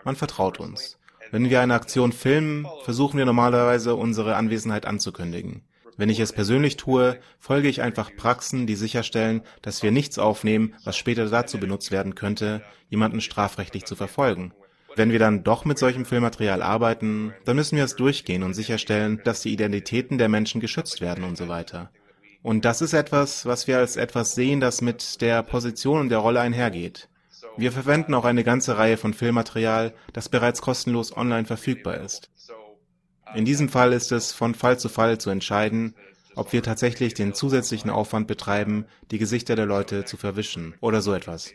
Man 0.04 0.16
vertraut 0.16 0.60
uns. 0.60 0.98
Wenn 1.34 1.50
wir 1.50 1.60
eine 1.60 1.74
Aktion 1.74 2.12
filmen, 2.12 2.64
versuchen 2.84 3.18
wir 3.18 3.24
normalerweise 3.24 3.96
unsere 3.96 4.36
Anwesenheit 4.36 4.86
anzukündigen. 4.86 5.62
Wenn 5.96 6.08
ich 6.08 6.20
es 6.20 6.32
persönlich 6.32 6.76
tue, 6.76 7.18
folge 7.40 7.66
ich 7.66 7.82
einfach 7.82 8.14
Praxen, 8.14 8.68
die 8.68 8.76
sicherstellen, 8.76 9.42
dass 9.60 9.82
wir 9.82 9.90
nichts 9.90 10.20
aufnehmen, 10.20 10.76
was 10.84 10.96
später 10.96 11.28
dazu 11.28 11.58
benutzt 11.58 11.90
werden 11.90 12.14
könnte, 12.14 12.62
jemanden 12.88 13.20
strafrechtlich 13.20 13.84
zu 13.84 13.96
verfolgen. 13.96 14.52
Wenn 14.94 15.10
wir 15.10 15.18
dann 15.18 15.42
doch 15.42 15.64
mit 15.64 15.76
solchem 15.76 16.04
Filmmaterial 16.04 16.62
arbeiten, 16.62 17.34
dann 17.44 17.56
müssen 17.56 17.76
wir 17.76 17.82
es 17.82 17.96
durchgehen 17.96 18.44
und 18.44 18.54
sicherstellen, 18.54 19.20
dass 19.24 19.40
die 19.40 19.52
Identitäten 19.52 20.18
der 20.18 20.28
Menschen 20.28 20.60
geschützt 20.60 21.00
werden 21.00 21.24
und 21.24 21.36
so 21.36 21.48
weiter. 21.48 21.90
Und 22.44 22.64
das 22.64 22.80
ist 22.80 22.92
etwas, 22.92 23.44
was 23.44 23.66
wir 23.66 23.78
als 23.78 23.96
etwas 23.96 24.36
sehen, 24.36 24.60
das 24.60 24.82
mit 24.82 25.20
der 25.20 25.42
Position 25.42 25.98
und 25.98 26.10
der 26.10 26.18
Rolle 26.18 26.38
einhergeht. 26.38 27.08
Wir 27.56 27.72
verwenden 27.72 28.14
auch 28.14 28.24
eine 28.24 28.44
ganze 28.44 28.78
Reihe 28.78 28.96
von 28.96 29.14
Filmmaterial, 29.14 29.94
das 30.12 30.28
bereits 30.28 30.60
kostenlos 30.60 31.16
online 31.16 31.44
verfügbar 31.44 31.98
ist. 32.00 32.30
In 33.34 33.44
diesem 33.44 33.68
Fall 33.68 33.92
ist 33.92 34.12
es 34.12 34.32
von 34.32 34.54
Fall 34.54 34.78
zu 34.78 34.88
Fall 34.88 35.18
zu 35.18 35.30
entscheiden, 35.30 35.94
ob 36.36 36.52
wir 36.52 36.62
tatsächlich 36.62 37.14
den 37.14 37.32
zusätzlichen 37.32 37.90
Aufwand 37.90 38.26
betreiben, 38.26 38.86
die 39.10 39.18
Gesichter 39.18 39.56
der 39.56 39.66
Leute 39.66 40.04
zu 40.04 40.16
verwischen 40.16 40.74
oder 40.80 41.00
so 41.00 41.12
etwas. 41.12 41.52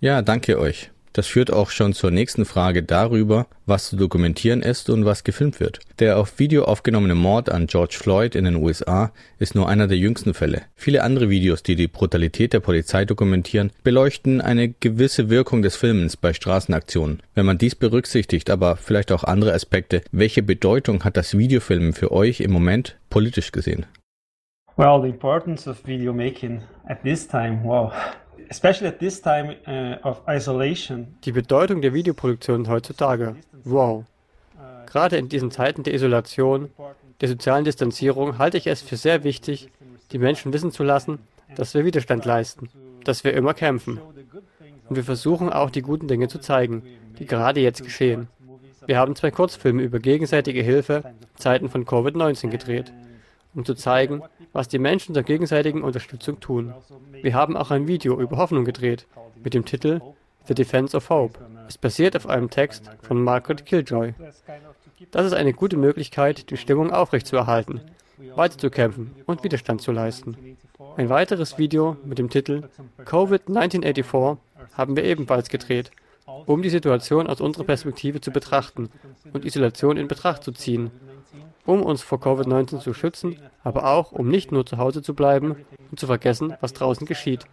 Ja, 0.00 0.22
danke 0.22 0.58
euch. 0.58 0.90
Das 1.14 1.28
führt 1.28 1.52
auch 1.52 1.70
schon 1.70 1.92
zur 1.92 2.10
nächsten 2.10 2.44
Frage 2.44 2.82
darüber, 2.82 3.46
was 3.66 3.88
zu 3.88 3.96
dokumentieren 3.96 4.62
ist 4.62 4.90
und 4.90 5.04
was 5.04 5.22
gefilmt 5.22 5.60
wird. 5.60 5.78
Der 6.00 6.18
auf 6.18 6.40
Video 6.40 6.64
aufgenommene 6.64 7.14
Mord 7.14 7.50
an 7.50 7.68
George 7.68 7.94
Floyd 7.96 8.34
in 8.34 8.44
den 8.44 8.56
USA 8.56 9.12
ist 9.38 9.54
nur 9.54 9.68
einer 9.68 9.86
der 9.86 9.96
jüngsten 9.96 10.34
Fälle. 10.34 10.62
Viele 10.74 11.04
andere 11.04 11.30
Videos, 11.30 11.62
die 11.62 11.76
die 11.76 11.86
Brutalität 11.86 12.52
der 12.52 12.58
Polizei 12.58 13.04
dokumentieren, 13.04 13.70
beleuchten 13.84 14.40
eine 14.40 14.70
gewisse 14.70 15.30
Wirkung 15.30 15.62
des 15.62 15.76
Filmens 15.76 16.16
bei 16.16 16.32
Straßenaktionen. 16.32 17.22
Wenn 17.36 17.46
man 17.46 17.58
dies 17.58 17.76
berücksichtigt, 17.76 18.50
aber 18.50 18.76
vielleicht 18.76 19.12
auch 19.12 19.22
andere 19.22 19.54
Aspekte, 19.54 20.02
welche 20.10 20.42
Bedeutung 20.42 21.04
hat 21.04 21.16
das 21.16 21.38
Videofilmen 21.38 21.92
für 21.92 22.10
euch 22.10 22.40
im 22.40 22.50
Moment 22.50 22.96
politisch 23.08 23.52
gesehen? 23.52 23.86
Well, 24.76 25.00
the 25.00 25.10
importance 25.10 25.70
of 25.70 25.86
video 25.86 26.12
making 26.12 26.62
at 26.88 27.04
this 27.04 27.28
time, 27.28 27.60
wow, 27.62 27.92
especially 28.50 28.88
at 28.88 28.98
this 28.98 29.20
time 29.20 29.56
uh, 29.66 30.06
of 30.06 30.22
isolation. 30.28 31.16
Die 31.24 31.32
Bedeutung 31.32 31.82
der 31.82 31.92
Videoproduktion 31.92 32.68
heutzutage. 32.68 33.36
Wow. 33.64 34.04
Gerade 34.86 35.16
in 35.16 35.28
diesen 35.28 35.50
Zeiten 35.50 35.82
der 35.82 35.94
Isolation, 35.94 36.70
der 37.20 37.28
sozialen 37.28 37.64
Distanzierung 37.64 38.38
halte 38.38 38.58
ich 38.58 38.66
es 38.66 38.80
für 38.80 38.96
sehr 38.96 39.24
wichtig, 39.24 39.70
die 40.12 40.18
Menschen 40.18 40.52
wissen 40.52 40.70
zu 40.70 40.84
lassen, 40.84 41.18
dass 41.56 41.74
wir 41.74 41.84
Widerstand 41.84 42.24
leisten, 42.24 42.68
dass 43.04 43.24
wir 43.24 43.34
immer 43.34 43.54
kämpfen. 43.54 44.00
Und 44.88 44.96
wir 44.96 45.04
versuchen 45.04 45.50
auch 45.50 45.70
die 45.70 45.82
guten 45.82 46.08
Dinge 46.08 46.28
zu 46.28 46.38
zeigen, 46.38 46.82
die 47.18 47.26
gerade 47.26 47.60
jetzt 47.60 47.82
geschehen. 47.82 48.28
Wir 48.86 48.98
haben 48.98 49.16
zwei 49.16 49.30
Kurzfilme 49.30 49.82
über 49.82 49.98
gegenseitige 49.98 50.62
Hilfe 50.62 51.14
Zeiten 51.36 51.70
von 51.70 51.84
Covid-19 51.84 52.50
gedreht, 52.50 52.92
um 53.54 53.64
zu 53.64 53.74
zeigen, 53.74 54.22
was 54.52 54.68
die 54.68 54.78
Menschen 54.78 55.14
zur 55.14 55.22
gegenseitigen 55.22 55.82
Unterstützung 55.82 56.40
tun. 56.40 56.74
Wir 57.22 57.34
haben 57.34 57.56
auch 57.56 57.70
ein 57.70 57.86
Video 57.86 58.20
über 58.20 58.36
Hoffnung 58.36 58.64
gedreht, 58.64 59.06
mit 59.42 59.54
dem 59.54 59.64
Titel 59.64 60.00
The 60.46 60.54
Defense 60.54 60.96
of 60.96 61.08
Hope. 61.08 61.38
Es 61.68 61.78
basiert 61.78 62.16
auf 62.16 62.28
einem 62.28 62.50
Text 62.50 62.90
von 63.02 63.22
Margaret 63.22 63.64
Killjoy. 63.64 64.14
Das 65.10 65.26
ist 65.26 65.32
eine 65.32 65.52
gute 65.52 65.76
Möglichkeit, 65.76 66.50
die 66.50 66.56
Stimmung 66.56 66.92
aufrechtzuerhalten, 66.92 67.80
weiterzukämpfen 68.34 69.14
und 69.26 69.42
Widerstand 69.42 69.80
zu 69.80 69.92
leisten. 69.92 70.56
Ein 70.96 71.08
weiteres 71.08 71.58
Video 71.58 71.96
mit 72.04 72.18
dem 72.18 72.30
Titel 72.30 72.68
Covid 73.04 73.48
1984 73.48 74.38
haben 74.74 74.96
wir 74.96 75.04
ebenfalls 75.04 75.48
gedreht, 75.48 75.90
um 76.46 76.62
die 76.62 76.70
Situation 76.70 77.26
aus 77.26 77.40
unserer 77.40 77.64
Perspektive 77.64 78.20
zu 78.20 78.30
betrachten 78.30 78.90
und 79.32 79.44
Isolation 79.44 79.96
in 79.96 80.08
Betracht 80.08 80.44
zu 80.44 80.52
ziehen, 80.52 80.90
um 81.66 81.82
uns 81.82 82.02
vor 82.02 82.18
Covid-19 82.18 82.80
zu 82.80 82.94
schützen, 82.94 83.38
aber 83.62 83.86
auch 83.86 84.12
um 84.12 84.28
nicht 84.28 84.52
nur 84.52 84.66
zu 84.66 84.78
Hause 84.78 85.02
zu 85.02 85.14
bleiben 85.14 85.56
und 85.90 85.98
zu 85.98 86.06
vergessen, 86.06 86.54
was 86.60 86.72
draußen 86.72 87.06
geschieht. 87.06 87.46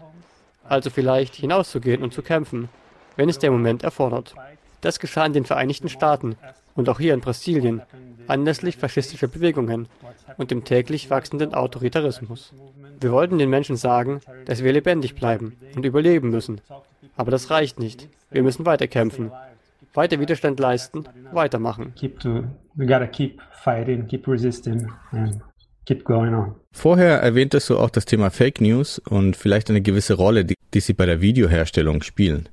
Also 0.63 0.89
vielleicht 0.89 1.35
hinauszugehen 1.35 2.03
und 2.03 2.13
zu 2.13 2.21
kämpfen, 2.21 2.69
wenn 3.15 3.29
es 3.29 3.39
der 3.39 3.51
Moment 3.51 3.83
erfordert. 3.83 4.35
Das 4.81 4.99
geschah 4.99 5.25
in 5.25 5.33
den 5.33 5.45
Vereinigten 5.45 5.89
Staaten 5.89 6.35
und 6.75 6.89
auch 6.89 6.99
hier 6.99 7.13
in 7.13 7.21
Brasilien, 7.21 7.81
anlässlich 8.27 8.77
faschistischer 8.77 9.27
Bewegungen 9.27 9.87
und 10.37 10.51
dem 10.51 10.63
täglich 10.63 11.09
wachsenden 11.09 11.53
Autoritarismus. 11.53 12.53
Wir 12.99 13.11
wollten 13.11 13.37
den 13.37 13.49
Menschen 13.49 13.75
sagen, 13.75 14.21
dass 14.45 14.63
wir 14.63 14.73
lebendig 14.73 15.15
bleiben 15.15 15.57
und 15.75 15.85
überleben 15.85 16.29
müssen. 16.29 16.61
Aber 17.15 17.31
das 17.31 17.49
reicht 17.49 17.79
nicht. 17.79 18.07
Wir 18.29 18.43
müssen 18.43 18.65
weiterkämpfen, 18.65 19.31
weiter 19.93 20.19
Widerstand 20.19 20.59
leisten, 20.59 21.07
weitermachen. 21.31 21.93
Keep 21.95 22.19
to, 22.19 22.43
we 22.75 22.85
gotta 22.85 23.07
keep 23.07 23.41
fighting, 23.63 24.07
keep 24.07 24.27
resisting, 24.27 24.91
and 25.11 25.41
keep 25.85 26.03
going 26.03 26.33
on. 26.33 26.55
Vorher 26.71 27.19
erwähntest 27.21 27.69
du 27.69 27.77
auch 27.77 27.89
das 27.89 28.05
Thema 28.05 28.29
Fake 28.29 28.61
News 28.61 28.99
und 28.99 29.35
vielleicht 29.35 29.69
eine 29.69 29.81
gewisse 29.81 30.13
Rolle, 30.13 30.45
die, 30.45 30.55
die 30.73 30.79
sie 30.79 30.93
bei 30.93 31.05
der 31.05 31.21
Videoherstellung 31.21 32.01
spielen. 32.01 32.49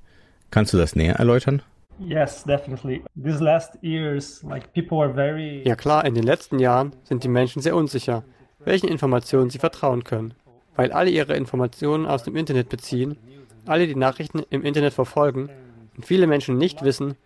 Kannst 0.50 0.72
du 0.72 0.78
das 0.78 0.96
näher 0.96 1.16
erläutern? 1.16 1.62
Yes, 2.00 2.44
definitely. 2.44 3.02
These 3.16 3.42
last 3.42 3.76
years, 3.82 4.42
like 4.44 4.72
people 4.72 4.98
are 4.98 5.12
very. 5.12 5.62
Ja 5.66 5.74
klar, 5.74 6.04
in 6.04 6.14
den 6.14 6.22
letzten 6.22 6.58
Jahren 6.58 6.92
sind 7.02 7.24
die 7.24 7.28
Menschen 7.28 7.60
sehr 7.60 7.74
unsicher, 7.74 8.22
welchen 8.64 8.88
Informationen 8.88 9.50
sie 9.50 9.58
vertrauen 9.58 10.04
können, 10.04 10.34
weil 10.76 10.92
alle 10.92 11.10
ihre 11.10 11.34
Informationen 11.34 12.06
aus 12.06 12.22
dem 12.22 12.36
Internet 12.36 12.68
beziehen, 12.68 13.18
alle 13.66 13.86
die 13.86 13.96
Nachrichten 13.96 14.42
im 14.50 14.64
Internet 14.64 14.94
verfolgen 14.94 15.50
und 15.96 16.06
viele 16.06 16.28
Menschen 16.28 16.56
nicht 16.56 16.82
wissen, 16.82 17.16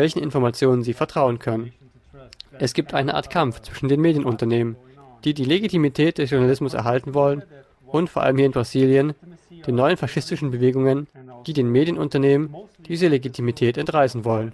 welchen 0.00 0.22
Informationen 0.22 0.82
sie 0.82 0.94
vertrauen 0.94 1.38
können. 1.38 1.74
Es 2.58 2.72
gibt 2.72 2.94
eine 2.94 3.14
Art 3.14 3.28
Kampf 3.28 3.60
zwischen 3.60 3.90
den 3.90 4.00
Medienunternehmen, 4.00 4.76
die 5.24 5.34
die 5.34 5.44
Legitimität 5.44 6.16
des 6.16 6.30
Journalismus 6.30 6.72
erhalten 6.72 7.12
wollen 7.12 7.42
und 7.86 8.08
vor 8.08 8.22
allem 8.22 8.38
hier 8.38 8.46
in 8.46 8.52
Brasilien 8.52 9.12
den 9.66 9.74
neuen 9.74 9.98
faschistischen 9.98 10.50
Bewegungen, 10.50 11.06
die 11.46 11.52
den 11.52 11.70
Medienunternehmen 11.70 12.56
diese 12.78 13.08
Legitimität 13.08 13.76
entreißen 13.76 14.24
wollen. 14.24 14.52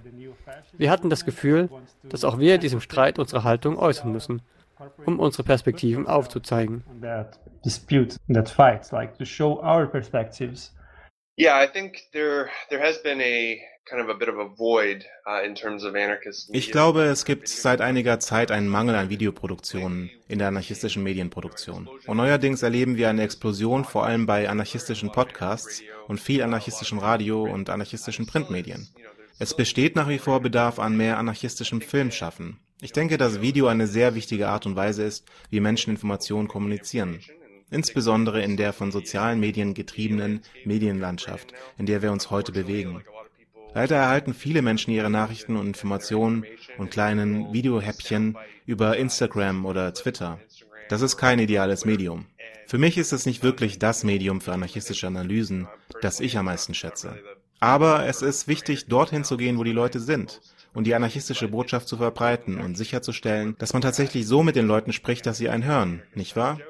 Wir 0.77 0.91
hatten 0.91 1.11
das 1.11 1.25
Gefühl, 1.25 1.69
dass 2.03 2.25
auch 2.25 2.41
wir 2.41 2.57
in 2.57 2.61
diesem 2.61 2.81
Streit 2.81 3.21
unsere 3.21 3.45
Haltung 3.45 3.79
äußern 3.79 4.11
müssen, 4.11 4.43
um 5.05 5.21
unsere 5.21 5.45
Perspektiven 5.45 6.09
aufzuzeigen. 6.09 6.83
Yeah, 11.39 11.63
I 11.63 11.67
think 11.71 11.99
there 12.13 12.49
there 12.71 12.83
has 12.83 13.03
been 13.03 13.21
a 13.21 13.61
kind 13.89 14.03
of 14.03 14.09
a 14.09 14.15
bit 14.15 14.29
of 14.29 14.39
a 14.39 14.49
void 14.49 15.05
uh, 15.27 15.45
in 15.45 15.55
terms 15.55 15.85
of 15.85 15.95
anarchist. 15.95 16.49
Ich 16.53 16.73
glaube, 16.73 17.03
es 17.05 17.27
gibt 17.27 17.47
seit 17.49 17.83
einiger 17.83 18.19
Zeit 18.21 18.51
einen 18.51 18.69
Mangel 18.69 18.95
an 18.95 19.11
Videoproduktionen 19.11 20.11
in 20.29 20.39
der 20.39 20.49
anarchistischen 20.49 21.03
Medienproduktion. 21.03 21.89
Und 22.07 22.17
neuerdings 22.17 22.63
erleben 22.63 22.97
wir 22.97 23.11
eine 23.11 23.23
Explosion 23.23 23.85
vor 23.85 24.07
allem 24.07 24.25
bei 24.25 24.49
anarchistischen 24.49 25.13
Podcasts 25.13 25.83
und 26.09 26.21
viel 26.21 26.43
anarchistischem 26.43 26.99
Radio 26.99 27.43
und 27.43 27.69
anarchistischen 27.69 28.27
Printmedien. 28.27 28.89
Es 29.39 29.55
besteht 29.55 29.95
nach 29.95 30.09
wie 30.09 30.19
vor 30.19 30.41
Bedarf 30.41 30.79
an 30.79 30.97
mehr 30.97 31.19
anarchistischem 31.19 31.83
Filmschaffen. 31.83 32.59
Ich 32.81 32.93
denke, 32.93 33.19
dass 33.19 33.43
Video 33.43 33.67
eine 33.67 33.87
sehr 33.87 34.15
wichtige 34.15 34.49
Art 34.49 34.65
und 34.65 34.77
Weise 34.77 35.05
ist, 35.05 35.27
wie 35.51 35.61
Menschen 35.61 35.91
Informationen 35.91 36.49
kommunizieren. 36.49 37.21
Insbesondere 37.71 38.43
in 38.43 38.57
der 38.57 38.73
von 38.73 38.93
sozialen 38.93 39.41
Medien 39.41 39.75
getriebenen 39.75 40.41
Medienlandschaft, 40.65 41.53
in 41.79 41.87
der 41.87 42.03
wir 42.03 42.13
uns 42.13 42.31
heute 42.31 42.53
bewegen. 42.53 43.03
Leider 43.75 43.97
erhalten 43.97 44.35
viele 44.35 44.63
Menschen 44.63 44.93
ihre 44.93 45.11
Nachrichten 45.11 45.57
und 45.57 45.67
Informationen 45.67 46.45
und 46.79 46.91
kleinen 46.91 47.53
Videohäppchen 47.53 48.37
über 48.65 48.97
Instagram 48.97 49.67
oder 49.67 49.93
Twitter. 49.93 50.39
Das 50.89 51.03
ist 51.03 51.17
kein 51.17 51.39
ideales 51.41 51.85
Medium. 51.85 52.27
Für 52.67 52.79
mich 52.79 52.97
ist 52.99 53.13
es 53.13 53.27
nicht 53.27 53.43
wirklich 53.43 53.79
das 53.79 54.05
Medium 54.05 54.41
für 54.41 54.53
anarchistische 54.53 55.07
Analysen, 55.09 55.69
das 56.01 56.21
ich 56.21 56.39
am 56.39 56.47
meisten 56.47 56.75
schätze. 56.75 57.19
Aber 57.61 58.07
es 58.07 58.23
ist 58.23 58.49
wichtig, 58.49 58.87
dorthin 58.87 59.25
zu 59.25 59.37
gehen, 59.37 59.59
wo 59.59 59.65
die 59.65 59.73
Leute 59.73 60.01
sind 60.01 60.41
und 60.73 60.85
die 60.87 60.95
anarchistische 60.95 61.49
Botschaft 61.49 61.89
zu 61.89 61.97
verbreiten 61.97 62.61
und 62.61 62.77
sicherzustellen, 62.77 63.57
dass 63.59 63.73
man 63.73 63.83
tatsächlich 63.83 64.27
so 64.27 64.43
mit 64.43 64.57
den 64.57 64.67
Leuten 64.67 64.93
spricht, 64.93 65.27
dass 65.27 65.39
sie 65.39 65.49
einen 65.49 65.65
hören, 65.65 66.03
nicht 66.15 66.37
wahr? 66.37 66.61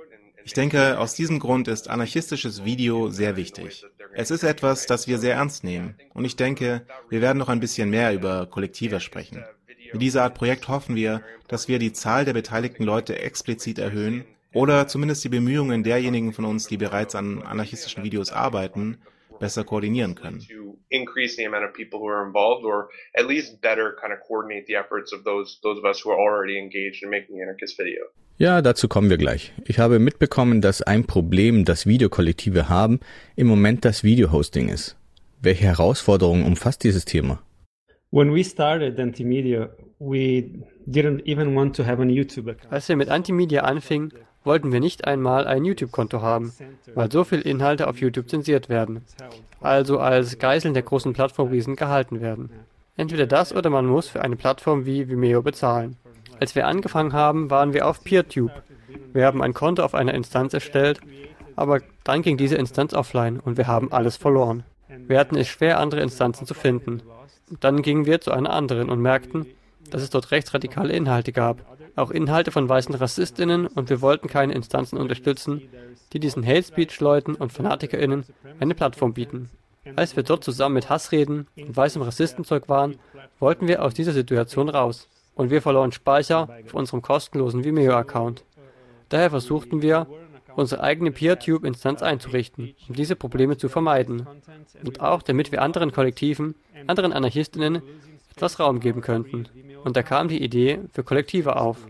Ich 0.46 0.52
denke, 0.52 1.00
aus 1.00 1.14
diesem 1.14 1.40
Grund 1.40 1.66
ist 1.66 1.90
anarchistisches 1.90 2.64
Video 2.64 3.08
sehr 3.08 3.34
wichtig. 3.34 3.84
Es 4.14 4.30
ist 4.30 4.44
etwas, 4.44 4.86
das 4.86 5.08
wir 5.08 5.18
sehr 5.18 5.34
ernst 5.34 5.64
nehmen. 5.64 5.96
Und 6.14 6.24
ich 6.24 6.36
denke, 6.36 6.86
wir 7.08 7.20
werden 7.20 7.38
noch 7.38 7.48
ein 7.48 7.58
bisschen 7.58 7.90
mehr 7.90 8.14
über 8.14 8.46
Kollektive 8.46 9.00
sprechen. 9.00 9.44
Mit 9.92 10.00
dieser 10.00 10.22
Art 10.22 10.34
Projekt 10.36 10.68
hoffen 10.68 10.94
wir, 10.94 11.20
dass 11.48 11.66
wir 11.66 11.80
die 11.80 11.92
Zahl 11.92 12.24
der 12.24 12.32
beteiligten 12.32 12.84
Leute 12.84 13.18
explizit 13.18 13.80
erhöhen 13.80 14.24
oder 14.52 14.86
zumindest 14.86 15.24
die 15.24 15.30
Bemühungen 15.30 15.82
derjenigen 15.82 16.32
von 16.32 16.44
uns, 16.44 16.68
die 16.68 16.76
bereits 16.76 17.16
an 17.16 17.42
anarchistischen 17.42 18.04
Videos 18.04 18.30
arbeiten, 18.30 18.98
besser 19.40 19.64
koordinieren 19.64 20.14
können. 20.14 20.46
Ja, 28.38 28.60
dazu 28.60 28.86
kommen 28.86 29.08
wir 29.08 29.16
gleich. 29.16 29.54
Ich 29.64 29.78
habe 29.78 29.98
mitbekommen, 29.98 30.60
dass 30.60 30.82
ein 30.82 31.06
Problem, 31.06 31.64
das 31.64 31.86
Videokollektive 31.86 32.68
haben, 32.68 33.00
im 33.34 33.46
Moment 33.46 33.86
das 33.86 34.04
Videohosting 34.04 34.68
ist. 34.68 34.94
Welche 35.40 35.64
Herausforderungen 35.64 36.44
umfasst 36.44 36.84
dieses 36.84 37.06
Thema? 37.06 37.40
When 38.10 38.34
we 38.34 38.44
started 38.44 39.00
Antimedia, 39.00 39.70
we 39.98 40.44
didn't 40.86 41.24
even 41.24 41.56
want 41.56 41.74
to 41.76 41.86
have 41.86 42.02
an 42.02 42.10
YouTube 42.10 42.48
account. 42.48 42.70
Als 42.70 42.86
wir 42.90 42.96
mit 42.96 43.08
Antimedia 43.08 43.62
anfingen, 43.62 44.12
wollten 44.44 44.70
wir 44.70 44.80
nicht 44.80 45.06
einmal 45.06 45.46
ein 45.46 45.64
YouTube-Konto 45.64 46.20
haben, 46.20 46.52
weil 46.94 47.10
so 47.10 47.24
viele 47.24 47.40
Inhalte 47.40 47.88
auf 47.88 48.02
YouTube 48.02 48.28
zensiert 48.28 48.68
werden, 48.68 49.00
also 49.62 49.98
als 49.98 50.38
Geiseln 50.38 50.74
der 50.74 50.82
großen 50.82 51.14
Plattformriesen 51.14 51.74
gehalten 51.74 52.20
werden. 52.20 52.50
Entweder 52.98 53.26
das 53.26 53.54
oder 53.54 53.70
man 53.70 53.86
muss 53.86 54.08
für 54.08 54.20
eine 54.20 54.36
Plattform 54.36 54.84
wie 54.84 55.08
Vimeo 55.08 55.40
bezahlen. 55.40 55.96
Als 56.40 56.54
wir 56.54 56.66
angefangen 56.66 57.12
haben, 57.12 57.50
waren 57.50 57.72
wir 57.72 57.86
auf 57.86 58.04
PeerTube. 58.04 58.52
Wir 59.12 59.26
haben 59.26 59.42
ein 59.42 59.54
Konto 59.54 59.82
auf 59.82 59.94
einer 59.94 60.14
Instanz 60.14 60.54
erstellt, 60.54 61.00
aber 61.54 61.80
dann 62.04 62.22
ging 62.22 62.36
diese 62.36 62.56
Instanz 62.56 62.94
offline 62.94 63.40
und 63.40 63.56
wir 63.56 63.66
haben 63.66 63.92
alles 63.92 64.16
verloren. 64.16 64.64
Wir 64.88 65.18
hatten 65.18 65.36
es 65.36 65.48
schwer, 65.48 65.78
andere 65.78 66.02
Instanzen 66.02 66.46
zu 66.46 66.54
finden. 66.54 67.02
Dann 67.60 67.82
gingen 67.82 68.06
wir 68.06 68.20
zu 68.20 68.32
einer 68.32 68.50
anderen 68.50 68.90
und 68.90 69.00
merkten, 69.00 69.46
dass 69.90 70.02
es 70.02 70.10
dort 70.10 70.30
rechtsradikale 70.30 70.92
Inhalte 70.92 71.32
gab, 71.32 71.58
auch 71.96 72.10
Inhalte 72.10 72.50
von 72.50 72.68
weißen 72.68 72.94
Rassistinnen 72.94 73.66
und 73.66 73.88
wir 73.88 74.00
wollten 74.00 74.28
keine 74.28 74.52
Instanzen 74.52 74.98
unterstützen, 74.98 75.62
die 76.12 76.20
diesen 76.20 76.46
Hate 76.46 76.64
Speech 76.64 77.00
Leuten 77.00 77.34
und 77.34 77.52
FanatikerInnen 77.52 78.24
eine 78.60 78.74
Plattform 78.74 79.14
bieten. 79.14 79.50
Als 79.94 80.16
wir 80.16 80.24
dort 80.24 80.42
zusammen 80.42 80.74
mit 80.74 80.90
Hassreden 80.90 81.46
und 81.56 81.76
weißem 81.76 82.02
Rassistenzeug 82.02 82.68
waren, 82.68 82.98
wollten 83.38 83.68
wir 83.68 83.82
aus 83.82 83.94
dieser 83.94 84.12
Situation 84.12 84.68
raus. 84.68 85.08
Und 85.36 85.50
wir 85.50 85.62
verloren 85.62 85.92
Speicher 85.92 86.48
auf 86.64 86.74
unserem 86.74 87.02
kostenlosen 87.02 87.62
Vimeo-Account. 87.62 88.44
Daher 89.10 89.30
versuchten 89.30 89.82
wir, 89.82 90.08
unsere 90.56 90.82
eigene 90.82 91.10
PeerTube-Instanz 91.10 92.02
einzurichten, 92.02 92.74
um 92.88 92.94
diese 92.94 93.14
Probleme 93.14 93.56
zu 93.56 93.68
vermeiden. 93.68 94.26
Und 94.84 95.00
auch 95.00 95.22
damit 95.22 95.52
wir 95.52 95.62
anderen 95.62 95.92
Kollektiven, 95.92 96.54
anderen 96.86 97.12
Anarchistinnen 97.12 97.82
etwas 98.34 98.58
Raum 98.58 98.80
geben 98.80 99.02
könnten. 99.02 99.46
Und 99.84 99.96
da 99.96 100.02
kam 100.02 100.28
die 100.28 100.42
Idee 100.42 100.80
für 100.92 101.04
Kollektive 101.04 101.56
auf. 101.56 101.86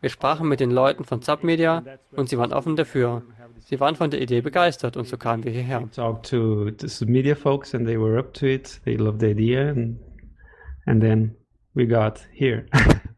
Wir 0.00 0.10
sprachen 0.10 0.48
mit 0.48 0.60
den 0.60 0.70
Leuten 0.70 1.04
von 1.04 1.20
Submedia 1.20 1.82
und 2.12 2.28
sie 2.28 2.38
waren 2.38 2.52
offen 2.52 2.76
dafür. 2.76 3.22
Sie 3.58 3.80
waren 3.80 3.96
von 3.96 4.10
der 4.10 4.22
Idee 4.22 4.40
begeistert 4.40 4.96
und 4.96 5.06
so 5.06 5.16
kamen 5.16 5.44
wir 5.44 5.50
hierher. 5.50 5.88
Talked 5.90 6.30
to 6.30 6.70
the 6.80 7.06
media 7.06 7.34
folks 7.34 7.74
and 7.74 7.86
they 7.86 7.98
were 8.00 8.18
up 8.18 8.32
to 8.34 8.46
it. 8.46 8.80
They 8.84 8.96
loved 8.96 9.20
the 9.20 9.26
idea 9.26 9.68
and 9.68 9.98
and 10.86 11.02
then 11.02 11.34
we 11.74 11.86
got 11.86 12.20
here. 12.32 12.66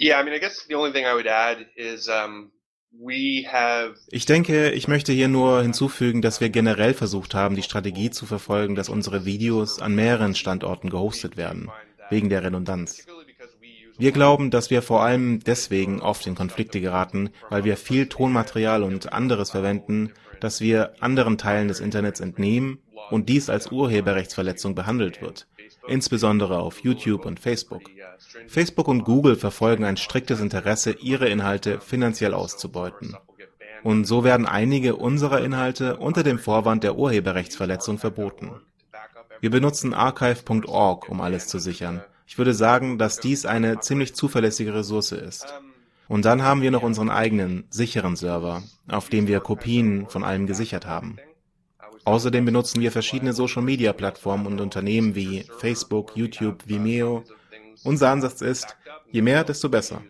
Yeah, 0.00 0.20
I 0.20 0.22
mean, 0.22 0.32
I 0.32 0.38
guess 0.38 0.64
the 0.68 0.76
only 0.76 0.92
thing 0.92 1.06
I 1.06 1.14
would 1.14 1.26
add 1.26 1.66
is 1.74 2.08
um, 2.08 2.52
we 2.92 3.44
have 3.50 3.96
Ich 4.12 4.26
denke, 4.26 4.70
ich 4.70 4.86
möchte 4.86 5.12
hier 5.12 5.26
nur 5.26 5.60
hinzufügen, 5.60 6.22
dass 6.22 6.40
wir 6.40 6.50
generell 6.50 6.94
versucht 6.94 7.34
haben, 7.34 7.56
die 7.56 7.64
Strategie 7.64 8.10
zu 8.10 8.24
verfolgen, 8.24 8.76
dass 8.76 8.88
unsere 8.88 9.24
Videos 9.24 9.80
an 9.80 9.96
mehreren 9.96 10.36
Standorten 10.36 10.88
gehostet 10.88 11.36
werden, 11.36 11.68
wegen 12.10 12.28
der 12.28 12.44
Redundanz. 12.44 13.04
Wir 13.98 14.12
glauben, 14.12 14.52
dass 14.52 14.70
wir 14.70 14.82
vor 14.82 15.02
allem 15.02 15.40
deswegen 15.40 16.00
oft 16.00 16.24
in 16.28 16.36
Konflikte 16.36 16.80
geraten, 16.80 17.30
weil 17.50 17.64
wir 17.64 17.76
viel 17.76 18.08
Tonmaterial 18.08 18.84
und 18.84 19.12
anderes 19.12 19.50
verwenden, 19.50 20.12
das 20.38 20.60
wir 20.60 20.92
anderen 21.00 21.38
Teilen 21.38 21.66
des 21.66 21.80
Internets 21.80 22.20
entnehmen 22.20 22.78
und 23.10 23.28
dies 23.28 23.50
als 23.50 23.72
Urheberrechtsverletzung 23.72 24.76
behandelt 24.76 25.20
wird, 25.20 25.48
insbesondere 25.88 26.58
auf 26.58 26.80
YouTube 26.80 27.26
und 27.26 27.40
Facebook. 27.40 27.82
Facebook 28.46 28.88
und 28.88 29.04
Google 29.04 29.36
verfolgen 29.36 29.84
ein 29.84 29.96
striktes 29.96 30.40
Interesse, 30.40 30.92
ihre 30.92 31.28
Inhalte 31.28 31.80
finanziell 31.80 32.34
auszubeuten. 32.34 33.16
Und 33.82 34.04
so 34.04 34.24
werden 34.24 34.46
einige 34.46 34.96
unserer 34.96 35.42
Inhalte 35.42 35.96
unter 35.96 36.22
dem 36.22 36.38
Vorwand 36.38 36.84
der 36.84 36.96
Urheberrechtsverletzung 36.96 37.98
verboten. 37.98 38.52
Wir 39.40 39.50
benutzen 39.50 39.94
archive.org, 39.94 41.08
um 41.08 41.20
alles 41.20 41.46
zu 41.46 41.58
sichern. 41.58 42.02
Ich 42.26 42.38
würde 42.38 42.54
sagen, 42.54 42.98
dass 42.98 43.20
dies 43.20 43.46
eine 43.46 43.80
ziemlich 43.80 44.14
zuverlässige 44.14 44.74
Ressource 44.74 45.12
ist. 45.12 45.46
Und 46.08 46.24
dann 46.24 46.42
haben 46.42 46.62
wir 46.62 46.70
noch 46.70 46.82
unseren 46.82 47.10
eigenen, 47.10 47.64
sicheren 47.70 48.16
Server, 48.16 48.62
auf 48.88 49.08
dem 49.08 49.26
wir 49.26 49.40
Kopien 49.40 50.06
von 50.08 50.24
allem 50.24 50.46
gesichert 50.46 50.86
haben. 50.86 51.18
Außerdem 52.08 52.46
benutzen 52.46 52.80
wir 52.80 52.90
verschiedene 52.90 53.34
Social-Media-Plattformen 53.34 54.46
und 54.46 54.60
Unternehmen 54.62 55.14
wie 55.14 55.44
Facebook, 55.58 56.16
YouTube, 56.16 56.66
Vimeo. 56.66 57.22
Unser 57.84 58.08
Ansatz 58.08 58.40
ist, 58.40 58.78
je 59.10 59.20
mehr, 59.20 59.44
desto 59.44 59.68
besser. 59.68 60.00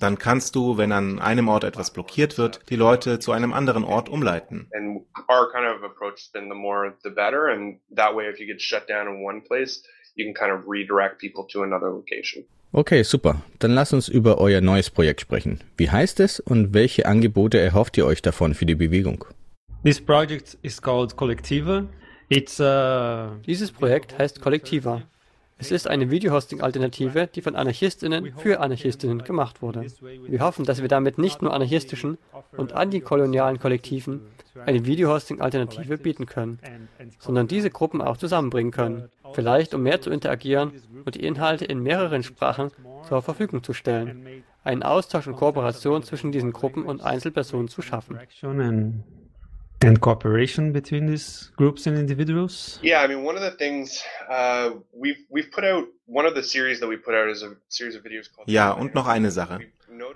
Dann 0.00 0.18
kannst 0.18 0.56
du, 0.56 0.78
wenn 0.78 0.90
an 0.90 1.20
einem 1.20 1.46
Ort 1.46 1.62
etwas 1.62 1.92
blockiert 1.92 2.38
wird, 2.38 2.60
die 2.70 2.74
Leute 2.76 3.20
zu 3.20 3.30
einem 3.30 3.52
anderen 3.52 3.84
Ort 3.84 4.08
umleiten. 4.08 4.66
and 4.72 5.02
our 5.28 5.48
kind 5.52 5.64
of 5.64 5.84
approach 5.84 6.14
has 6.14 6.28
been 6.32 6.48
the 6.50 6.56
more 6.56 6.92
the 7.04 7.10
better 7.10 7.46
and 7.52 7.78
that 7.94 8.14
way 8.16 8.28
if 8.28 8.40
you 8.40 8.46
get 8.46 8.60
shut 8.60 8.88
down 8.88 9.06
in 9.06 9.24
one 9.24 9.40
place 9.40 9.84
you 10.16 10.24
can 10.24 10.34
kind 10.34 10.50
of 10.52 10.68
redirect 10.68 11.20
people 11.20 11.44
to 11.46 11.62
another 11.62 11.88
location 11.88 12.44
Okay, 12.72 13.04
super. 13.04 13.42
Dann 13.60 13.70
lass 13.70 13.92
uns 13.92 14.08
über 14.08 14.38
euer 14.38 14.60
neues 14.60 14.90
Projekt 14.90 15.20
sprechen. 15.20 15.60
Wie 15.76 15.88
heißt 15.90 16.18
es 16.18 16.40
und 16.40 16.74
welche 16.74 17.06
Angebote 17.06 17.60
erhofft 17.60 17.96
ihr 17.96 18.04
euch 18.06 18.20
davon 18.22 18.54
für 18.54 18.66
die 18.66 18.74
Bewegung? 18.74 19.24
This 19.84 20.00
project 20.00 20.56
is 20.62 20.80
called 20.80 21.14
Collectiva. 21.14 21.86
It's 22.30 22.58
uh, 22.58 23.36
Dieses 23.44 23.70
Projekt 23.70 24.18
heißt 24.18 24.40
Kollektiva. 24.40 25.02
Es 25.58 25.70
ist 25.70 25.86
eine 25.86 26.10
Videohosting-Alternative, 26.10 27.26
die 27.26 27.42
von 27.42 27.54
Anarchistinnen 27.54 28.32
für 28.34 28.60
Anarchistinnen 28.60 29.24
gemacht 29.24 29.60
wurde. 29.60 29.84
Wir 30.26 30.40
hoffen, 30.40 30.64
dass 30.64 30.80
wir 30.80 30.88
damit 30.88 31.18
nicht 31.18 31.42
nur 31.42 31.52
anarchistischen 31.52 32.16
und 32.56 32.72
antikolonialen 32.72 33.58
Kollektiven 33.58 34.22
eine 34.64 34.86
Videohosting-Alternative 34.86 35.98
bieten 35.98 36.24
können, 36.24 36.58
sondern 37.18 37.46
diese 37.46 37.68
Gruppen 37.68 38.00
auch 38.00 38.16
zusammenbringen 38.16 38.72
können, 38.72 39.10
vielleicht 39.34 39.74
um 39.74 39.82
mehr 39.82 40.00
zu 40.00 40.08
interagieren 40.08 40.72
und 41.04 41.14
die 41.14 41.24
Inhalte 41.24 41.66
in 41.66 41.82
mehreren 41.82 42.22
Sprachen 42.22 42.70
zur 43.06 43.20
Verfügung 43.20 43.62
zu 43.62 43.74
stellen, 43.74 44.42
einen 44.64 44.82
Austausch 44.82 45.26
und 45.26 45.36
Kooperation 45.36 46.02
zwischen 46.02 46.32
diesen 46.32 46.54
Gruppen 46.54 46.84
und 46.84 47.02
Einzelpersonen 47.02 47.68
zu 47.68 47.82
schaffen. 47.82 48.18
And 49.82 50.00
cooperation 50.00 50.72
between 50.72 51.06
these 51.06 51.50
groups 51.56 51.86
and 51.86 51.96
individuals. 51.98 52.78
yeah 52.82 53.02
i 53.02 53.08
mean 53.08 53.24
one 53.24 53.36
of 53.36 53.42
the 53.42 53.56
things 53.56 54.02
uh, 54.30 54.70
we've 54.92 55.18
we've 55.30 55.50
put 55.50 55.64
out 55.64 55.84
one 56.06 56.26
of 56.26 56.34
the 56.34 56.42
series 56.42 56.80
that 56.80 56.88
we 56.88 56.96
put 56.96 57.14
out 57.14 57.28
is 57.28 57.42
a 57.42 57.56
series 57.68 57.96
of 57.96 58.02
videos 58.02 58.30
called 58.34 58.48
Ja, 58.48 58.70
und 58.72 58.94
noch 58.94 59.06
eine 59.06 59.30
Sache. 59.30 59.60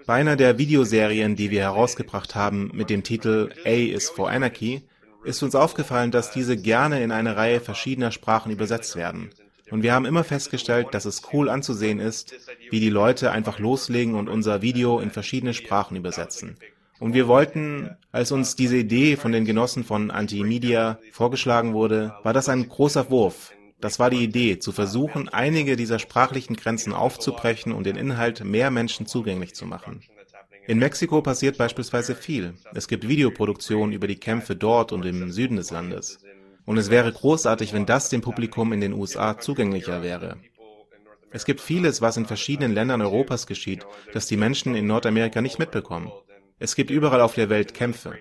Bei 0.07 0.15
einer 0.15 0.37
der 0.37 0.59
Videoserien, 0.59 1.37
die 1.37 1.51
wir 1.51 1.63
herausgebracht 1.63 2.35
haben 2.35 2.71
mit 2.75 2.91
dem 2.91 3.05
Titel 3.05 3.51
A 3.65 3.71
is 3.71 4.11
for 4.11 4.29
Anarchy, 4.29 4.83
ist 5.25 5.43
uns 5.43 5.55
aufgefallen, 5.55 6.11
dass 6.11 6.33
diese 6.33 6.57
gerne 6.57 7.03
in 7.03 7.13
eine 7.13 7.37
Reihe 7.37 7.61
verschiedener 7.61 8.11
Sprachen 8.11 8.51
übersetzt 8.51 8.97
werden. 8.97 9.31
Und 9.71 9.83
wir 9.83 9.93
haben 9.93 10.07
immer 10.07 10.25
festgestellt, 10.25 10.89
dass 10.93 11.05
es 11.05 11.23
cool 11.33 11.49
anzusehen 11.49 12.01
ist, 12.01 12.35
wie 12.71 12.81
die 12.81 12.89
Leute 12.91 13.31
einfach 13.31 13.59
loslegen 13.59 14.15
und 14.15 14.29
unser 14.29 14.63
Video 14.63 14.99
in 14.99 15.11
verschiedene 15.11 15.55
Sprachen 15.55 15.97
übersetzen. 15.97 16.57
Und 17.01 17.15
wir 17.15 17.29
wollten, 17.29 17.91
als 18.11 18.33
uns 18.33 18.57
diese 18.57 18.77
Idee 18.77 19.17
von 19.17 19.33
den 19.33 19.45
Genossen 19.45 19.85
von 19.85 20.11
Antimedia 20.11 20.99
vorgeschlagen 21.13 21.73
wurde, 21.73 22.15
war 22.25 22.33
das 22.33 22.49
ein 22.49 22.69
großer 22.69 23.11
Wurf. 23.11 23.53
Das 23.81 24.01
war 24.01 24.11
die 24.11 24.25
Idee, 24.25 24.59
zu 24.59 24.73
versuchen, 24.73 25.29
einige 25.29 25.77
dieser 25.77 26.01
sprachlichen 26.01 26.57
Grenzen 26.57 26.93
aufzubrechen 26.93 27.73
und 27.73 27.85
den 27.85 27.97
Inhalt 27.97 28.43
mehr 28.45 28.73
Menschen 28.73 29.07
zugänglich 29.07 29.55
zu 29.55 29.67
machen. 29.67 30.03
In 30.67 30.79
Mexiko 30.79 31.23
passiert 31.23 31.57
beispielsweise 31.57 32.15
viel. 32.15 32.55
Es 32.75 32.89
gibt 32.89 33.09
Videoproduktionen 33.09 33.93
über 33.93 34.09
die 34.09 34.19
Kämpfe 34.19 34.57
dort 34.57 34.93
und 34.93 35.05
im 35.07 35.31
Süden 35.31 35.57
des 35.57 35.71
Landes. 35.71 36.19
Und 36.67 36.77
es 36.77 36.91
wäre 36.91 37.11
großartig, 37.13 37.73
wenn 37.73 37.87
das 37.87 38.11
dem 38.11 38.21
Publikum 38.21 38.73
in 38.73 38.81
den 38.81 38.93
USA 38.93 39.39
zugänglicher 39.39 40.03
wäre. 40.03 40.37
Es 41.31 41.45
gibt 41.45 41.61
vieles, 41.61 42.03
was 42.03 42.17
in 42.17 42.27
verschiedenen 42.27 42.75
Ländern 42.75 43.01
Europas 43.01 43.47
geschieht, 43.47 43.87
das 44.13 44.27
die 44.27 44.37
Menschen 44.37 44.75
in 44.75 44.87
Nordamerika 44.87 45.41
nicht 45.41 45.59
mitbekommen. 45.59 46.11
Es 46.59 46.75
gibt 46.75 46.91
überall 46.91 47.21
auf 47.21 47.35
der 47.35 47.49
Welt 47.51 47.75
Kämpfe. 47.75 48.15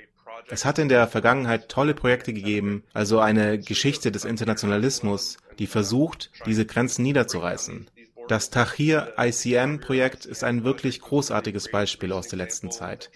Es 0.50 0.64
hat 0.64 0.80
in 0.80 0.90
der 0.90 1.08
Vergangenheit 1.08 1.70
tolle 1.70 1.94
Projekte 1.94 2.34
gegeben, 2.34 2.84
also 2.94 3.20
eine 3.20 3.60
Geschichte 3.60 4.12
des 4.12 4.26
Internationalismus, 4.26 5.38
die 5.60 5.68
versucht, 5.68 6.32
diese 6.46 6.66
Grenzen 6.66 7.04
niederzureißen. 7.04 7.88
Das 8.28 8.50
Tahrir 8.50 9.14
ICN-Projekt 9.18 10.26
ist 10.26 10.44
ein 10.44 10.66
wirklich 10.66 11.00
großartiges 11.00 11.72
Beispiel 11.72 12.12
aus 12.12 12.28
der 12.28 12.38
letzten 12.38 12.72
Zeit, 12.72 13.10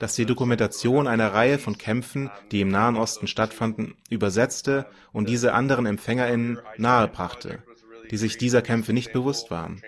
das 0.00 0.14
die 0.16 0.26
Dokumentation 0.26 1.06
einer 1.06 1.32
Reihe 1.32 1.58
von 1.58 1.78
Kämpfen, 1.78 2.30
die 2.50 2.60
im 2.60 2.68
Nahen 2.68 2.96
Osten 2.96 3.28
stattfanden, 3.28 3.94
übersetzte 4.10 4.86
und 5.12 5.28
diese 5.28 5.54
anderen 5.54 5.86
EmpfängerInnen 5.86 6.58
nahebrachte, 6.76 7.62
die 8.10 8.16
sich 8.16 8.36
dieser 8.36 8.62
Kämpfe 8.62 8.92
nicht 8.92 9.12
bewusst 9.12 9.50
waren. 9.50 9.80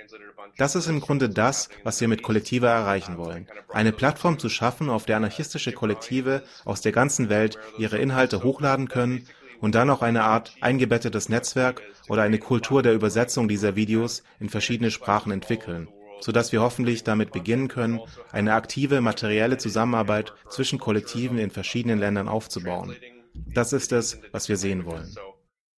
Das 0.56 0.76
ist 0.76 0.86
im 0.86 1.00
Grunde 1.00 1.28
das, 1.28 1.68
was 1.82 2.00
wir 2.00 2.08
mit 2.08 2.22
Kollektiva 2.22 2.68
erreichen 2.68 3.18
wollen. 3.18 3.48
Eine 3.72 3.92
Plattform 3.92 4.38
zu 4.38 4.48
schaffen, 4.48 4.88
auf 4.88 5.04
der 5.04 5.16
anarchistische 5.16 5.72
Kollektive 5.72 6.42
aus 6.64 6.80
der 6.80 6.92
ganzen 6.92 7.28
Welt 7.28 7.58
ihre 7.78 7.98
Inhalte 7.98 8.42
hochladen 8.44 8.88
können 8.88 9.26
und 9.60 9.74
dann 9.74 9.90
auch 9.90 10.02
eine 10.02 10.24
Art 10.24 10.54
eingebettetes 10.60 11.28
Netzwerk 11.28 11.82
oder 12.08 12.22
eine 12.22 12.38
Kultur 12.38 12.82
der 12.82 12.94
Übersetzung 12.94 13.48
dieser 13.48 13.74
Videos 13.74 14.22
in 14.38 14.48
verschiedene 14.48 14.90
Sprachen 14.90 15.32
entwickeln, 15.32 15.88
sodass 16.20 16.52
wir 16.52 16.60
hoffentlich 16.60 17.02
damit 17.02 17.32
beginnen 17.32 17.68
können, 17.68 18.00
eine 18.30 18.54
aktive 18.54 19.00
materielle 19.00 19.58
Zusammenarbeit 19.58 20.34
zwischen 20.50 20.78
Kollektiven 20.78 21.38
in 21.38 21.50
verschiedenen 21.50 21.98
Ländern 21.98 22.28
aufzubauen. 22.28 22.94
Das 23.34 23.72
ist 23.72 23.90
es, 23.90 24.20
was 24.30 24.48
wir 24.48 24.56
sehen 24.56 24.84
wollen. 24.84 25.14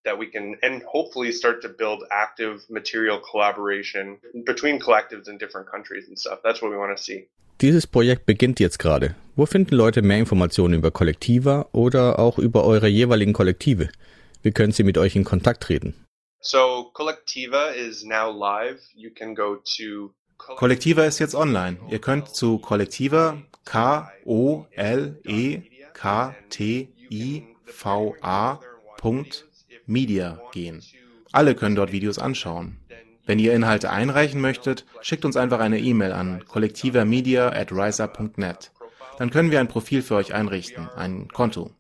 That 0.07 0.19
we 0.19 0.31
can 0.31 0.57
and 0.63 0.83
hopefully 0.85 1.33
start 1.33 1.61
to 1.63 1.69
build 1.69 2.03
active 2.11 2.65
material 2.71 3.21
collaboration 3.21 4.19
between 4.45 4.79
collectives 4.79 5.29
in 5.29 5.37
different 5.39 5.69
countries 5.71 6.09
and 6.09 6.19
stuff. 6.19 6.39
That's 6.43 6.63
what 6.63 6.71
we 6.71 6.79
want 6.79 6.97
to 6.97 7.03
see. 7.03 7.29
Dieses 7.61 7.87
Projekt 7.87 8.27
beginnt 8.27 8.61
jetzt 8.61 8.79
gerade. 8.79 9.15
Wo 9.35 9.47
finden 9.47 9.75
Leute 9.75 10.03
mehr 10.03 10.19
Informationen 10.19 10.75
über 10.75 10.91
Kollektiva 10.91 11.69
oder 11.73 12.19
auch 12.19 12.39
über 12.39 12.65
eure 12.65 12.87
jeweiligen 12.87 13.33
Kollektive? 13.33 13.89
Wie 14.43 14.53
können 14.53 14.73
sie 14.73 14.85
mit 14.85 14.99
euch 14.99 15.17
in 15.17 15.25
Kontakt 15.25 15.63
treten? 15.63 15.95
So 16.41 16.91
Collectiva 16.93 17.71
is 17.71 18.05
now 18.05 18.31
live. 18.31 18.81
You 18.95 19.11
can 19.11 19.35
go 19.35 19.57
to 19.77 20.15
Kollektiva 20.39 21.05
ist 21.05 21.19
jetzt 21.19 21.35
online. 21.35 21.79
Ihr 21.91 21.99
könnt 21.99 22.29
zu 22.29 22.59
Kollektiva 22.59 23.43
K 23.65 24.13
O 24.25 24.67
L 24.75 25.19
E 25.25 25.63
K 25.95 26.35
T 26.51 26.89
I 27.11 27.43
V 27.65 28.15
A 28.21 28.61
Media 29.87 30.43
gehen. 30.53 30.83
Alle 31.33 31.55
können 31.55 31.77
dort 31.77 31.93
Videos 31.93 32.19
anschauen. 32.19 32.77
Wenn 33.25 33.39
ihr 33.39 33.55
Inhalte 33.55 33.91
einreichen 33.91 34.41
möchtet, 34.41 34.85
schickt 35.01 35.25
uns 35.25 35.37
einfach 35.37 35.61
eine 35.61 35.79
E-Mail 35.81 36.13
an 36.13 36.45
kollektivermedia@riseup.net. 36.47 38.73
Dann 39.19 39.31
können 39.31 39.51
wir 39.51 39.61
ein 39.61 39.69
Profil 39.69 40.03
für 40.03 40.17
euch 40.17 40.35
einrichten, 40.35 40.91
ein 40.95 41.29
Konto. 41.29 41.71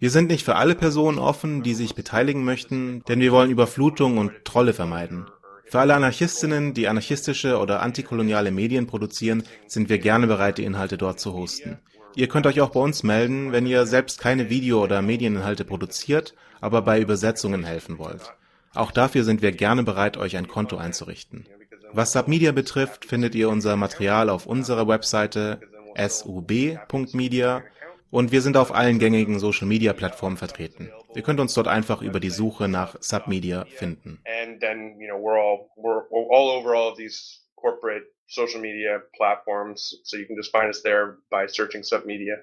Wir 0.00 0.10
sind 0.10 0.28
nicht 0.28 0.44
für 0.44 0.54
alle 0.54 0.76
Personen 0.76 1.18
offen, 1.18 1.64
die 1.64 1.74
sich 1.74 1.96
beteiligen 1.96 2.44
möchten, 2.44 3.02
denn 3.08 3.20
wir 3.20 3.32
wollen 3.32 3.50
Überflutung 3.50 4.18
und 4.18 4.44
Trolle 4.44 4.72
vermeiden. 4.72 5.26
Für 5.64 5.80
alle 5.80 5.94
Anarchistinnen, 5.94 6.72
die 6.72 6.86
anarchistische 6.86 7.58
oder 7.58 7.82
antikoloniale 7.82 8.52
Medien 8.52 8.86
produzieren, 8.86 9.42
sind 9.66 9.88
wir 9.88 9.98
gerne 9.98 10.28
bereit, 10.28 10.58
die 10.58 10.64
Inhalte 10.64 10.96
dort 10.96 11.18
zu 11.18 11.34
hosten. 11.34 11.78
Ihr 12.18 12.26
könnt 12.26 12.48
euch 12.48 12.60
auch 12.60 12.70
bei 12.70 12.80
uns 12.80 13.04
melden, 13.04 13.52
wenn 13.52 13.64
ihr 13.64 13.86
selbst 13.86 14.18
keine 14.20 14.50
Video- 14.50 14.82
oder 14.82 15.02
Medieninhalte 15.02 15.64
produziert, 15.64 16.34
aber 16.60 16.82
bei 16.82 17.00
Übersetzungen 17.00 17.62
helfen 17.62 17.98
wollt. 17.98 18.34
Auch 18.74 18.90
dafür 18.90 19.22
sind 19.22 19.40
wir 19.40 19.52
gerne 19.52 19.84
bereit, 19.84 20.16
euch 20.16 20.36
ein 20.36 20.48
Konto 20.48 20.76
einzurichten. 20.78 21.46
Was 21.92 22.12
Submedia 22.12 22.50
betrifft, 22.50 23.04
findet 23.04 23.36
ihr 23.36 23.48
unser 23.48 23.76
Material 23.76 24.30
auf 24.30 24.46
unserer 24.46 24.88
Webseite 24.88 25.60
sub.media 26.08 27.62
und 28.10 28.32
wir 28.32 28.42
sind 28.42 28.56
auf 28.56 28.74
allen 28.74 28.98
gängigen 28.98 29.38
Social 29.38 29.68
Media 29.68 29.92
Plattformen 29.92 30.38
vertreten. 30.38 30.90
Ihr 31.14 31.22
könnt 31.22 31.38
uns 31.38 31.54
dort 31.54 31.68
einfach 31.68 32.02
über 32.02 32.18
die 32.18 32.30
Suche 32.30 32.66
nach 32.66 32.96
Submedia 32.98 33.64
finden. 33.66 34.18
and 34.26 34.60
then 34.60 34.98
you 34.98 35.06
know 35.06 35.22
we're 35.22 35.38
all 35.38 35.70
we're, 35.76 36.02
we're 36.10 36.28
all 36.34 36.58
over 36.58 36.74
all 36.74 36.90
of 36.90 36.96
these 36.98 37.42
corporate 37.54 38.06
social 38.28 38.60
media 38.60 39.02
platforms, 39.16 39.94
so 40.04 40.16
you 40.16 40.26
can 40.26 40.36
just 40.36 40.52
find 40.52 40.68
us 40.68 40.82
there 40.82 41.16
by 41.30 41.46
searching 41.46 41.82
Submedia. 41.82 42.36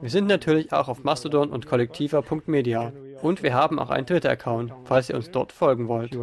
Wir 0.00 0.10
sind 0.10 0.26
natürlich 0.26 0.72
auch 0.72 0.88
auf 0.88 1.04
Mastodon 1.04 1.50
und 1.50 1.66
kollektiva.media. 1.66 2.92
Und 3.22 3.42
wir 3.42 3.54
haben 3.54 3.78
auch 3.78 3.90
einen 3.90 4.06
Twitter-Account, 4.06 4.72
falls 4.84 5.10
ihr 5.10 5.16
uns 5.16 5.30
dort 5.30 5.52
folgen 5.52 5.88
wollt. 5.88 6.16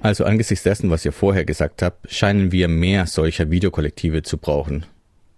Also 0.00 0.24
angesichts 0.24 0.62
dessen, 0.62 0.90
was 0.90 1.04
ihr 1.04 1.12
vorher 1.12 1.44
gesagt 1.44 1.82
habt, 1.82 2.10
scheinen 2.10 2.52
wir 2.52 2.68
mehr 2.68 3.06
solcher 3.06 3.50
Videokollektive 3.50 4.22
zu 4.22 4.38
brauchen. 4.38 4.86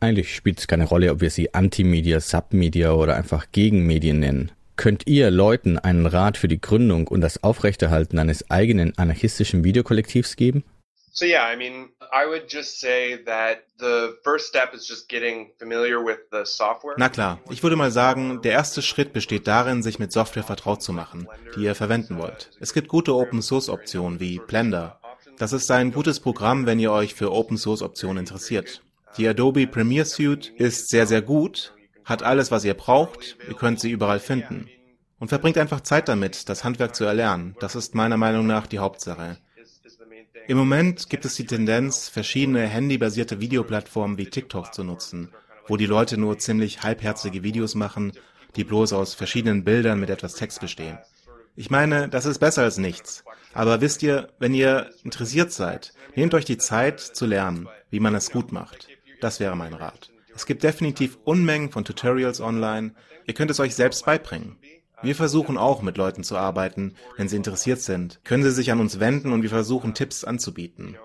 Eigentlich 0.00 0.34
spielt 0.34 0.60
es 0.60 0.68
keine 0.68 0.84
Rolle, 0.84 1.10
ob 1.10 1.20
wir 1.20 1.30
sie 1.30 1.54
Antimedia, 1.54 2.20
Submedia 2.20 2.92
oder 2.92 3.16
einfach 3.16 3.46
Gegenmedien 3.50 4.20
nennen. 4.20 4.52
Könnt 4.76 5.08
ihr 5.08 5.32
Leuten 5.32 5.76
einen 5.76 6.06
Rat 6.06 6.36
für 6.36 6.46
die 6.46 6.60
Gründung 6.60 7.08
und 7.08 7.20
das 7.20 7.42
Aufrechterhalten 7.42 8.20
eines 8.20 8.48
eigenen 8.48 8.96
anarchistischen 8.96 9.64
Videokollektivs 9.64 10.36
geben? 10.36 10.62
So 11.12 11.24
yeah, 11.24 11.52
I 11.52 11.56
mean, 11.56 11.90
I 12.12 12.26
would 12.26 12.48
just 12.48 12.80
say 12.80 13.22
that 13.24 13.64
the 13.78 14.16
first 14.22 14.46
step 14.46 14.74
is 14.74 14.86
just 14.86 15.08
getting 15.08 15.50
familiar 15.58 16.04
with 16.04 16.18
the 16.30 16.44
software. 16.44 16.94
Na 16.96 17.08
klar, 17.08 17.40
ich 17.50 17.62
würde 17.62 17.76
mal 17.76 17.90
sagen, 17.90 18.40
der 18.42 18.52
erste 18.52 18.82
Schritt 18.82 19.12
besteht 19.12 19.46
darin, 19.46 19.82
sich 19.82 19.98
mit 19.98 20.12
Software 20.12 20.44
vertraut 20.44 20.82
zu 20.82 20.92
machen, 20.92 21.28
die 21.56 21.64
ihr 21.64 21.74
verwenden 21.74 22.18
wollt. 22.18 22.50
Es 22.60 22.72
gibt 22.72 22.88
gute 22.88 23.14
Open-Source-Optionen 23.14 24.20
wie 24.20 24.38
Blender. 24.38 25.00
Das 25.38 25.52
ist 25.52 25.70
ein 25.70 25.92
gutes 25.92 26.20
Programm, 26.20 26.66
wenn 26.66 26.78
ihr 26.78 26.92
euch 26.92 27.14
für 27.14 27.32
Open-Source-Optionen 27.32 28.18
interessiert. 28.18 28.82
Die 29.16 29.26
Adobe 29.26 29.66
Premiere 29.66 30.04
Suite 30.04 30.52
ist 30.56 30.88
sehr, 30.88 31.06
sehr 31.06 31.22
gut, 31.22 31.74
hat 32.04 32.22
alles, 32.22 32.50
was 32.50 32.64
ihr 32.64 32.74
braucht, 32.74 33.36
ihr 33.48 33.54
könnt 33.54 33.80
sie 33.80 33.90
überall 33.90 34.20
finden. 34.20 34.68
Und 35.18 35.28
verbringt 35.28 35.58
einfach 35.58 35.80
Zeit 35.80 36.08
damit, 36.08 36.48
das 36.48 36.62
Handwerk 36.62 36.94
zu 36.94 37.04
erlernen. 37.04 37.56
Das 37.58 37.74
ist 37.74 37.94
meiner 37.94 38.16
Meinung 38.16 38.46
nach 38.46 38.66
die 38.66 38.78
Hauptsache. 38.78 39.38
Im 40.48 40.56
Moment 40.56 41.10
gibt 41.10 41.26
es 41.26 41.34
die 41.34 41.44
Tendenz, 41.44 42.08
verschiedene 42.08 42.66
handybasierte 42.66 43.38
Videoplattformen 43.38 44.16
wie 44.16 44.30
TikTok 44.30 44.72
zu 44.72 44.82
nutzen, 44.82 45.30
wo 45.66 45.76
die 45.76 45.84
Leute 45.84 46.16
nur 46.16 46.38
ziemlich 46.38 46.82
halbherzige 46.82 47.42
Videos 47.42 47.74
machen, 47.74 48.12
die 48.56 48.64
bloß 48.64 48.94
aus 48.94 49.12
verschiedenen 49.12 49.62
Bildern 49.62 50.00
mit 50.00 50.08
etwas 50.08 50.36
Text 50.36 50.62
bestehen. 50.62 50.96
Ich 51.54 51.68
meine, 51.68 52.08
das 52.08 52.24
ist 52.24 52.38
besser 52.38 52.62
als 52.62 52.78
nichts. 52.78 53.24
Aber 53.52 53.82
wisst 53.82 54.02
ihr, 54.02 54.30
wenn 54.38 54.54
ihr 54.54 54.90
interessiert 55.04 55.52
seid, 55.52 55.92
nehmt 56.16 56.32
euch 56.32 56.46
die 56.46 56.56
Zeit 56.56 56.98
zu 57.00 57.26
lernen, 57.26 57.68
wie 57.90 58.00
man 58.00 58.14
es 58.14 58.30
gut 58.30 58.50
macht. 58.50 58.88
Das 59.20 59.40
wäre 59.40 59.54
mein 59.54 59.74
Rat. 59.74 60.10
Es 60.34 60.46
gibt 60.46 60.62
definitiv 60.62 61.18
Unmengen 61.24 61.70
von 61.70 61.84
Tutorials 61.84 62.40
online. 62.40 62.94
Ihr 63.26 63.34
könnt 63.34 63.50
es 63.50 63.60
euch 63.60 63.74
selbst 63.74 64.06
beibringen. 64.06 64.56
Wir 65.02 65.14
versuchen 65.14 65.56
auch 65.56 65.80
mit 65.82 65.96
Leuten 65.96 66.24
zu 66.24 66.36
arbeiten. 66.36 66.94
Wenn 67.16 67.28
sie 67.28 67.36
interessiert 67.36 67.80
sind, 67.80 68.20
können 68.24 68.42
sie 68.42 68.50
sich 68.50 68.72
an 68.72 68.80
uns 68.80 68.98
wenden 68.98 69.32
und 69.32 69.42
wir 69.42 69.50
versuchen 69.50 69.94
Tipps 69.94 70.24
anzubieten. 70.24 70.96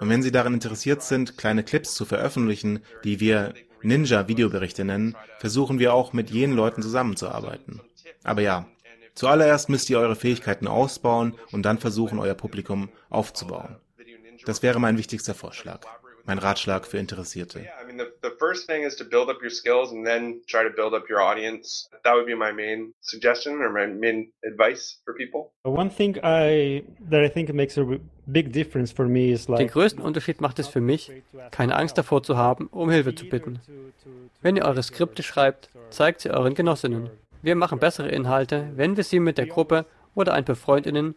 Und 0.00 0.08
wenn 0.08 0.22
sie 0.22 0.32
daran 0.32 0.54
interessiert 0.54 1.02
sind, 1.02 1.38
kleine 1.38 1.62
Clips 1.62 1.94
zu 1.94 2.04
veröffentlichen, 2.04 2.80
die 3.04 3.20
wir 3.20 3.54
Ninja-Videoberichte 3.82 4.84
nennen, 4.84 5.16
versuchen 5.38 5.78
wir 5.78 5.94
auch 5.94 6.12
mit 6.12 6.30
jenen 6.30 6.56
Leuten 6.56 6.82
zusammenzuarbeiten. 6.82 7.80
Aber 8.24 8.42
ja, 8.42 8.66
zuallererst 9.14 9.68
müsst 9.68 9.88
ihr 9.90 9.98
eure 9.98 10.16
Fähigkeiten 10.16 10.66
ausbauen 10.66 11.34
und 11.52 11.62
dann 11.62 11.78
versuchen, 11.78 12.18
euer 12.18 12.34
Publikum 12.34 12.88
aufzubauen. 13.08 13.76
Das 14.44 14.62
wäre 14.62 14.80
mein 14.80 14.98
wichtigster 14.98 15.34
Vorschlag. 15.34 15.86
Mein 16.24 16.38
Ratschlag 16.38 16.86
für 16.86 16.98
Interessierte. 16.98 17.66
The, 18.36 18.46
first 18.46 18.66
thing 18.66 18.82
is 18.84 18.96
to 18.96 19.04
build 19.04 19.28
up 19.30 19.38
your 19.40 19.50
skills 19.50 19.92
and 19.92 20.06
then 20.06 20.40
try 20.46 20.62
to 20.62 20.70
build 20.70 20.94
up 20.94 21.08
your 21.08 21.20
audience. 21.20 21.88
That 22.04 22.14
would 22.14 22.26
be 22.26 22.34
my 22.34 22.52
main 22.52 22.92
suggestion 23.00 23.62
or 23.62 23.70
my 23.70 23.86
main 23.86 24.32
advice 24.44 24.98
for 25.04 25.14
people. 25.14 25.52
One 25.62 25.90
thing 25.90 26.18
I 26.22 26.84
that 27.10 27.22
I 27.22 27.28
think 27.28 27.52
makes 27.52 27.78
a 27.78 27.84
big 28.26 28.52
difference 28.52 28.92
for 28.92 29.06
me 29.06 29.32
is 29.32 29.46
Den 29.46 29.54
like 29.56 29.72
größten 29.72 30.02
Unterschied 30.02 30.40
macht 30.40 30.58
es 30.58 30.68
für 30.68 30.80
mich, 30.80 31.10
keine 31.50 31.76
Angst 31.76 31.96
davor 31.96 32.22
zu 32.22 32.36
haben, 32.36 32.68
um 32.70 32.90
Hilfe 32.90 33.14
zu 33.14 33.26
bitten. 33.26 33.60
Wenn 34.42 34.56
ihr 34.56 34.64
eure 34.64 34.82
Skripte 34.82 35.22
schreibt, 35.22 35.70
zeigt 35.90 36.20
sie 36.20 36.30
euren 36.30 36.54
Genossinnen. 36.54 37.10
Wir 37.42 37.56
machen 37.56 37.78
bessere 37.78 38.08
Inhalte, 38.08 38.70
wenn 38.74 38.96
wir 38.96 39.04
sie 39.04 39.20
mit 39.20 39.38
der 39.38 39.46
Gruppe 39.46 39.86
oder 40.14 40.32
ein 40.34 40.44
paar 40.44 40.56
Freundinnen 40.56 41.14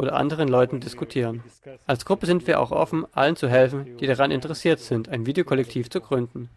oder 0.00 0.14
anderen 0.14 0.48
Leuten 0.48 0.80
diskutieren. 0.80 1.42
Als 1.86 2.04
Gruppe 2.04 2.26
sind 2.26 2.46
wir 2.46 2.58
auch 2.58 2.72
offen, 2.72 3.04
allen 3.12 3.36
zu 3.36 3.48
helfen, 3.48 3.98
die 3.98 4.06
daran 4.06 4.30
interessiert 4.30 4.80
sind, 4.80 5.10
ein 5.10 5.26
Videokollektiv 5.26 5.90
zu 5.90 6.00
gründen. 6.00 6.48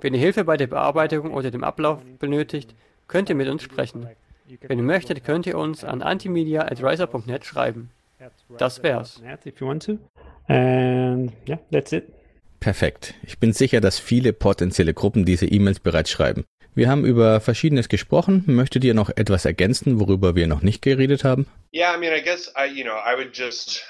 Wenn 0.00 0.14
ihr 0.14 0.20
Hilfe 0.20 0.44
bei 0.44 0.56
der 0.56 0.68
Bearbeitung 0.68 1.32
oder 1.32 1.50
dem 1.50 1.64
Ablauf 1.64 1.98
benötigt, 2.18 2.74
könnt 3.08 3.28
ihr 3.28 3.34
mit 3.34 3.48
uns 3.48 3.62
sprechen. 3.62 4.08
Wenn 4.60 4.78
ihr 4.78 4.84
möchtet, 4.84 5.24
könnt 5.24 5.46
ihr 5.46 5.58
uns 5.58 5.82
an 5.82 6.00
antimedia.riser.net 6.00 7.44
schreiben. 7.44 7.90
Das 8.56 8.82
wär's. 8.82 9.20
Perfekt. 12.60 13.14
Ich 13.24 13.38
bin 13.38 13.52
sicher, 13.52 13.80
dass 13.80 13.98
viele 13.98 14.32
potenzielle 14.32 14.94
Gruppen 14.94 15.24
diese 15.24 15.46
E-Mails 15.46 15.80
bereits 15.80 16.10
schreiben. 16.10 16.44
Wir 16.76 16.90
haben 16.90 17.06
über 17.06 17.40
Verschiedenes 17.40 17.88
gesprochen. 17.88 18.44
Möchtet 18.44 18.84
ihr 18.84 18.92
noch 18.92 19.08
etwas 19.08 19.46
ergänzen, 19.46 19.98
worüber 19.98 20.34
wir 20.34 20.46
noch 20.46 20.60
nicht 20.60 20.82
geredet 20.82 21.24
haben? 21.24 21.46
Yeah, 21.74 21.96
I 21.96 21.98
mean, 21.98 22.12
I 22.12 22.22
guess 22.22 22.52
I, 22.54 22.66
you 22.70 22.84
know, 22.84 22.96
I 22.96 23.16
would 23.16 23.34
just 23.34 23.82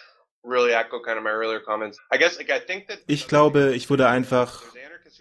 really 0.44 0.70
echo 0.70 1.02
kind 1.02 1.18
of 1.18 1.24
my 1.24 1.30
earlier 1.30 1.58
comments. 1.58 1.98
I 2.14 2.16
guess 2.16 2.38
like 2.38 2.48
I 2.48 2.64
think 2.64 2.86
that 2.86 3.00
Ich 3.08 3.26
glaube, 3.26 3.74
ich 3.74 3.90
würde 3.90 4.06
einfach, 4.08 4.62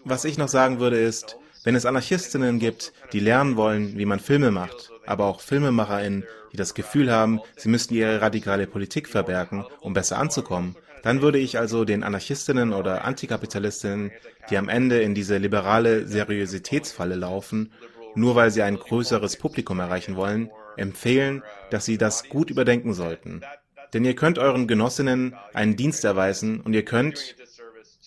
was 0.03 0.25
ich 0.25 0.37
noch 0.37 0.47
sagen 0.47 0.79
würde 0.79 0.99
ist, 0.99 1.37
wenn 1.63 1.73
es 1.73 1.87
Anarchistinnen 1.87 2.59
gibt, 2.59 2.93
die 3.13 3.19
lernen 3.19 3.57
wollen, 3.57 3.97
wie 3.97 4.05
man 4.05 4.19
Filme 4.19 4.51
macht, 4.51 4.91
aber 5.07 5.25
auch 5.25 5.41
FilmemacherInnen, 5.41 6.23
die 6.51 6.57
das 6.57 6.75
Gefühl 6.75 7.11
haben, 7.11 7.41
sie 7.55 7.69
müssten 7.69 7.95
ihre 7.95 8.21
radikale 8.21 8.67
Politik 8.67 9.09
verbergen, 9.09 9.65
um 9.81 9.95
besser 9.95 10.19
anzukommen, 10.19 10.75
dann 11.05 11.21
würde 11.21 11.37
ich 11.37 11.59
also 11.59 11.85
den 11.85 12.01
Anarchistinnen 12.01 12.73
oder 12.73 13.05
Antikapitalistinnen, 13.05 14.11
die 14.49 14.57
am 14.57 14.69
Ende 14.69 15.03
in 15.03 15.13
diese 15.13 15.37
liberale 15.37 16.07
Seriositätsfalle 16.07 17.13
laufen, 17.13 17.71
nur 18.15 18.33
weil 18.33 18.49
sie 18.49 18.63
ein 18.63 18.77
größeres 18.77 19.37
Publikum 19.37 19.79
erreichen 19.79 20.15
wollen, 20.15 20.49
empfehlen, 20.77 21.43
dass 21.69 21.85
sie 21.85 21.99
das 21.99 22.27
gut 22.27 22.49
überdenken 22.49 22.95
sollten. 22.95 23.41
Denn 23.93 24.03
ihr 24.03 24.15
könnt 24.15 24.39
euren 24.39 24.65
Genossinnen 24.67 25.35
einen 25.53 25.75
Dienst 25.75 26.03
erweisen 26.03 26.59
und 26.59 26.73
ihr 26.73 26.83
könnt, 26.83 27.35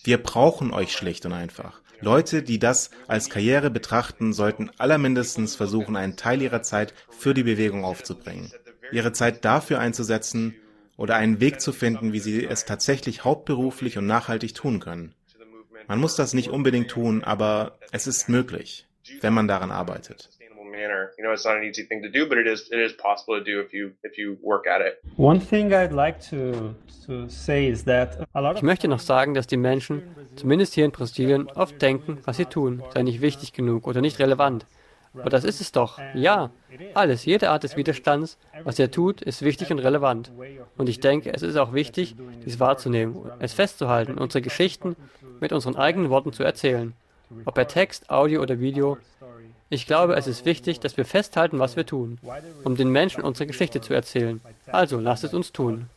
wir 0.03 0.21
brauchen 0.21 0.73
euch 0.73 0.91
schlicht 0.91 1.25
und 1.25 1.31
einfach. 1.31 1.79
Leute, 2.01 2.43
die 2.43 2.59
das 2.59 2.89
als 3.07 3.29
Karriere 3.29 3.69
betrachten, 3.69 4.33
sollten 4.33 4.71
allermindestens 4.77 5.55
versuchen, 5.55 5.95
einen 5.95 6.17
Teil 6.17 6.41
ihrer 6.41 6.63
Zeit 6.63 6.93
für 7.09 7.33
die 7.33 7.43
Bewegung 7.43 7.85
aufzubringen. 7.85 8.51
Ihre 8.91 9.13
Zeit 9.13 9.45
dafür 9.45 9.79
einzusetzen 9.79 10.55
oder 10.99 11.15
einen 11.15 11.39
Weg 11.39 11.61
zu 11.61 11.71
finden, 11.71 12.11
wie 12.11 12.19
sie 12.19 12.45
es 12.45 12.65
tatsächlich 12.65 13.23
hauptberuflich 13.23 13.97
und 13.97 14.05
nachhaltig 14.05 14.53
tun 14.53 14.81
können. 14.81 15.15
Man 15.87 15.99
muss 15.99 16.17
das 16.17 16.33
nicht 16.33 16.49
unbedingt 16.49 16.91
tun, 16.91 17.23
aber 17.23 17.79
es 17.91 18.05
ist 18.05 18.27
möglich, 18.27 18.85
wenn 19.21 19.33
man 19.33 19.47
daran 19.47 19.71
arbeitet. 19.71 20.29
Ich 28.55 28.61
möchte 28.61 28.87
noch 28.87 28.99
sagen, 28.99 29.33
dass 29.33 29.47
die 29.47 29.57
Menschen, 29.57 30.03
zumindest 30.35 30.73
hier 30.73 30.85
in 30.85 30.91
Brasilien, 30.91 31.49
oft 31.49 31.81
denken, 31.81 32.19
was 32.25 32.37
sie 32.37 32.45
tun, 32.45 32.83
sei 32.93 33.03
nicht 33.03 33.21
wichtig 33.21 33.53
genug 33.53 33.87
oder 33.87 34.01
nicht 34.01 34.19
relevant. 34.19 34.65
Aber 35.13 35.29
das 35.29 35.43
ist 35.43 35.61
es 35.61 35.71
doch. 35.71 35.99
Ja, 36.13 36.51
alles, 36.93 37.25
jede 37.25 37.49
Art 37.49 37.63
des 37.63 37.75
Widerstands, 37.75 38.37
was 38.63 38.79
er 38.79 38.91
tut, 38.91 39.21
ist 39.21 39.41
wichtig 39.41 39.71
und 39.71 39.79
relevant. 39.79 40.31
Und 40.77 40.89
ich 40.89 40.99
denke, 40.99 41.33
es 41.33 41.41
ist 41.41 41.57
auch 41.57 41.73
wichtig, 41.73 42.15
dies 42.45 42.59
wahrzunehmen, 42.59 43.15
es 43.39 43.53
festzuhalten, 43.53 44.17
unsere 44.17 44.41
Geschichten 44.41 44.95
mit 45.39 45.51
unseren 45.51 45.75
eigenen 45.75 46.09
Worten 46.09 46.33
zu 46.33 46.43
erzählen. 46.43 46.93
Ob 47.45 47.55
per 47.55 47.67
Text, 47.67 48.09
Audio 48.09 48.41
oder 48.41 48.59
Video. 48.59 48.97
Ich 49.71 49.85
glaube, 49.85 50.15
es 50.15 50.25
ist 50.25 50.45
wichtig, 50.45 50.79
dass 50.79 50.97
wir 50.97 51.05
festhalten, 51.05 51.59
was 51.59 51.75
wir 51.75 51.85
tun, 51.85 52.19
um 52.63 52.75
den 52.75 52.89
Menschen 52.89 53.23
unsere 53.23 53.45
Geschichte 53.45 53.81
zu 53.81 53.93
erzählen. 53.93 54.41
Also 54.67 54.99
lasst 54.99 55.23
es 55.23 55.33
uns 55.33 55.51
tun. 55.51 55.89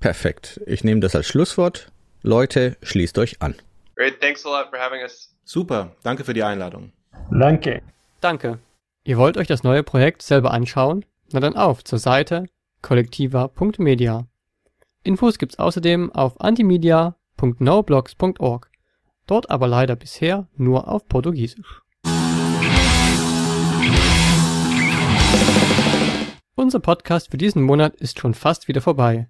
Perfekt. 0.00 0.60
Ich 0.66 0.82
nehme 0.82 1.00
das 1.00 1.14
als 1.14 1.26
Schlusswort. 1.26 1.92
Leute, 2.26 2.78
schließt 2.80 3.18
euch 3.18 3.42
an. 3.42 3.54
Great, 3.96 4.18
thanks 4.18 4.46
a 4.46 4.48
lot 4.48 4.70
for 4.70 4.78
having 4.78 5.02
us. 5.02 5.36
Super, 5.44 5.94
danke 6.04 6.24
für 6.24 6.32
die 6.32 6.42
Einladung. 6.42 6.90
Danke. 7.30 7.82
Danke. 8.22 8.60
Ihr 9.04 9.18
wollt 9.18 9.36
euch 9.36 9.46
das 9.46 9.62
neue 9.62 9.82
Projekt 9.82 10.22
selber 10.22 10.52
anschauen? 10.52 11.04
Na 11.32 11.40
dann 11.40 11.54
auf 11.54 11.84
zur 11.84 11.98
Seite 11.98 12.46
kollektiva.media. 12.80 14.26
Infos 15.02 15.36
gibt's 15.36 15.58
außerdem 15.58 16.12
auf 16.12 16.40
antimedia.noblogs.org. 16.40 18.70
Dort 19.26 19.50
aber 19.50 19.68
leider 19.68 19.94
bisher 19.94 20.48
nur 20.56 20.88
auf 20.88 21.06
Portugiesisch. 21.06 21.82
Unser 26.54 26.80
Podcast 26.80 27.30
für 27.30 27.36
diesen 27.36 27.62
Monat 27.62 27.96
ist 27.96 28.18
schon 28.18 28.32
fast 28.32 28.66
wieder 28.66 28.80
vorbei. 28.80 29.28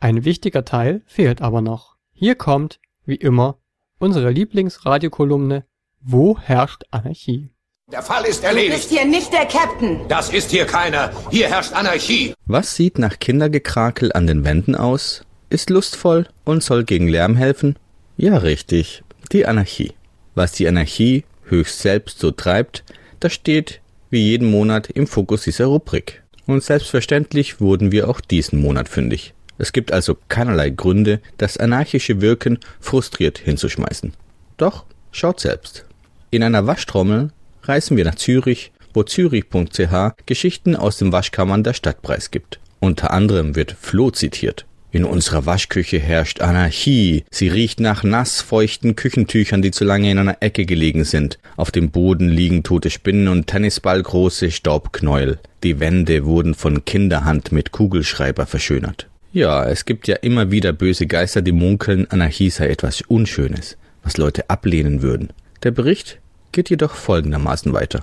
Ein 0.00 0.24
wichtiger 0.24 0.64
Teil 0.64 1.02
fehlt 1.06 1.40
aber 1.40 1.60
noch. 1.60 1.91
Hier 2.22 2.36
kommt, 2.36 2.78
wie 3.04 3.16
immer, 3.16 3.58
unsere 3.98 4.30
Lieblingsradiokolumne 4.30 5.64
Wo 6.00 6.38
herrscht 6.38 6.84
Anarchie? 6.92 7.50
Der 7.90 8.00
Fall 8.00 8.26
ist 8.26 8.44
Du 8.44 8.46
erledigt. 8.46 8.74
bist 8.74 8.90
hier 8.90 9.04
nicht 9.04 9.32
der 9.32 9.44
Captain. 9.46 10.06
Das 10.06 10.32
ist 10.32 10.52
hier 10.52 10.64
keiner. 10.64 11.10
Hier 11.32 11.48
herrscht 11.48 11.72
Anarchie. 11.72 12.32
Was 12.46 12.76
sieht 12.76 13.00
nach 13.00 13.18
Kindergekrakel 13.18 14.12
an 14.12 14.28
den 14.28 14.44
Wänden 14.44 14.76
aus? 14.76 15.24
Ist 15.50 15.68
lustvoll 15.68 16.28
und 16.44 16.62
soll 16.62 16.84
gegen 16.84 17.08
Lärm 17.08 17.34
helfen? 17.34 17.76
Ja, 18.16 18.36
richtig. 18.36 19.02
Die 19.32 19.44
Anarchie. 19.44 19.94
Was 20.36 20.52
die 20.52 20.68
Anarchie 20.68 21.24
höchst 21.46 21.80
selbst 21.80 22.20
so 22.20 22.30
treibt, 22.30 22.84
das 23.18 23.32
steht 23.32 23.80
wie 24.10 24.20
jeden 24.20 24.48
Monat 24.48 24.88
im 24.90 25.08
Fokus 25.08 25.42
dieser 25.42 25.64
Rubrik. 25.64 26.22
Und 26.46 26.62
selbstverständlich 26.62 27.60
wurden 27.60 27.90
wir 27.90 28.08
auch 28.08 28.20
diesen 28.20 28.60
Monat 28.60 28.88
fündig. 28.88 29.34
Es 29.62 29.72
gibt 29.72 29.92
also 29.92 30.18
keinerlei 30.28 30.70
Gründe, 30.70 31.20
das 31.38 31.56
anarchische 31.56 32.20
Wirken 32.20 32.58
frustriert 32.80 33.38
hinzuschmeißen. 33.38 34.12
Doch 34.56 34.86
schaut 35.12 35.38
selbst. 35.38 35.84
In 36.32 36.42
einer 36.42 36.66
Waschtrommel 36.66 37.30
reisen 37.62 37.96
wir 37.96 38.04
nach 38.04 38.16
Zürich, 38.16 38.72
wo 38.92 39.04
zürich.ch 39.04 40.26
Geschichten 40.26 40.74
aus 40.74 40.98
den 40.98 41.12
Waschkammern 41.12 41.62
der 41.62 41.74
Stadt 41.74 42.02
preisgibt. 42.02 42.58
Unter 42.80 43.12
anderem 43.12 43.54
wird 43.54 43.76
Flo 43.80 44.10
zitiert. 44.10 44.66
In 44.90 45.04
unserer 45.04 45.46
Waschküche 45.46 46.00
herrscht 46.00 46.40
Anarchie. 46.40 47.24
Sie 47.30 47.46
riecht 47.46 47.78
nach 47.78 48.02
nass 48.02 48.40
feuchten 48.40 48.96
Küchentüchern, 48.96 49.62
die 49.62 49.70
zu 49.70 49.84
lange 49.84 50.10
in 50.10 50.18
einer 50.18 50.38
Ecke 50.40 50.66
gelegen 50.66 51.04
sind. 51.04 51.38
Auf 51.56 51.70
dem 51.70 51.92
Boden 51.92 52.28
liegen 52.28 52.64
tote 52.64 52.90
Spinnen 52.90 53.28
und 53.28 53.46
tennisballgroße 53.46 54.50
Staubknäuel. 54.50 55.38
Die 55.62 55.78
Wände 55.78 56.24
wurden 56.24 56.54
von 56.54 56.84
Kinderhand 56.84 57.52
mit 57.52 57.70
Kugelschreiber 57.70 58.46
verschönert. 58.46 59.06
Ja, 59.34 59.64
es 59.64 59.86
gibt 59.86 60.08
ja 60.08 60.16
immer 60.16 60.50
wieder 60.50 60.74
böse 60.74 61.06
Geister, 61.06 61.40
die 61.40 61.52
munkeln, 61.52 62.06
Anarchie 62.10 62.50
sei 62.50 62.68
etwas 62.68 63.00
Unschönes, 63.00 63.78
was 64.02 64.18
Leute 64.18 64.50
ablehnen 64.50 65.00
würden. 65.00 65.30
Der 65.62 65.70
Bericht 65.70 66.18
geht 66.52 66.68
jedoch 66.68 66.94
folgendermaßen 66.94 67.72
weiter. 67.72 68.00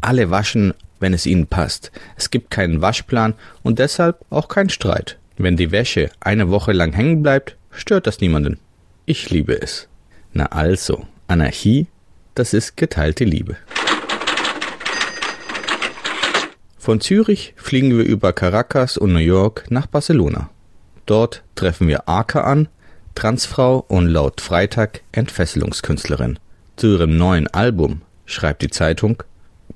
Alle 0.00 0.30
waschen, 0.30 0.72
wenn 1.00 1.14
es 1.14 1.26
ihnen 1.26 1.48
passt. 1.48 1.90
Es 2.16 2.30
gibt 2.30 2.52
keinen 2.52 2.80
Waschplan 2.80 3.34
und 3.64 3.80
deshalb 3.80 4.24
auch 4.30 4.46
keinen 4.46 4.68
Streit. 4.68 5.18
Wenn 5.36 5.56
die 5.56 5.72
Wäsche 5.72 6.10
eine 6.20 6.50
Woche 6.50 6.70
lang 6.70 6.92
hängen 6.92 7.24
bleibt, 7.24 7.56
stört 7.72 8.06
das 8.06 8.20
niemanden. 8.20 8.60
Ich 9.04 9.30
liebe 9.30 9.60
es. 9.60 9.88
Na 10.32 10.46
also, 10.46 11.08
Anarchie, 11.26 11.88
das 12.36 12.54
ist 12.54 12.76
geteilte 12.76 13.24
Liebe. 13.24 13.56
Von 16.78 17.00
Zürich 17.00 17.54
fliegen 17.56 17.96
wir 17.96 18.04
über 18.04 18.32
Caracas 18.32 18.96
und 18.96 19.12
New 19.12 19.18
York 19.18 19.66
nach 19.70 19.86
Barcelona. 19.86 20.50
Dort 21.06 21.42
treffen 21.54 21.88
wir 21.88 22.08
Arca 22.08 22.42
an, 22.42 22.68
Transfrau 23.14 23.84
und 23.88 24.06
laut 24.08 24.40
Freitag 24.40 25.02
Entfesselungskünstlerin. 25.12 26.38
Zu 26.76 26.94
ihrem 26.94 27.16
neuen 27.16 27.48
Album 27.48 28.02
schreibt 28.24 28.62
die 28.62 28.70
Zeitung, 28.70 29.22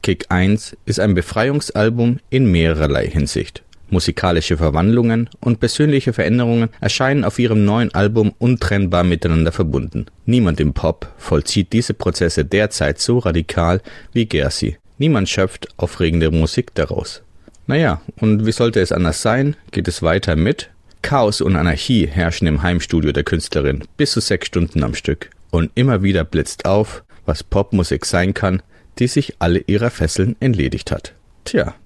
Kick 0.03 0.27
1 0.29 0.77
ist 0.87 1.01
ein 1.01 1.15
Befreiungsalbum 1.15 2.19
in 2.31 2.51
mehrerlei 2.51 3.09
Hinsicht. 3.09 3.63
Musikalische 3.89 4.57
Verwandlungen 4.57 5.31
und 5.41 5.61
persönliche 5.61 6.13
Veränderungen 6.13 6.71
erscheinen 6.81 7.25
auf 7.25 7.39
ihrem 7.39 7.65
neuen 7.65 7.95
Album 7.95 8.35
untrennbar 8.39 9.05
miteinander 9.05 9.53
verbunden. 9.53 10.07
Niemand 10.25 10.59
im 10.59 10.73
Pop 10.73 11.13
vollzieht 11.19 11.73
diese 11.73 11.95
Prozesse 11.95 12.45
derzeit 12.45 13.01
so 13.01 13.19
radikal 13.19 13.81
wie 14.13 14.27
Gersi. 14.27 14.79
Niemand 14.99 15.29
schöpft 15.29 15.69
aufregende 15.77 16.31
Musik 16.31 16.75
daraus. 16.75 17.23
Naja, 17.69 18.01
und 18.21 18.47
wie 18.47 18.53
sollte 18.53 18.81
es 18.81 18.93
anders 18.93 19.23
sein, 19.23 19.57
geht 19.71 19.89
es 19.89 20.03
weiter 20.03 20.35
mit 20.35 20.71
Chaos 21.07 21.41
und 21.41 21.55
Anarchie 21.55 22.09
herrschen 22.09 22.49
im 22.49 22.63
Heimstudio 22.63 23.13
der 23.13 23.23
Künstlerin 23.23 23.85
bis 23.97 24.11
zu 24.11 24.21
sechs 24.21 24.49
Stunden 24.49 24.83
am 24.83 24.97
Stück. 24.97 25.31
Und 25.53 25.71
immer 25.77 26.03
wieder 26.03 26.25
blitzt 26.25 26.65
auf, 26.67 27.05
was 27.25 27.45
Popmusik 27.45 28.05
sein 28.05 28.35
kann, 28.35 28.61
die 28.99 29.07
sich 29.07 29.37
alle 29.39 29.61
ihrer 29.61 29.91
Fesseln 29.91 30.35
entledigt 30.41 30.91
hat. 30.91 31.15
Tja, 31.45 31.77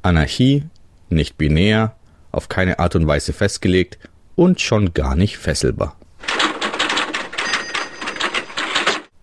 Anarchie, 0.00 0.64
nicht 1.10 1.36
binär, 1.36 1.94
auf 2.32 2.48
keine 2.48 2.78
Art 2.78 2.96
und 2.96 3.06
Weise 3.06 3.34
festgelegt 3.34 3.98
und 4.34 4.62
schon 4.62 4.94
gar 4.94 5.14
nicht 5.14 5.36
fesselbar. 5.36 5.94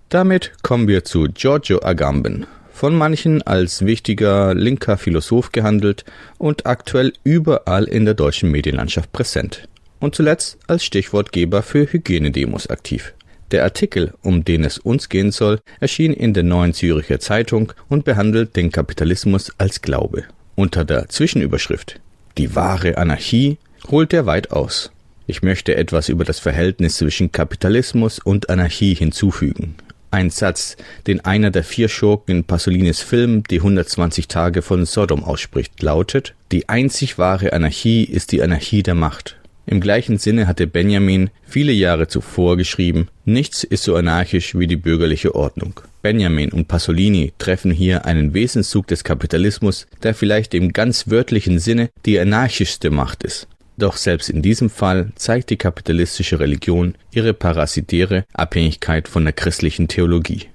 Damit 0.09 0.51
kommen 0.61 0.87
wir 0.87 1.03
zu 1.03 1.23
Giorgio 1.33 1.81
Agamben, 1.81 2.45
von 2.77 2.95
manchen 2.95 3.41
als 3.41 3.87
wichtiger 3.87 4.53
linker 4.53 4.97
Philosoph 4.97 5.51
gehandelt 5.51 6.05
und 6.37 6.67
aktuell 6.67 7.11
überall 7.23 7.85
in 7.85 8.05
der 8.05 8.13
deutschen 8.13 8.51
Medienlandschaft 8.51 9.11
präsent. 9.11 9.67
Und 9.99 10.13
zuletzt 10.13 10.59
als 10.67 10.85
Stichwortgeber 10.85 11.63
für 11.63 11.91
Hygienedemos 11.91 12.67
aktiv. 12.67 13.15
Der 13.49 13.63
Artikel, 13.63 14.13
um 14.21 14.45
den 14.45 14.63
es 14.63 14.77
uns 14.77 15.09
gehen 15.09 15.31
soll, 15.31 15.59
erschien 15.79 16.13
in 16.13 16.35
der 16.35 16.43
Neuen 16.43 16.75
Züricher 16.75 17.19
Zeitung 17.19 17.73
und 17.89 18.05
behandelt 18.05 18.55
den 18.55 18.71
Kapitalismus 18.71 19.51
als 19.57 19.81
Glaube. 19.81 20.25
Unter 20.53 20.85
der 20.85 21.09
Zwischenüberschrift 21.09 21.99
Die 22.37 22.55
wahre 22.55 22.99
Anarchie 22.99 23.57
holt 23.89 24.13
er 24.13 24.27
weit 24.27 24.51
aus. 24.51 24.91
Ich 25.25 25.41
möchte 25.41 25.75
etwas 25.75 26.09
über 26.09 26.25
das 26.25 26.37
Verhältnis 26.37 26.97
zwischen 26.97 27.31
Kapitalismus 27.31 28.19
und 28.19 28.51
Anarchie 28.51 28.93
hinzufügen. 28.93 29.75
Ein 30.09 30.29
Satz, 30.29 30.77
den 31.05 31.25
einer 31.25 31.51
der 31.51 31.65
vier 31.65 31.89
Schurken 31.89 32.37
in 32.37 32.43
Pasolinis 32.45 33.01
Film 33.01 33.43
Die 33.43 33.57
120 33.57 34.29
Tage 34.29 34.61
von 34.61 34.85
Sodom 34.85 35.23
ausspricht, 35.23 35.81
lautet 35.81 36.33
Die 36.53 36.69
einzig 36.69 37.17
wahre 37.17 37.51
Anarchie 37.51 38.05
ist 38.05 38.31
die 38.31 38.41
Anarchie 38.41 38.83
der 38.83 38.95
Macht. 38.95 39.37
Im 39.65 39.81
gleichen 39.81 40.17
Sinne 40.17 40.47
hatte 40.47 40.65
Benjamin 40.65 41.29
viele 41.43 41.73
Jahre 41.73 42.07
zuvor 42.07 42.55
geschrieben, 42.55 43.09
nichts 43.25 43.65
ist 43.65 43.83
so 43.83 43.97
anarchisch 43.97 44.57
wie 44.57 44.65
die 44.65 44.77
bürgerliche 44.77 45.35
Ordnung. 45.35 45.81
Benjamin 46.01 46.53
und 46.53 46.69
Pasolini 46.69 47.33
treffen 47.37 47.71
hier 47.71 48.05
einen 48.05 48.33
Wesenszug 48.33 48.87
des 48.87 49.03
Kapitalismus, 49.03 49.87
der 50.03 50.15
vielleicht 50.15 50.53
im 50.53 50.71
ganz 50.71 51.09
wörtlichen 51.09 51.59
Sinne 51.59 51.89
die 52.05 52.17
anarchischste 52.17 52.91
Macht 52.91 53.23
ist. 53.23 53.49
Doch 53.77 53.95
selbst 53.95 54.29
in 54.29 54.41
diesem 54.41 54.71
Fall 54.71 55.11
zeigt 55.15 55.51
die 55.51 55.57
kapitalistische 55.57 56.39
Religion 56.39 56.95
ihre 57.11 57.33
parasitäre 57.33 58.25
Abhängigkeit 58.33 59.07
von 59.07 59.23
der 59.23 59.33
christlichen 59.33 59.87
Theologie. 59.87 60.47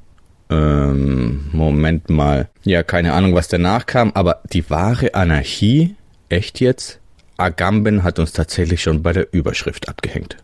Ähm, 0.51 1.45
Moment 1.53 2.11
mal. 2.11 2.49
Ja, 2.65 2.83
keine 2.83 3.13
Ahnung, 3.13 3.35
was 3.35 3.47
danach 3.47 3.87
kam, 3.87 4.11
aber 4.15 4.43
die 4.53 4.69
wahre 4.69 5.15
Anarchie? 5.15 5.95
Echt 6.29 6.59
jetzt? 6.59 6.99
Agamben 7.37 8.03
hat 8.03 8.19
uns 8.19 8.33
tatsächlich 8.33 8.83
schon 8.83 9.03
bei 9.03 9.13
der 9.13 9.33
Überschrift 9.33 9.89
abgehängt. 9.89 10.37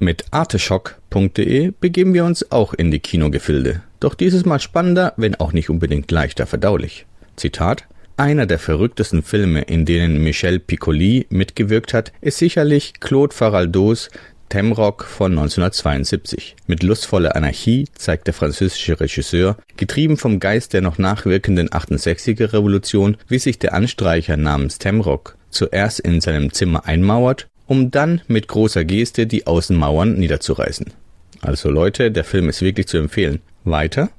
Mit 0.00 0.24
arteschock.de 0.32 1.72
begeben 1.80 2.12
wir 2.12 2.24
uns 2.24 2.50
auch 2.50 2.74
in 2.74 2.90
die 2.90 2.98
Kinogefilde. 2.98 3.82
Doch 4.00 4.14
dieses 4.14 4.44
Mal 4.44 4.58
spannender, 4.58 5.14
wenn 5.16 5.36
auch 5.36 5.52
nicht 5.52 5.70
unbedingt 5.70 6.10
leichter 6.10 6.46
verdaulich. 6.46 7.06
Zitat 7.36 7.84
einer 8.16 8.46
der 8.46 8.58
verrücktesten 8.58 9.22
Filme, 9.22 9.62
in 9.62 9.84
denen 9.84 10.22
Michel 10.22 10.58
Piccoli 10.58 11.26
mitgewirkt 11.30 11.94
hat, 11.94 12.12
ist 12.20 12.38
sicherlich 12.38 12.94
Claude 13.00 13.34
Faraldos 13.34 14.10
Temrock 14.48 15.04
von 15.04 15.32
1972. 15.32 16.54
Mit 16.66 16.82
lustvoller 16.82 17.34
Anarchie 17.34 17.86
zeigt 17.94 18.28
der 18.28 18.34
französische 18.34 19.00
Regisseur, 19.00 19.56
getrieben 19.76 20.16
vom 20.16 20.38
Geist 20.38 20.74
der 20.74 20.80
noch 20.80 20.98
nachwirkenden 20.98 21.70
68er 21.70 22.52
Revolution, 22.52 23.16
wie 23.26 23.38
sich 23.38 23.58
der 23.58 23.74
Anstreicher 23.74 24.36
namens 24.36 24.78
Temrock 24.78 25.36
zuerst 25.50 26.00
in 26.00 26.20
seinem 26.20 26.52
Zimmer 26.52 26.86
einmauert, 26.86 27.48
um 27.66 27.90
dann 27.90 28.20
mit 28.28 28.46
großer 28.48 28.84
Geste 28.84 29.26
die 29.26 29.46
Außenmauern 29.46 30.14
niederzureißen. 30.14 30.86
Also 31.40 31.70
Leute, 31.70 32.10
der 32.10 32.24
Film 32.24 32.48
ist 32.48 32.62
wirklich 32.62 32.86
zu 32.86 32.98
empfehlen. 32.98 33.40
Weiter? 33.64 34.10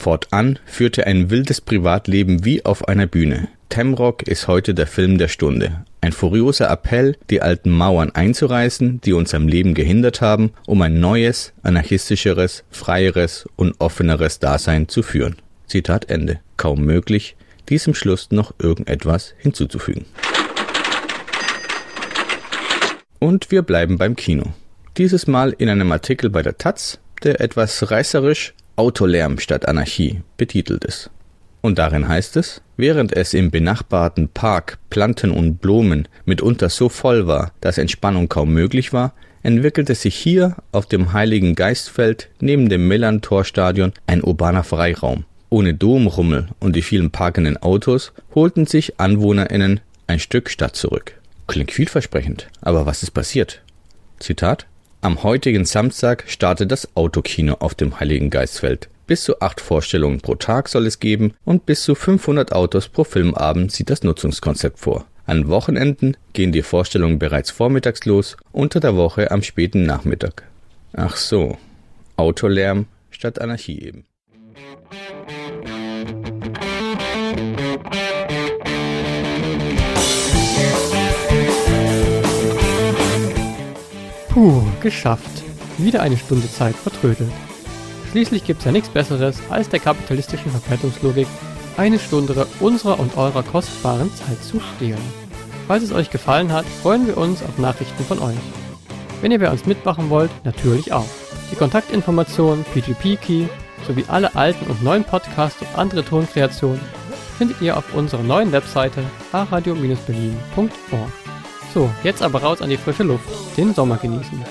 Fortan 0.00 0.58
führt 0.64 0.96
er 0.96 1.06
ein 1.08 1.28
wildes 1.28 1.60
Privatleben 1.60 2.42
wie 2.42 2.64
auf 2.64 2.88
einer 2.88 3.06
Bühne. 3.06 3.48
Temrock 3.68 4.22
ist 4.22 4.48
heute 4.48 4.72
der 4.72 4.86
Film 4.86 5.18
der 5.18 5.28
Stunde. 5.28 5.84
Ein 6.00 6.12
furioser 6.12 6.70
Appell, 6.70 7.18
die 7.28 7.42
alten 7.42 7.68
Mauern 7.68 8.10
einzureißen, 8.10 9.02
die 9.02 9.12
uns 9.12 9.34
am 9.34 9.46
Leben 9.46 9.74
gehindert 9.74 10.22
haben, 10.22 10.54
um 10.66 10.80
ein 10.80 11.00
neues, 11.00 11.52
anarchistischeres, 11.62 12.64
freieres 12.70 13.46
und 13.56 13.74
offeneres 13.78 14.38
Dasein 14.38 14.88
zu 14.88 15.02
führen. 15.02 15.36
Zitat 15.66 16.08
Ende. 16.08 16.40
Kaum 16.56 16.80
möglich, 16.80 17.36
diesem 17.68 17.92
Schluss 17.92 18.30
noch 18.30 18.54
irgendetwas 18.58 19.34
hinzuzufügen. 19.36 20.06
Und 23.18 23.50
wir 23.50 23.60
bleiben 23.60 23.98
beim 23.98 24.16
Kino. 24.16 24.44
Dieses 24.96 25.26
Mal 25.26 25.54
in 25.58 25.68
einem 25.68 25.92
Artikel 25.92 26.30
bei 26.30 26.40
der 26.40 26.56
Taz, 26.56 27.00
der 27.22 27.42
etwas 27.42 27.90
reißerisch 27.90 28.54
Autolärm 28.80 29.38
statt 29.38 29.68
Anarchie 29.68 30.22
betitelt 30.38 30.86
ist. 30.86 31.10
Und 31.60 31.78
darin 31.78 32.08
heißt 32.08 32.38
es, 32.38 32.62
während 32.78 33.12
es 33.12 33.34
im 33.34 33.50
benachbarten 33.50 34.30
Park 34.30 34.78
Planten 34.88 35.30
und 35.30 35.60
Blumen 35.60 36.08
mitunter 36.24 36.70
so 36.70 36.88
voll 36.88 37.26
war, 37.26 37.52
dass 37.60 37.76
Entspannung 37.76 38.30
kaum 38.30 38.54
möglich 38.54 38.94
war, 38.94 39.12
entwickelte 39.42 39.94
sich 39.94 40.14
hier 40.14 40.56
auf 40.72 40.86
dem 40.86 41.12
Heiligen 41.12 41.54
Geistfeld 41.54 42.30
neben 42.40 42.70
dem 42.70 42.88
Millantor-Stadion 42.88 43.92
ein 44.06 44.24
urbaner 44.24 44.64
Freiraum. 44.64 45.24
Ohne 45.50 45.74
Domrummel 45.74 46.48
und 46.58 46.74
die 46.74 46.82
vielen 46.82 47.10
parkenden 47.10 47.58
Autos 47.58 48.12
holten 48.34 48.64
sich 48.64 48.98
AnwohnerInnen 48.98 49.80
ein 50.06 50.20
Stück 50.20 50.48
Stadt 50.48 50.74
zurück. 50.74 51.20
Klingt 51.46 51.72
vielversprechend, 51.72 52.48
aber 52.62 52.86
was 52.86 53.02
ist 53.02 53.10
passiert? 53.10 53.60
Zitat 54.20 54.66
am 55.02 55.22
heutigen 55.22 55.64
Samstag 55.64 56.24
startet 56.26 56.70
das 56.70 56.94
Autokino 56.94 57.54
auf 57.60 57.74
dem 57.74 58.00
Heiligen 58.00 58.28
Geistfeld. 58.28 58.88
Bis 59.06 59.24
zu 59.24 59.40
acht 59.40 59.60
Vorstellungen 59.60 60.20
pro 60.20 60.34
Tag 60.34 60.68
soll 60.68 60.86
es 60.86 61.00
geben 61.00 61.32
und 61.44 61.64
bis 61.64 61.82
zu 61.82 61.94
500 61.94 62.52
Autos 62.52 62.88
pro 62.88 63.04
Filmabend 63.04 63.72
sieht 63.72 63.88
das 63.88 64.02
Nutzungskonzept 64.02 64.78
vor. 64.78 65.06
An 65.24 65.48
Wochenenden 65.48 66.16
gehen 66.32 66.52
die 66.52 66.62
Vorstellungen 66.62 67.18
bereits 67.18 67.50
vormittags 67.50 68.04
los, 68.04 68.36
unter 68.52 68.78
der 68.78 68.96
Woche 68.96 69.30
am 69.30 69.42
späten 69.42 69.84
Nachmittag. 69.84 70.42
Ach 70.92 71.16
so, 71.16 71.56
Autolärm 72.16 72.86
statt 73.10 73.40
Anarchie 73.40 73.80
eben. 73.80 74.04
Puh, 84.30 84.62
geschafft. 84.80 85.42
Wieder 85.76 86.02
eine 86.02 86.16
Stunde 86.16 86.48
Zeit 86.48 86.76
vertrödelt. 86.76 87.32
Schließlich 88.10 88.44
gibt's 88.44 88.64
ja 88.64 88.70
nichts 88.70 88.88
Besseres, 88.88 89.40
als 89.50 89.68
der 89.68 89.80
kapitalistischen 89.80 90.52
Verwertungslogik 90.52 91.26
eine 91.76 91.98
Stunde 91.98 92.46
unserer 92.60 93.00
und 93.00 93.16
eurer 93.16 93.42
kostbaren 93.42 94.14
Zeit 94.14 94.42
zu 94.42 94.60
stehlen. 94.60 95.02
Falls 95.66 95.82
es 95.82 95.92
euch 95.92 96.10
gefallen 96.10 96.52
hat, 96.52 96.64
freuen 96.82 97.08
wir 97.08 97.16
uns 97.16 97.42
auf 97.42 97.58
Nachrichten 97.58 98.04
von 98.04 98.20
euch. 98.20 98.38
Wenn 99.20 99.32
ihr 99.32 99.40
bei 99.40 99.50
uns 99.50 99.66
mitmachen 99.66 100.10
wollt, 100.10 100.30
natürlich 100.44 100.92
auch. 100.92 101.06
Die 101.50 101.56
Kontaktinformationen, 101.56 102.64
PGP-Key 102.72 103.46
sowie 103.86 104.04
alle 104.06 104.36
alten 104.36 104.70
und 104.70 104.82
neuen 104.82 105.04
Podcasts 105.04 105.60
und 105.60 105.76
andere 105.76 106.04
Tonkreationen 106.04 106.80
findet 107.36 107.60
ihr 107.60 107.76
auf 107.76 107.94
unserer 107.94 108.22
neuen 108.22 108.52
Webseite 108.52 109.02
aradio-berlin.org. 109.32 111.19
So, 111.72 111.88
jetzt 112.02 112.22
aber 112.22 112.42
raus 112.42 112.62
an 112.62 112.70
die 112.70 112.76
frische 112.76 113.04
Luft, 113.04 113.28
den 113.56 113.72
Sommer 113.74 113.96
genießen. 113.96 114.44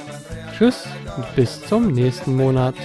Tschüss 0.57 0.85
und 1.17 1.35
bis 1.35 1.61
zum 1.67 1.87
nächsten 1.87 2.35
Monat. 2.35 2.75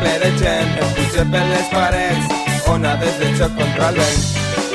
Ple 0.00 0.18
de 0.18 0.30
gent, 0.32 0.78
es 0.78 0.92
puja 0.94 1.24
per 1.24 1.46
les 1.46 1.68
parets, 1.70 2.45
onades 2.72 3.18
de 3.18 3.32
xoc 3.38 3.54
contra 3.58 3.90
vent. 3.98 4.24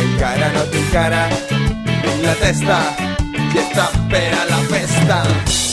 Encara 0.06 0.52
no 0.56 0.68
t'encara, 0.74 1.24
tinc 1.50 2.24
la 2.26 2.38
testa, 2.44 2.80
i 3.42 3.66
està 3.66 3.90
per 4.14 4.28
a 4.38 4.48
la 4.54 4.64
festa. 4.72 5.71